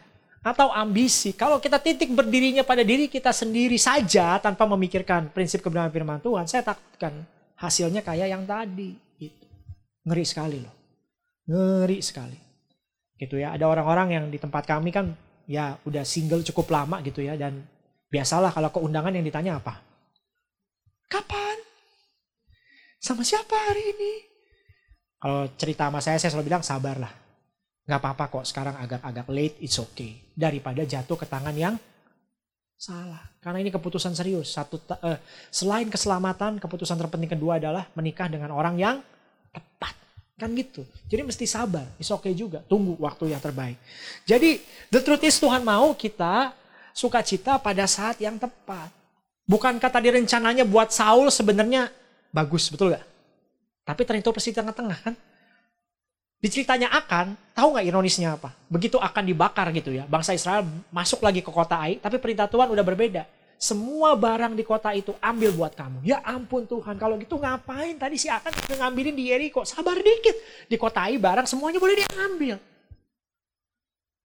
atau 0.47 0.71
ambisi. 0.71 1.35
Kalau 1.35 1.59
kita 1.59 1.75
titik 1.75 2.07
berdirinya 2.15 2.63
pada 2.63 2.79
diri 2.79 3.11
kita 3.11 3.35
sendiri 3.35 3.75
saja 3.75 4.39
tanpa 4.39 4.63
memikirkan 4.63 5.27
prinsip 5.35 5.59
kebenaran 5.59 5.91
firman 5.91 6.23
Tuhan, 6.23 6.47
saya 6.47 6.63
takutkan 6.63 7.27
hasilnya 7.59 7.99
kayak 7.99 8.31
yang 8.31 8.47
tadi. 8.47 8.95
Gitu. 9.19 9.43
Ngeri 10.07 10.23
sekali 10.23 10.63
loh. 10.63 10.71
Ngeri 11.51 11.99
sekali. 11.99 12.39
Gitu 13.19 13.43
ya. 13.43 13.59
Ada 13.59 13.67
orang-orang 13.67 14.07
yang 14.15 14.25
di 14.31 14.39
tempat 14.39 14.63
kami 14.63 14.95
kan 14.95 15.11
ya 15.51 15.75
udah 15.83 16.07
single 16.07 16.47
cukup 16.47 16.71
lama 16.71 17.03
gitu 17.03 17.19
ya 17.19 17.35
dan 17.35 17.67
biasalah 18.07 18.55
kalau 18.55 18.71
ke 18.71 18.79
undangan 18.79 19.11
yang 19.11 19.27
ditanya 19.27 19.59
apa? 19.59 19.83
Kapan? 21.11 21.59
Sama 23.03 23.19
siapa 23.27 23.51
hari 23.51 23.83
ini? 23.83 24.13
Kalau 25.19 25.51
cerita 25.59 25.91
sama 25.91 25.99
saya, 25.99 26.23
saya 26.23 26.31
selalu 26.31 26.55
bilang 26.55 26.63
sabarlah 26.63 27.26
Gak 27.87 28.03
apa-apa 28.03 28.23
kok 28.27 28.45
sekarang 28.45 28.75
agak-agak 28.75 29.27
late, 29.31 29.57
it's 29.63 29.79
okay. 29.79 30.19
Daripada 30.35 30.83
jatuh 30.83 31.15
ke 31.15 31.23
tangan 31.23 31.55
yang 31.55 31.79
salah. 32.75 33.23
Karena 33.39 33.63
ini 33.63 33.71
keputusan 33.71 34.11
serius. 34.13 34.51
Satu 34.51 34.77
uh, 34.77 35.17
selain 35.49 35.87
keselamatan, 35.87 36.59
keputusan 36.59 36.99
terpenting 36.99 37.31
kedua 37.31 37.57
adalah 37.57 37.87
menikah 37.95 38.27
dengan 38.27 38.51
orang 38.51 38.75
yang 38.75 38.99
tepat. 39.55 39.95
Kan 40.37 40.53
gitu. 40.53 40.85
Jadi 41.09 41.25
mesti 41.25 41.47
sabar. 41.49 41.87
It's 41.97 42.13
okay 42.13 42.35
juga. 42.37 42.61
Tunggu 42.67 42.99
waktu 43.01 43.33
yang 43.33 43.41
terbaik. 43.41 43.79
Jadi 44.29 44.61
the 44.93 45.01
truth 45.01 45.25
is 45.25 45.39
Tuhan 45.41 45.65
mau 45.65 45.95
kita 45.97 46.53
sukacita 46.93 47.57
pada 47.57 47.89
saat 47.89 48.21
yang 48.21 48.37
tepat. 48.37 48.93
Bukankah 49.47 49.89
tadi 49.89 50.11
rencananya 50.11 50.67
buat 50.67 50.91
Saul 50.91 51.31
sebenarnya 51.31 51.87
bagus, 52.35 52.67
betul 52.67 52.91
gak? 52.91 53.05
Tapi 53.87 54.01
ternyata 54.03 54.35
persis 54.35 54.51
tengah-tengah 54.51 54.99
kan? 54.99 55.15
Di 56.37 56.53
ceritanya 56.53 56.93
akan, 56.93 57.33
tahu 57.57 57.73
nggak 57.73 57.85
ironisnya 57.89 58.37
apa? 58.37 58.53
Begitu 58.69 59.01
akan 59.01 59.23
dibakar 59.25 59.73
gitu 59.73 59.89
ya, 59.89 60.05
bangsa 60.05 60.37
Israel 60.37 60.61
masuk 60.93 61.25
lagi 61.25 61.41
ke 61.41 61.49
kota 61.49 61.81
Ai, 61.81 61.97
tapi 61.97 62.21
perintah 62.21 62.45
Tuhan 62.45 62.69
udah 62.69 62.85
berbeda. 62.85 63.25
Semua 63.57 64.13
barang 64.13 64.53
di 64.53 64.61
kota 64.61 64.93
itu 64.93 65.17
ambil 65.17 65.49
buat 65.49 65.73
kamu. 65.73 66.05
Ya 66.05 66.21
ampun 66.21 66.69
Tuhan, 66.69 67.01
kalau 67.01 67.17
gitu 67.17 67.41
ngapain 67.41 67.97
tadi 67.97 68.21
si 68.21 68.29
akan 68.29 68.53
ngambilin 68.53 69.17
di 69.17 69.33
Yeriko? 69.33 69.65
Sabar 69.65 69.97
dikit. 69.97 70.37
Di 70.69 70.77
kota 70.77 71.09
Ai 71.09 71.17
barang 71.17 71.49
semuanya 71.49 71.81
boleh 71.81 72.05
diambil. 72.05 72.61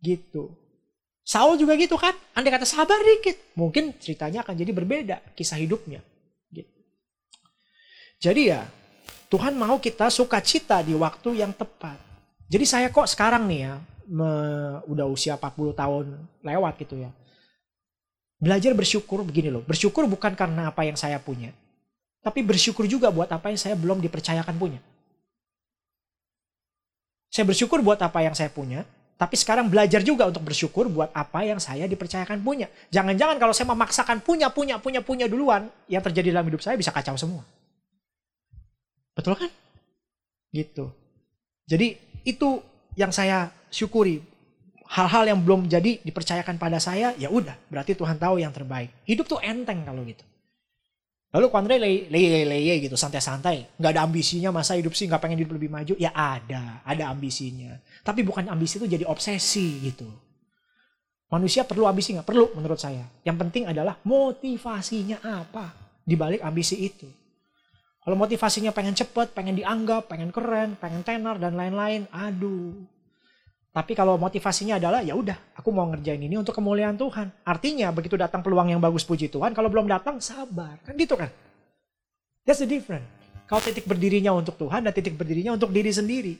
Gitu. 0.05 0.53
Saul 1.25 1.57
juga 1.57 1.81
gitu 1.81 1.97
kan, 1.97 2.13
andai 2.37 2.53
kata 2.53 2.69
sabar 2.69 3.01
dikit. 3.01 3.57
Mungkin 3.57 3.97
ceritanya 3.97 4.45
akan 4.45 4.53
jadi 4.53 4.73
berbeda, 4.77 5.17
kisah 5.33 5.57
hidupnya. 5.57 6.05
Gitu. 6.53 6.77
Jadi 8.21 8.53
ya, 8.53 8.69
Tuhan 9.33 9.57
mau 9.57 9.81
kita 9.81 10.13
sukacita 10.13 10.85
di 10.85 10.93
waktu 10.93 11.41
yang 11.41 11.57
tepat. 11.57 11.97
Jadi 12.53 12.69
saya 12.69 12.93
kok 12.93 13.09
sekarang 13.09 13.49
nih 13.49 13.65
ya, 13.65 13.81
me, 14.05 14.29
udah 14.85 15.09
usia 15.09 15.41
40 15.41 15.73
tahun 15.73 16.05
lewat 16.45 16.77
gitu 16.85 17.01
ya. 17.01 17.09
Belajar 18.37 18.77
bersyukur 18.77 19.25
begini 19.25 19.49
loh. 19.49 19.65
Bersyukur 19.65 20.05
bukan 20.05 20.37
karena 20.37 20.69
apa 20.69 20.85
yang 20.85 21.01
saya 21.01 21.17
punya. 21.17 21.49
Tapi 22.21 22.45
bersyukur 22.45 22.85
juga 22.85 23.09
buat 23.09 23.33
apa 23.33 23.49
yang 23.49 23.57
saya 23.57 23.73
belum 23.73 24.05
dipercayakan 24.05 24.53
punya. 24.61 24.85
Saya 27.33 27.49
bersyukur 27.49 27.81
buat 27.81 27.97
apa 28.05 28.21
yang 28.21 28.37
saya 28.37 28.53
punya, 28.53 28.85
tapi 29.17 29.41
sekarang 29.41 29.73
belajar 29.73 30.05
juga 30.05 30.29
untuk 30.29 30.45
bersyukur 30.45 30.93
buat 30.93 31.09
apa 31.17 31.41
yang 31.49 31.57
saya 31.57 31.89
dipercayakan 31.89 32.45
punya. 32.45 32.69
Jangan-jangan 32.93 33.41
kalau 33.41 33.57
saya 33.57 33.73
memaksakan 33.73 34.21
punya, 34.21 34.53
punya, 34.53 34.77
punya, 34.77 35.01
punya 35.01 35.25
duluan, 35.25 35.73
yang 35.89 36.05
terjadi 36.05 36.37
dalam 36.37 36.53
hidup 36.53 36.61
saya 36.61 36.77
bisa 36.77 36.93
kacau 36.93 37.17
semua. 37.17 37.41
Betul 39.13 39.37
kan? 39.37 39.51
Gitu. 40.53 40.89
Jadi 41.69 41.97
itu 42.25 42.61
yang 42.97 43.13
saya 43.13 43.53
syukuri. 43.73 44.21
Hal-hal 44.93 45.25
yang 45.25 45.41
belum 45.41 45.73
jadi 45.73 46.05
dipercayakan 46.05 46.61
pada 46.61 46.77
saya, 46.77 47.17
ya 47.17 47.33
udah, 47.33 47.57
berarti 47.73 47.97
Tuhan 47.97 48.21
tahu 48.21 48.37
yang 48.37 48.53
terbaik. 48.53 48.93
Hidup 49.09 49.25
tuh 49.25 49.41
enteng 49.41 49.89
kalau 49.89 50.05
gitu. 50.05 50.21
Lalu 51.33 51.49
Andre 51.49 51.81
leye-leye 52.13 52.77
gitu, 52.85 52.93
santai-santai. 52.93 53.81
Nggak 53.81 53.93
ada 53.97 54.05
ambisinya, 54.05 54.53
masa 54.53 54.77
hidup 54.77 54.93
sih 54.93 55.09
nggak 55.09 55.17
pengen 55.17 55.41
hidup 55.41 55.57
lebih 55.57 55.73
maju? 55.73 55.97
Ya 55.97 56.13
ada, 56.13 56.85
ada 56.85 57.09
ambisinya. 57.09 57.73
Tapi 58.05 58.21
bukan 58.21 58.53
ambisi 58.53 58.77
itu 58.77 58.85
jadi 58.85 59.09
obsesi 59.09 59.81
gitu. 59.81 60.05
Manusia 61.33 61.65
perlu 61.65 61.89
ambisi 61.89 62.13
nggak? 62.13 62.29
Perlu 62.29 62.53
menurut 62.53 62.77
saya. 62.77 63.09
Yang 63.25 63.49
penting 63.49 63.65
adalah 63.65 63.97
motivasinya 64.05 65.25
apa 65.25 65.73
di 66.05 66.21
balik 66.21 66.45
ambisi 66.45 66.85
itu. 66.85 67.09
Kalau 68.03 68.19
motivasinya 68.19 68.75
pengen 68.75 68.99
cepet, 68.99 69.31
pengen 69.31 69.55
dianggap, 69.55 70.11
pengen 70.11 70.35
keren, 70.35 70.75
pengen 70.75 71.07
tenar 71.07 71.39
dan 71.39 71.55
lain-lain, 71.55 72.11
aduh. 72.11 72.75
Tapi 73.73 73.95
kalau 73.95 74.19
motivasinya 74.19 74.77
adalah 74.77 75.01
ya 75.01 75.15
udah, 75.15 75.55
aku 75.57 75.71
mau 75.71 75.87
ngerjain 75.89 76.21
ini 76.21 76.37
untuk 76.37 76.53
kemuliaan 76.53 76.99
Tuhan. 76.99 77.31
Artinya 77.47 77.89
begitu 77.95 78.19
datang 78.19 78.43
peluang 78.43 78.69
yang 78.75 78.83
bagus 78.83 79.07
puji 79.07 79.31
Tuhan, 79.31 79.55
kalau 79.55 79.71
belum 79.71 79.87
datang 79.87 80.19
sabar. 80.19 80.77
Kan 80.83 80.99
gitu 80.99 81.15
kan? 81.15 81.31
That's 82.43 82.61
the 82.61 82.69
difference. 82.69 83.07
Kalau 83.47 83.63
titik 83.63 83.87
berdirinya 83.87 84.35
untuk 84.35 84.59
Tuhan 84.59 84.83
dan 84.83 84.93
titik 84.93 85.15
berdirinya 85.15 85.55
untuk 85.55 85.71
diri 85.71 85.95
sendiri. 85.95 86.35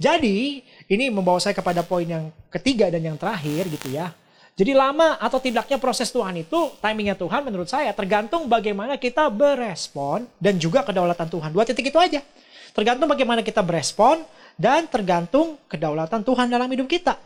Jadi, 0.00 0.64
ini 0.88 1.04
membawa 1.12 1.40
saya 1.40 1.52
kepada 1.52 1.84
poin 1.84 2.08
yang 2.08 2.32
ketiga 2.48 2.88
dan 2.88 3.04
yang 3.04 3.16
terakhir 3.20 3.68
gitu 3.68 3.92
ya. 3.92 4.16
Jadi 4.56 4.72
lama 4.72 5.20
atau 5.20 5.36
tidaknya 5.36 5.76
proses 5.76 6.08
Tuhan 6.08 6.32
itu, 6.40 6.72
timingnya 6.80 7.12
Tuhan 7.12 7.44
menurut 7.44 7.68
saya 7.68 7.92
tergantung 7.92 8.48
bagaimana 8.48 8.96
kita 8.96 9.28
berespon 9.28 10.24
dan 10.40 10.56
juga 10.56 10.80
kedaulatan 10.80 11.28
Tuhan. 11.28 11.52
Dua 11.52 11.68
titik 11.68 11.92
itu 11.92 12.00
aja. 12.00 12.24
Tergantung 12.72 13.04
bagaimana 13.04 13.44
kita 13.44 13.60
berespon 13.60 14.24
dan 14.56 14.88
tergantung 14.88 15.60
kedaulatan 15.68 16.24
Tuhan 16.24 16.48
dalam 16.48 16.72
hidup 16.72 16.88
kita. 16.88 17.20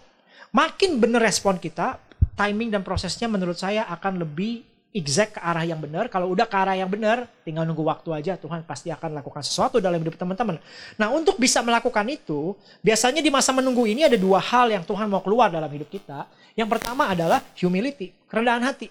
Makin 0.51 0.99
benar 0.99 1.23
respon 1.23 1.63
kita, 1.63 2.03
timing 2.35 2.75
dan 2.75 2.83
prosesnya 2.83 3.31
menurut 3.31 3.55
saya 3.55 3.87
akan 3.87 4.27
lebih 4.27 4.67
exact 4.91 5.39
ke 5.39 5.41
arah 5.41 5.63
yang 5.63 5.79
benar. 5.79 6.11
Kalau 6.11 6.27
udah 6.31 6.47
ke 6.51 6.57
arah 6.59 6.75
yang 6.75 6.91
benar, 6.91 7.31
tinggal 7.47 7.63
nunggu 7.63 7.87
waktu 7.87 8.11
aja. 8.11 8.33
Tuhan 8.35 8.67
pasti 8.67 8.91
akan 8.91 9.23
lakukan 9.23 9.43
sesuatu 9.43 9.79
dalam 9.79 10.03
hidup 10.03 10.19
teman-teman. 10.19 10.59
Nah 10.99 11.09
untuk 11.15 11.39
bisa 11.39 11.63
melakukan 11.63 12.03
itu, 12.11 12.59
biasanya 12.83 13.23
di 13.23 13.31
masa 13.31 13.55
menunggu 13.55 13.87
ini 13.87 14.07
ada 14.07 14.19
dua 14.19 14.43
hal 14.43 14.71
yang 14.71 14.83
Tuhan 14.83 15.07
mau 15.07 15.23
keluar 15.23 15.49
dalam 15.51 15.71
hidup 15.71 15.87
kita. 15.87 16.27
Yang 16.59 16.69
pertama 16.79 17.07
adalah 17.07 17.39
humility, 17.55 18.11
kerendahan 18.27 18.67
hati. 18.67 18.91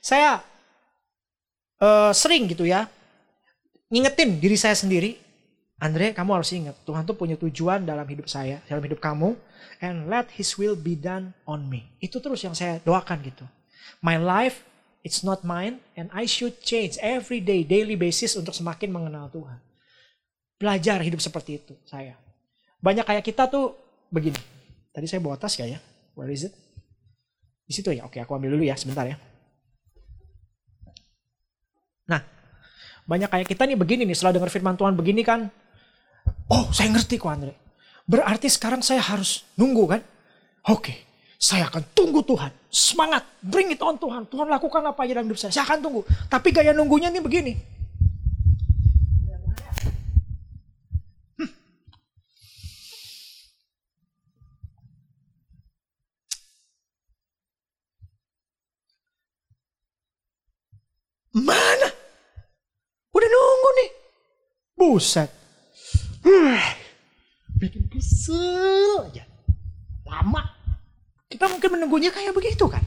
Saya 0.00 0.40
uh, 1.80 2.12
sering 2.16 2.48
gitu 2.48 2.64
ya, 2.64 2.88
ngingetin 3.92 4.40
diri 4.40 4.56
saya 4.56 4.76
sendiri, 4.76 5.20
Andre, 5.80 6.16
kamu 6.16 6.30
harus 6.32 6.48
ingat, 6.54 6.76
Tuhan 6.88 7.04
tuh 7.04 7.12
punya 7.12 7.36
tujuan 7.36 7.84
dalam 7.84 8.08
hidup 8.08 8.24
saya, 8.24 8.62
dalam 8.64 8.80
hidup 8.80 9.04
kamu, 9.04 9.36
and 9.84 10.08
let 10.08 10.32
His 10.32 10.56
will 10.56 10.78
be 10.78 10.96
done 10.96 11.36
on 11.44 11.68
me. 11.68 11.92
Itu 12.00 12.24
terus 12.24 12.40
yang 12.40 12.56
saya 12.56 12.80
doakan 12.80 13.20
gitu. 13.20 13.44
My 14.00 14.16
life 14.16 14.64
It's 15.04 15.20
not 15.20 15.44
mine 15.44 15.84
and 16.00 16.08
I 16.16 16.24
should 16.24 16.64
change 16.64 16.96
every 17.04 17.44
day, 17.44 17.60
daily 17.60 17.92
basis 17.92 18.40
untuk 18.40 18.56
semakin 18.56 18.88
mengenal 18.88 19.28
Tuhan. 19.28 19.60
Belajar 20.56 21.04
hidup 21.04 21.20
seperti 21.20 21.60
itu 21.60 21.76
saya. 21.84 22.16
Banyak 22.80 23.04
kayak 23.04 23.20
kita 23.20 23.44
tuh 23.52 23.76
begini. 24.08 24.40
Tadi 24.96 25.04
saya 25.04 25.20
bawa 25.20 25.36
tas 25.36 25.52
kayak 25.60 25.76
ya. 25.76 25.80
Where 26.16 26.32
is 26.32 26.48
it? 26.48 26.56
Di 27.68 27.76
situ 27.76 27.92
ya. 27.92 28.08
Oke, 28.08 28.16
aku 28.16 28.32
ambil 28.32 28.56
dulu 28.56 28.64
ya 28.64 28.80
sebentar 28.80 29.04
ya. 29.04 29.20
Nah, 32.08 32.24
banyak 33.04 33.28
kayak 33.28 33.44
kita 33.44 33.68
nih 33.68 33.76
begini 33.76 34.08
nih 34.08 34.16
setelah 34.16 34.40
dengar 34.40 34.48
firman 34.48 34.80
Tuhan 34.80 34.96
begini 34.96 35.20
kan. 35.20 35.52
Oh, 36.48 36.72
saya 36.72 36.88
ngerti 36.88 37.20
kok 37.20 37.28
Andre. 37.28 37.52
Berarti 38.08 38.48
sekarang 38.48 38.80
saya 38.80 39.04
harus 39.04 39.44
nunggu 39.60 39.84
kan? 39.84 40.00
Oke, 40.72 41.03
saya 41.44 41.68
akan 41.68 41.84
tunggu 41.92 42.24
Tuhan. 42.24 42.48
Semangat. 42.72 43.20
Bring 43.44 43.76
it 43.76 43.82
on 43.84 44.00
Tuhan. 44.00 44.24
Tuhan 44.32 44.48
lakukan 44.48 44.80
apa 44.80 45.04
aja 45.04 45.20
dalam 45.20 45.28
hidup 45.28 45.36
saya. 45.36 45.52
Saya 45.52 45.68
akan 45.68 45.78
tunggu. 45.84 46.00
Tapi 46.32 46.48
gaya 46.56 46.72
nunggunya 46.72 47.12
ini 47.12 47.20
begini. 47.20 47.52
Hmm. 51.36 51.52
Mana? 61.44 61.92
Udah 63.12 63.28
nunggu 63.28 63.68
nih. 63.84 63.90
Buset. 64.80 65.28
Bikin 67.60 67.84
kesel 67.92 69.12
aja. 69.12 69.28
Lama 70.08 70.63
kita 71.34 71.50
mungkin 71.50 71.70
menunggunya 71.74 72.14
kayak 72.14 72.30
begitu 72.30 72.70
kan. 72.70 72.86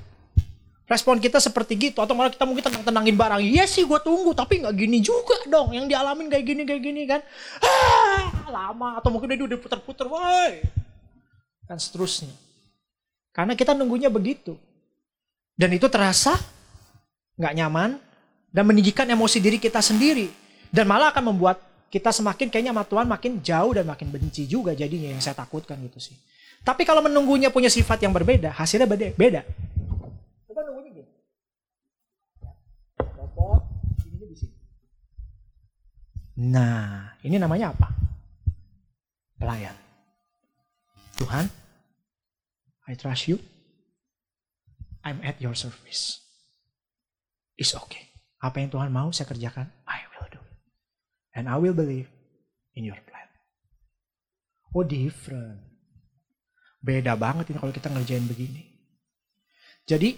Respon 0.87 1.19
kita 1.19 1.43
seperti 1.43 1.91
gitu. 1.91 1.99
Atau 1.99 2.15
malah 2.15 2.31
kita 2.31 2.47
mungkin 2.47 2.63
tenang-tenangin 2.63 3.11
barang. 3.19 3.41
Iya 3.43 3.67
sih 3.67 3.83
gue 3.83 3.99
tunggu. 3.99 4.31
Tapi 4.31 4.63
gak 4.63 4.71
gini 4.71 5.03
juga 5.03 5.43
dong. 5.43 5.75
Yang 5.75 5.91
dialamin 5.91 6.31
kayak 6.31 6.45
gini, 6.47 6.61
kayak 6.63 6.79
gini 6.79 7.01
kan. 7.03 7.19
Ah, 7.59 8.47
lama. 8.47 8.95
Atau 8.95 9.11
mungkin 9.11 9.27
dia 9.27 9.43
udah 9.43 9.59
puter-puter. 9.59 10.07
Woi. 10.07 10.63
Dan 11.67 11.75
seterusnya. 11.75 12.31
Karena 13.35 13.51
kita 13.59 13.75
nunggunya 13.75 14.07
begitu. 14.07 14.55
Dan 15.59 15.75
itu 15.75 15.91
terasa 15.91 16.39
gak 17.35 17.51
nyaman. 17.51 17.99
Dan 18.47 18.63
meninggikan 18.63 19.11
emosi 19.11 19.43
diri 19.43 19.59
kita 19.59 19.83
sendiri. 19.83 20.31
Dan 20.71 20.87
malah 20.87 21.11
akan 21.11 21.35
membuat 21.35 21.59
kita 21.91 22.15
semakin 22.15 22.47
kayaknya 22.47 22.71
sama 22.71 23.03
makin 23.03 23.43
jauh 23.43 23.71
dan 23.75 23.87
makin 23.87 24.07
benci 24.07 24.47
juga 24.47 24.71
jadinya 24.75 25.11
yang 25.11 25.19
saya 25.19 25.35
takutkan 25.35 25.79
gitu 25.83 25.99
sih. 25.99 26.15
Tapi 26.67 26.83
kalau 26.83 26.99
menunggunya 26.99 27.47
punya 27.47 27.71
sifat 27.71 28.03
yang 28.03 28.11
berbeda, 28.11 28.51
hasilnya 28.51 28.83
beda. 28.83 29.15
beda. 29.15 29.41
Coba 30.51 30.67
nunggunya 30.67 30.99
gini. 30.99 31.11
Ininya 34.03 34.27
di. 34.27 34.35
Nah, 36.51 37.15
ini 37.23 37.39
namanya 37.39 37.71
apa? 37.71 37.87
Pelayan. 39.39 39.79
Tuhan, 41.15 41.47
I 42.91 42.99
trust 42.99 43.31
you. 43.31 43.39
I'm 45.07 45.23
at 45.23 45.39
your 45.39 45.55
service. 45.55 46.19
It's 47.55 47.71
okay. 47.71 48.11
Apa 48.43 48.59
yang 48.59 48.75
Tuhan 48.75 48.91
mau 48.91 49.07
saya 49.15 49.31
kerjakan, 49.31 49.71
I 49.87 50.03
will 50.11 50.27
do 50.27 50.43
it. 50.43 50.59
And 51.31 51.47
I 51.47 51.55
will 51.55 51.71
believe 51.71 52.11
in 52.75 52.83
your 52.83 52.99
plan. 53.07 53.31
Oh 54.75 54.83
different. 54.83 55.66
Beda 56.87 57.19
banget 57.19 57.51
ini 57.51 57.59
kalau 57.59 57.75
kita 57.75 57.91
ngerjain 57.91 58.23
begini. 58.23 58.63
Jadi 59.83 60.15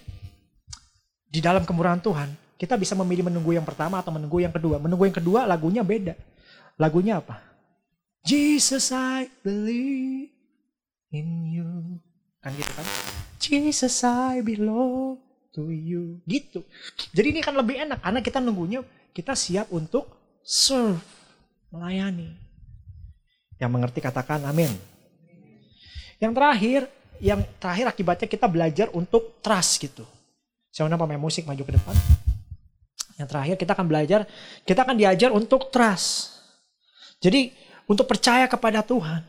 di 1.26 1.40
dalam 1.42 1.66
kemurahan 1.66 1.98
Tuhan, 1.98 2.30
kita 2.62 2.78
bisa 2.78 2.94
memilih 2.94 3.26
menunggu 3.26 3.58
yang 3.58 3.66
pertama 3.66 3.98
atau 3.98 4.14
menunggu 4.14 4.38
yang 4.38 4.54
kedua. 4.54 4.78
Menunggu 4.78 5.10
yang 5.10 5.18
kedua 5.18 5.50
lagunya 5.50 5.82
beda. 5.82 6.14
Lagunya 6.78 7.18
apa? 7.18 7.42
Jesus 8.22 8.94
I 8.94 9.26
believe 9.42 10.30
in 11.10 11.50
you. 11.50 11.98
Kan 12.46 12.54
gitu 12.54 12.70
kan? 12.78 12.86
Jesus 13.42 14.06
I 14.06 14.46
belong 14.46 15.18
to 15.58 15.74
you. 15.74 16.22
Gitu. 16.30 16.62
Jadi 17.18 17.34
ini 17.34 17.42
kan 17.42 17.58
lebih 17.58 17.82
enak 17.82 18.06
karena 18.06 18.22
kita 18.22 18.38
nunggunya 18.38 18.86
kita 19.10 19.34
siap 19.34 19.74
untuk 19.74 20.06
serve, 20.46 21.02
melayani. 21.74 22.38
Yang 23.58 23.72
mengerti 23.74 24.00
katakan 24.06 24.46
amin. 24.46 24.72
Yang 26.20 26.34
terakhir, 26.36 26.82
yang 27.24 27.40
terakhir 27.58 27.86
akibatnya 27.88 28.28
kita 28.28 28.48
belajar 28.52 28.88
untuk 28.92 29.40
trust 29.40 29.80
gitu. 29.80 30.04
Saya 30.70 30.92
mau 30.92 31.08
pemain 31.08 31.20
musik 31.20 31.48
maju 31.48 31.64
ke 31.64 31.74
depan. 31.74 31.96
Yang 33.20 33.28
terakhir 33.32 33.56
kita 33.60 33.72
akan 33.76 33.88
belajar, 33.88 34.20
kita 34.64 34.80
akan 34.84 34.96
diajar 34.96 35.32
untuk 35.32 35.72
trust. 35.72 36.40
Jadi 37.20 37.52
untuk 37.88 38.08
percaya 38.08 38.48
kepada 38.48 38.80
Tuhan. 38.84 39.26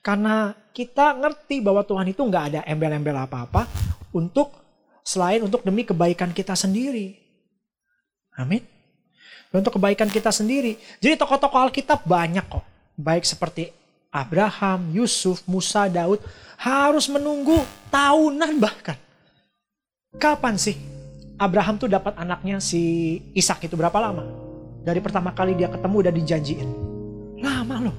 Karena 0.00 0.56
kita 0.72 1.12
ngerti 1.16 1.60
bahwa 1.60 1.84
Tuhan 1.84 2.08
itu 2.08 2.24
nggak 2.24 2.44
ada 2.52 2.60
embel-embel 2.64 3.16
apa-apa 3.16 3.68
untuk 4.16 4.56
selain 5.04 5.44
untuk 5.44 5.60
demi 5.60 5.84
kebaikan 5.84 6.32
kita 6.32 6.56
sendiri. 6.56 7.16
Amin. 8.36 8.64
Untuk 9.52 9.76
kebaikan 9.76 10.08
kita 10.08 10.32
sendiri. 10.32 10.80
Jadi 11.04 11.20
tokoh-tokoh 11.20 11.68
Alkitab 11.68 12.08
banyak 12.08 12.44
kok. 12.48 12.64
Baik 12.96 13.28
seperti 13.28 13.72
Abraham, 14.10 14.90
Yusuf, 14.90 15.46
Musa, 15.46 15.86
Daud 15.86 16.18
harus 16.58 17.06
menunggu 17.06 17.62
tahunan 17.94 18.58
bahkan. 18.58 18.98
Kapan 20.18 20.58
sih 20.58 20.74
Abraham 21.38 21.78
tuh 21.78 21.86
dapat 21.88 22.18
anaknya 22.18 22.58
si 22.58 23.16
Ishak 23.32 23.70
itu 23.70 23.78
berapa 23.78 23.94
lama? 23.96 24.26
Dari 24.82 24.98
pertama 24.98 25.30
kali 25.30 25.54
dia 25.54 25.70
ketemu 25.70 25.96
udah 26.02 26.12
dijanjiin. 26.12 26.68
Lama 27.40 27.76
loh. 27.88 27.96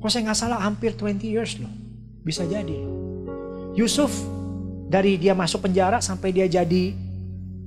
Kalau 0.00 0.10
saya 0.10 0.26
nggak 0.26 0.38
salah 0.40 0.58
hampir 0.64 0.96
20 0.96 1.20
years 1.22 1.60
loh. 1.60 1.70
Bisa 2.24 2.48
jadi. 2.48 2.74
Yusuf 3.76 4.10
dari 4.88 5.20
dia 5.20 5.36
masuk 5.36 5.68
penjara 5.68 6.00
sampai 6.00 6.32
dia 6.32 6.48
jadi 6.48 6.96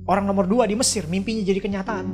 orang 0.04 0.26
nomor 0.26 0.44
dua 0.44 0.66
di 0.66 0.74
Mesir. 0.74 1.06
Mimpinya 1.06 1.40
jadi 1.40 1.62
kenyataan. 1.62 2.06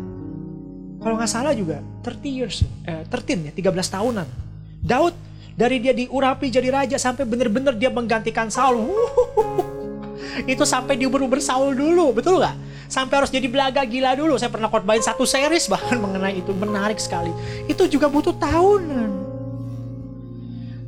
Kalau 1.02 1.14
nggak 1.16 1.30
salah 1.30 1.56
juga 1.56 1.80
30 2.04 2.28
years. 2.28 2.62
Eh, 2.84 3.02
13 3.09 3.50
ya, 3.50 3.52
13 3.56 3.88
tahunan. 3.88 4.47
Daud 4.79 5.14
dari 5.59 5.83
dia 5.83 5.91
diurapi 5.91 6.55
jadi 6.55 6.70
raja 6.70 6.97
sampai 6.97 7.26
benar-benar 7.26 7.74
dia 7.74 7.91
menggantikan 7.91 8.47
Saul. 8.47 8.95
Itu 10.47 10.62
sampai 10.62 10.95
diuber-uber 10.95 11.43
Saul 11.43 11.74
dulu, 11.74 12.14
betul 12.14 12.39
nggak? 12.39 12.55
Sampai 12.87 13.20
harus 13.20 13.29
jadi 13.29 13.51
belaga 13.51 13.83
gila 13.83 14.14
dulu. 14.14 14.39
Saya 14.39 14.55
pernah 14.55 14.70
khotbahin 14.70 15.03
satu 15.03 15.26
series 15.26 15.66
bahkan 15.66 15.99
mengenai 16.05 16.39
itu 16.39 16.55
menarik 16.55 17.03
sekali. 17.03 17.35
Itu 17.66 17.91
juga 17.91 18.07
butuh 18.07 18.39
tahunan. 18.39 19.11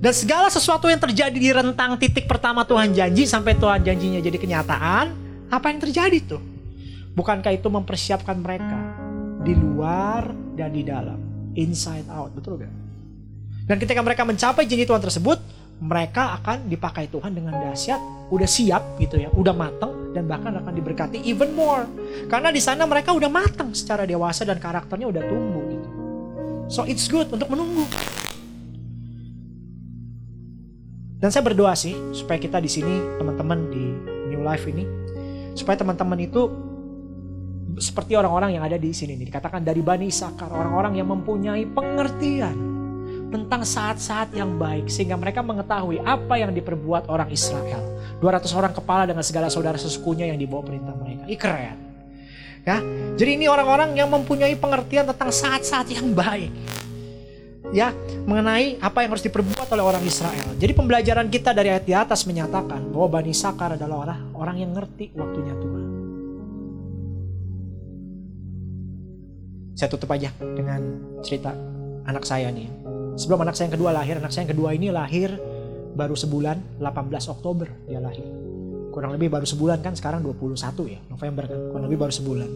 Dan 0.01 0.13
segala 0.17 0.49
sesuatu 0.49 0.89
yang 0.89 0.97
terjadi 0.97 1.37
di 1.37 1.51
rentang 1.53 2.01
titik 2.01 2.25
pertama 2.25 2.65
Tuhan 2.65 2.97
janji 2.97 3.29
sampai 3.29 3.53
Tuhan 3.53 3.85
janjinya 3.85 4.25
jadi 4.25 4.39
kenyataan, 4.41 5.07
apa 5.53 5.67
yang 5.69 5.77
terjadi 5.83 6.19
tuh? 6.25 6.43
Bukankah 7.13 7.53
itu 7.53 7.69
mempersiapkan 7.69 8.41
mereka 8.41 8.97
di 9.45 9.53
luar 9.53 10.33
dan 10.57 10.73
di 10.73 10.89
dalam, 10.89 11.21
inside 11.53 12.09
out, 12.09 12.33
betul 12.33 12.65
gak? 12.65 12.73
Dan 13.71 13.79
ketika 13.79 14.03
mereka 14.03 14.27
mencapai 14.27 14.67
janji 14.67 14.83
Tuhan 14.83 14.99
tersebut, 14.99 15.39
mereka 15.79 16.35
akan 16.43 16.67
dipakai 16.67 17.07
Tuhan 17.07 17.39
dengan 17.39 17.55
dahsyat, 17.55 18.03
udah 18.27 18.49
siap 18.51 18.99
gitu 18.99 19.23
ya, 19.23 19.31
udah 19.31 19.55
matang 19.55 20.11
dan 20.11 20.27
bahkan 20.27 20.59
akan 20.59 20.75
diberkati 20.75 21.23
even 21.23 21.55
more. 21.55 21.87
Karena 22.27 22.51
di 22.51 22.59
sana 22.59 22.83
mereka 22.83 23.15
udah 23.15 23.31
matang 23.31 23.71
secara 23.71 24.11
dewasa 24.11 24.43
dan 24.43 24.59
karakternya 24.59 25.07
udah 25.07 25.23
tumbuh 25.23 25.65
gitu. 25.71 25.89
So 26.67 26.83
it's 26.83 27.07
good 27.07 27.31
untuk 27.31 27.47
menunggu. 27.47 27.87
Dan 31.23 31.31
saya 31.31 31.47
berdoa 31.47 31.79
sih 31.79 31.95
supaya 32.11 32.43
kita 32.43 32.59
di 32.59 32.67
sini 32.67 33.23
teman-teman 33.23 33.71
di 33.71 33.85
New 34.35 34.43
Life 34.43 34.67
ini 34.67 34.83
supaya 35.55 35.79
teman-teman 35.79 36.19
itu 36.19 36.43
seperti 37.79 38.19
orang-orang 38.19 38.59
yang 38.59 38.67
ada 38.67 38.75
di 38.75 38.91
sini 38.91 39.15
nih 39.15 39.31
dikatakan 39.31 39.63
dari 39.63 39.79
Bani 39.79 40.11
Isakar 40.11 40.51
orang-orang 40.51 40.99
yang 40.99 41.07
mempunyai 41.07 41.71
pengertian 41.71 42.71
tentang 43.31 43.63
saat-saat 43.63 44.35
yang 44.35 44.59
baik 44.59 44.91
sehingga 44.91 45.15
mereka 45.15 45.41
mengetahui 45.41 46.03
apa 46.03 46.35
yang 46.37 46.51
diperbuat 46.51 47.07
orang 47.07 47.31
Israel 47.31 47.81
200 48.19 48.51
orang 48.59 48.75
kepala 48.75 49.07
dengan 49.07 49.23
segala 49.23 49.47
saudara 49.47 49.79
sesukunya 49.79 50.29
yang 50.29 50.37
dibawa 50.37 50.67
perintah 50.67 50.93
mereka 50.99 51.25
Ih 51.31 51.39
keren 51.39 51.79
ya 52.67 52.77
jadi 53.15 53.31
ini 53.41 53.47
orang-orang 53.47 53.95
yang 53.95 54.11
mempunyai 54.11 54.53
pengertian 54.59 55.09
tentang 55.09 55.31
saat-saat 55.31 55.89
yang 55.95 56.11
baik 56.13 56.51
ya 57.71 57.95
mengenai 58.27 58.79
apa 58.83 59.03
yang 59.03 59.15
harus 59.15 59.25
diperbuat 59.25 59.71
oleh 59.75 59.85
orang 59.85 60.03
Israel. 60.03 60.55
Jadi 60.59 60.73
pembelajaran 60.75 61.31
kita 61.31 61.55
dari 61.55 61.71
ayat 61.71 61.87
di 61.87 61.95
atas 61.95 62.27
menyatakan 62.27 62.91
bahwa 62.91 63.21
Bani 63.21 63.35
Sakar 63.35 63.79
adalah 63.79 64.07
orang, 64.07 64.21
orang 64.35 64.57
yang 64.59 64.71
ngerti 64.75 65.15
waktunya 65.15 65.55
Tuhan. 65.57 65.85
Saya 69.79 69.89
tutup 69.89 70.13
aja 70.13 70.29
dengan 70.37 70.81
cerita 71.25 71.57
anak 72.05 72.27
saya 72.29 72.53
nih. 72.53 72.90
Sebelum 73.21 73.45
anak 73.45 73.53
saya 73.53 73.69
yang 73.69 73.77
kedua 73.77 73.93
lahir, 73.93 74.17
anak 74.17 74.33
saya 74.33 74.49
yang 74.49 74.53
kedua 74.57 74.73
ini 74.73 74.89
lahir 74.89 75.37
baru 75.93 76.17
sebulan, 76.17 76.81
18 76.81 77.29
Oktober 77.29 77.69
dia 77.85 78.01
lahir. 78.01 78.25
Kurang 78.89 79.13
lebih 79.13 79.29
baru 79.29 79.45
sebulan 79.45 79.85
kan, 79.85 79.93
sekarang 79.93 80.25
21 80.25 80.57
ya, 80.89 81.01
November 81.13 81.45
kan, 81.45 81.61
kurang 81.69 81.85
lebih 81.93 82.01
baru 82.01 82.13
sebulan. 82.17 82.49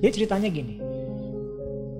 Jadi 0.00 0.12
ceritanya 0.16 0.48
gini, 0.48 0.80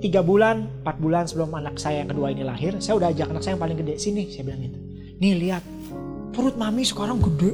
tiga 0.00 0.24
bulan, 0.24 0.64
empat 0.80 0.96
bulan 0.96 1.28
sebelum 1.28 1.52
anak 1.60 1.76
saya 1.76 2.00
yang 2.00 2.08
kedua 2.08 2.32
ini 2.32 2.40
lahir, 2.40 2.80
saya 2.80 2.96
udah 2.96 3.12
ajak 3.12 3.28
anak 3.36 3.42
saya 3.44 3.52
yang 3.60 3.62
paling 3.68 3.78
gede 3.84 3.94
sini, 4.00 4.32
saya 4.32 4.48
bilang 4.48 4.64
gitu. 4.64 4.78
Nih 5.20 5.32
lihat, 5.36 5.62
perut 6.32 6.56
mami 6.56 6.88
sekarang 6.88 7.20
gede, 7.20 7.52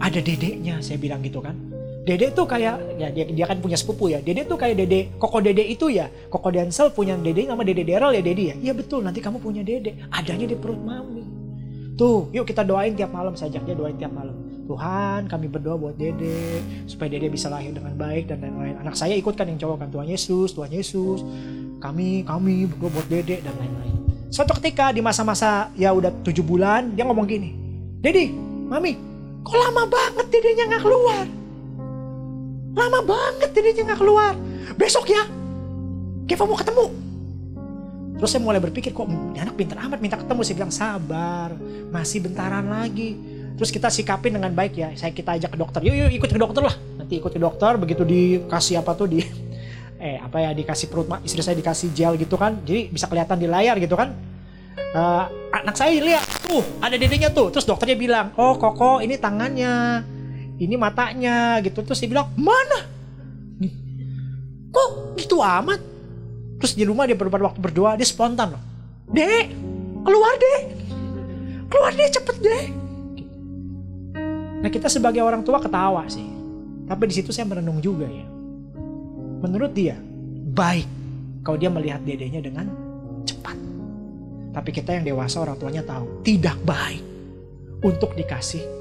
ada 0.00 0.18
dedeknya, 0.24 0.80
saya 0.80 0.96
bilang 0.96 1.20
gitu 1.20 1.44
kan. 1.44 1.69
Dede 2.00 2.32
tuh 2.32 2.48
kayak 2.48 2.96
ya 2.96 3.12
dia, 3.12 3.28
dia 3.28 3.44
kan 3.44 3.60
punya 3.60 3.76
sepupu 3.76 4.08
ya. 4.08 4.24
Dede 4.24 4.48
tuh 4.48 4.56
kayak 4.56 4.80
dede 4.80 5.12
Koko 5.20 5.44
Dede 5.44 5.60
itu 5.68 5.92
ya. 5.92 6.08
Koko 6.32 6.48
Denzel 6.48 6.88
punya 6.96 7.12
dede 7.20 7.44
nama 7.44 7.60
Dede 7.60 7.84
Daryl 7.84 8.16
ya 8.16 8.22
Dede 8.24 8.42
ya. 8.52 8.56
Iya 8.56 8.72
betul, 8.72 9.04
nanti 9.04 9.20
kamu 9.20 9.36
punya 9.36 9.60
dede. 9.60 10.00
Adanya 10.08 10.48
di 10.48 10.56
perut 10.56 10.80
mami. 10.80 11.22
Tuh, 12.00 12.32
yuk 12.32 12.48
kita 12.48 12.64
doain 12.64 12.96
tiap 12.96 13.12
malam 13.12 13.36
saja 13.36 13.60
dia 13.60 13.76
doain 13.76 13.92
tiap 14.00 14.08
malam. 14.16 14.32
Tuhan, 14.64 15.28
kami 15.28 15.50
berdoa 15.50 15.76
buat 15.76 15.94
Dede 16.00 16.64
supaya 16.88 17.12
Dede 17.12 17.28
bisa 17.28 17.52
lahir 17.52 17.76
dengan 17.76 17.92
baik 17.92 18.32
dan 18.32 18.40
lain-lain. 18.40 18.80
Anak 18.80 18.96
saya 18.96 19.12
ikut 19.18 19.36
kan 19.36 19.44
yang 19.44 19.60
cowok 19.60 19.84
kan 19.84 19.88
Tuhan 19.92 20.08
Yesus, 20.08 20.56
Tuhan 20.56 20.72
Yesus. 20.72 21.20
Kami, 21.82 22.24
kami 22.24 22.70
berdoa 22.72 22.90
buat 22.96 23.06
Dede 23.12 23.44
dan 23.44 23.52
lain-lain. 23.60 23.94
Suatu 24.30 24.56
ketika 24.62 24.94
di 24.94 25.02
masa-masa 25.04 25.74
ya 25.76 25.90
udah 25.90 26.14
tujuh 26.22 26.46
bulan 26.46 26.94
dia 26.94 27.04
ngomong 27.04 27.26
gini, 27.26 27.50
Dedi, 28.00 28.30
Mami, 28.70 28.94
kok 29.42 29.58
lama 29.58 29.84
banget 29.90 30.26
dedenya 30.30 30.70
nggak 30.70 30.82
keluar? 30.86 31.39
Lama 32.74 33.00
banget 33.02 33.50
dedenya 33.50 33.92
nggak 33.92 34.00
keluar. 34.00 34.32
Besok 34.78 35.10
ya, 35.10 35.26
Keva 36.30 36.46
mau 36.46 36.54
ketemu. 36.54 36.86
Terus 38.20 38.36
saya 38.36 38.44
mulai 38.44 38.60
berpikir 38.60 38.92
kok 38.92 39.08
ini 39.08 39.40
anak 39.40 39.56
pintar 39.56 39.80
amat 39.80 39.98
minta 39.98 40.20
ketemu. 40.20 40.40
Saya 40.44 40.56
bilang 40.60 40.74
sabar, 40.74 41.56
masih 41.88 42.20
bentaran 42.20 42.68
lagi. 42.68 43.16
Terus 43.56 43.72
kita 43.72 43.88
sikapin 43.88 44.36
dengan 44.36 44.52
baik 44.52 44.76
ya. 44.76 44.92
Saya 44.92 45.10
kita 45.10 45.40
ajak 45.40 45.56
ke 45.56 45.58
dokter. 45.58 45.80
Yuk 45.88 45.96
yuk 45.96 46.10
ikut 46.20 46.30
ke 46.30 46.38
dokter 46.38 46.62
lah. 46.62 46.76
Nanti 47.00 47.16
ikut 47.16 47.32
ke 47.32 47.40
dokter. 47.40 47.80
Begitu 47.80 48.04
dikasih 48.04 48.84
apa 48.84 48.92
tuh 48.92 49.08
di 49.08 49.24
eh 50.04 50.20
apa 50.20 50.36
ya 50.36 50.52
dikasih 50.52 50.86
perut 50.92 51.08
istri 51.24 51.40
saya 51.40 51.56
dikasih 51.56 51.96
gel 51.96 52.14
gitu 52.20 52.36
kan. 52.36 52.60
Jadi 52.60 52.92
bisa 52.92 53.08
kelihatan 53.08 53.40
di 53.40 53.48
layar 53.48 53.80
gitu 53.80 53.96
kan. 53.96 54.12
Uh, 54.92 55.24
anak 55.56 55.80
saya 55.80 55.96
lihat 55.96 56.24
tuh 56.44 56.60
ada 56.84 56.94
dedenya 57.00 57.32
tuh. 57.32 57.48
Terus 57.48 57.64
dokternya 57.64 57.96
bilang, 57.96 58.26
oh 58.36 58.60
koko 58.60 59.00
ini 59.00 59.16
tangannya, 59.16 60.04
ini 60.60 60.76
matanya 60.76 61.56
gitu. 61.64 61.80
Terus 61.80 62.04
dia 62.04 62.10
bilang 62.12 62.28
mana? 62.36 62.84
Kok 64.70 65.18
gitu 65.18 65.40
amat? 65.40 65.80
Terus 66.60 66.76
di 66.76 66.84
rumah 66.84 67.08
dia 67.08 67.16
beberapa 67.16 67.48
waktu 67.48 67.58
berdoa, 67.58 67.96
dia 67.96 68.06
spontan 68.06 68.54
loh. 68.54 68.62
Dek, 69.10 69.46
keluar 70.04 70.36
deh. 70.36 70.60
Keluar 71.66 71.90
deh 71.96 72.08
cepet 72.12 72.36
deh. 72.38 72.64
Nah 74.60 74.68
kita 74.68 74.92
sebagai 74.92 75.24
orang 75.24 75.40
tua 75.40 75.58
ketawa 75.58 76.04
sih. 76.06 76.28
Tapi 76.84 77.02
di 77.08 77.14
situ 77.16 77.32
saya 77.32 77.48
merenung 77.48 77.80
juga 77.80 78.04
ya. 78.04 78.26
Menurut 79.40 79.72
dia 79.72 79.96
baik 80.52 80.86
kalau 81.40 81.56
dia 81.56 81.72
melihat 81.72 82.04
dedenya 82.04 82.44
dengan 82.44 82.68
cepat. 83.24 83.56
Tapi 84.52 84.70
kita 84.70 85.00
yang 85.00 85.08
dewasa 85.08 85.40
orang 85.40 85.56
tuanya 85.56 85.80
tahu 85.80 86.20
tidak 86.20 86.60
baik 86.62 87.00
untuk 87.80 88.12
dikasih 88.12 88.79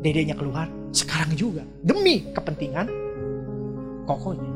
dedenya 0.00 0.34
keluar 0.34 0.66
sekarang 0.90 1.36
juga 1.36 1.62
demi 1.84 2.32
kepentingan 2.32 2.86
kokonya. 4.08 4.50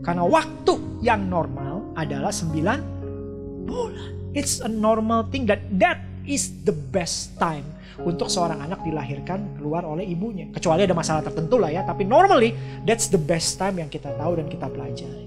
Karena 0.00 0.24
waktu 0.24 1.04
yang 1.04 1.26
normal 1.28 1.92
adalah 1.98 2.32
9 2.32 3.68
bulan. 3.68 4.10
It's 4.32 4.62
a 4.62 4.70
normal 4.70 5.26
thing 5.28 5.44
that 5.50 5.60
that 5.76 6.00
is 6.28 6.52
the 6.62 6.72
best 6.72 7.34
time 7.40 7.64
untuk 7.98 8.30
seorang 8.30 8.62
anak 8.62 8.80
dilahirkan 8.86 9.58
keluar 9.58 9.82
oleh 9.82 10.06
ibunya. 10.06 10.46
Kecuali 10.54 10.86
ada 10.86 10.94
masalah 10.94 11.24
tertentu 11.26 11.58
lah 11.58 11.72
ya, 11.72 11.82
tapi 11.82 12.06
normally 12.06 12.54
that's 12.86 13.10
the 13.10 13.18
best 13.18 13.58
time 13.58 13.82
yang 13.82 13.90
kita 13.90 14.14
tahu 14.14 14.38
dan 14.38 14.46
kita 14.46 14.70
pelajari. 14.70 15.26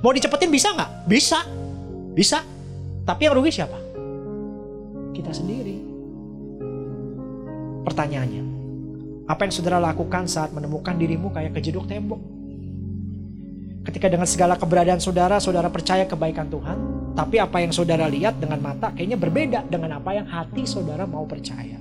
Mau 0.00 0.14
dicepetin 0.14 0.48
bisa 0.48 0.72
nggak? 0.72 0.90
Bisa, 1.10 1.44
bisa. 2.14 2.40
Tapi 3.04 3.20
yang 3.28 3.34
rugi 3.36 3.52
siapa? 3.52 3.78
Kita 5.12 5.34
sendiri. 5.34 5.76
Pertanyaannya, 7.84 8.57
apa 9.28 9.44
yang 9.44 9.52
saudara 9.52 9.76
lakukan 9.76 10.24
saat 10.24 10.56
menemukan 10.56 10.96
dirimu 10.96 11.28
kayak 11.28 11.52
kejeduk 11.52 11.84
tembok? 11.84 12.16
Ketika 13.84 14.08
dengan 14.08 14.24
segala 14.24 14.56
keberadaan 14.56 15.00
saudara, 15.04 15.36
saudara 15.36 15.68
percaya 15.68 16.08
kebaikan 16.08 16.48
Tuhan, 16.48 16.78
tapi 17.12 17.36
apa 17.36 17.60
yang 17.60 17.72
saudara 17.72 18.08
lihat 18.08 18.40
dengan 18.40 18.60
mata 18.64 18.88
kayaknya 18.92 19.20
berbeda 19.20 19.60
dengan 19.68 20.00
apa 20.00 20.16
yang 20.16 20.24
hati 20.24 20.64
saudara 20.64 21.04
mau 21.04 21.28
percaya. 21.28 21.76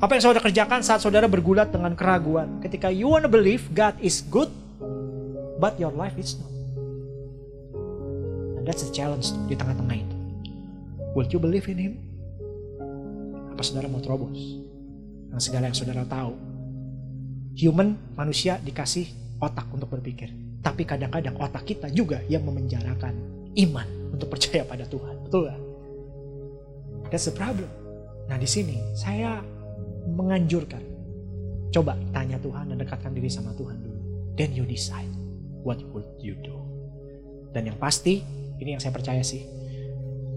Apa 0.00 0.16
yang 0.16 0.22
saudara 0.24 0.44
kerjakan 0.44 0.80
saat 0.80 1.04
saudara 1.04 1.28
bergulat 1.28 1.68
dengan 1.68 1.92
keraguan? 1.92 2.60
Ketika 2.64 2.88
you 2.88 3.12
wanna 3.12 3.28
believe 3.28 3.68
God 3.76 3.92
is 4.00 4.24
good, 4.24 4.48
but 5.60 5.76
your 5.76 5.92
life 5.92 6.16
is 6.16 6.40
not. 6.40 6.52
And 8.60 8.64
that's 8.64 8.80
the 8.80 8.92
challenge 8.92 9.28
di 9.48 9.56
tengah-tengah 9.56 9.96
itu. 10.00 10.16
Will 11.12 11.28
you 11.28 11.36
believe 11.36 11.68
in 11.68 11.76
Him? 11.76 11.94
Apa 13.52 13.60
saudara 13.60 13.92
mau 13.92 14.00
terobos? 14.00 14.62
Dengan 15.28 15.40
segala 15.40 15.68
yang 15.68 15.76
saudara 15.76 16.04
tahu. 16.08 16.51
Human, 17.58 18.16
manusia 18.16 18.56
dikasih 18.62 19.36
otak 19.42 19.68
untuk 19.74 19.92
berpikir. 19.92 20.32
Tapi 20.62 20.86
kadang-kadang 20.86 21.36
otak 21.36 21.66
kita 21.66 21.90
juga 21.90 22.22
yang 22.30 22.46
memenjarakan 22.46 23.12
iman 23.58 23.88
untuk 24.14 24.30
percaya 24.32 24.62
pada 24.64 24.86
Tuhan. 24.86 25.26
Betul 25.26 25.50
gak? 25.50 25.60
That's 27.10 27.28
the 27.28 27.34
problem. 27.34 27.68
Nah 28.30 28.38
di 28.40 28.48
sini 28.48 28.80
saya 28.96 29.42
menganjurkan. 30.08 30.80
Coba 31.72 31.96
tanya 32.12 32.36
Tuhan 32.36 32.68
dan 32.72 32.76
dekatkan 32.80 33.16
diri 33.16 33.32
sama 33.32 33.56
Tuhan 33.56 33.80
dulu. 33.80 34.00
Then 34.36 34.52
you 34.52 34.68
decide 34.68 35.08
what 35.64 35.80
would 35.92 36.08
you 36.20 36.36
do. 36.40 36.56
Dan 37.52 37.68
yang 37.68 37.80
pasti, 37.80 38.20
ini 38.60 38.76
yang 38.76 38.80
saya 38.80 38.92
percaya 38.92 39.24
sih. 39.24 39.44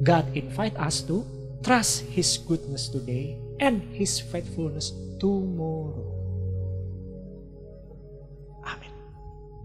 God 0.04 0.28
invite 0.36 0.76
us 0.80 1.04
to 1.08 1.24
trust 1.64 2.08
His 2.08 2.40
goodness 2.40 2.88
today 2.88 3.36
and 3.60 3.84
His 3.96 4.20
faithfulness 4.20 4.96
tomorrow. 5.20 6.15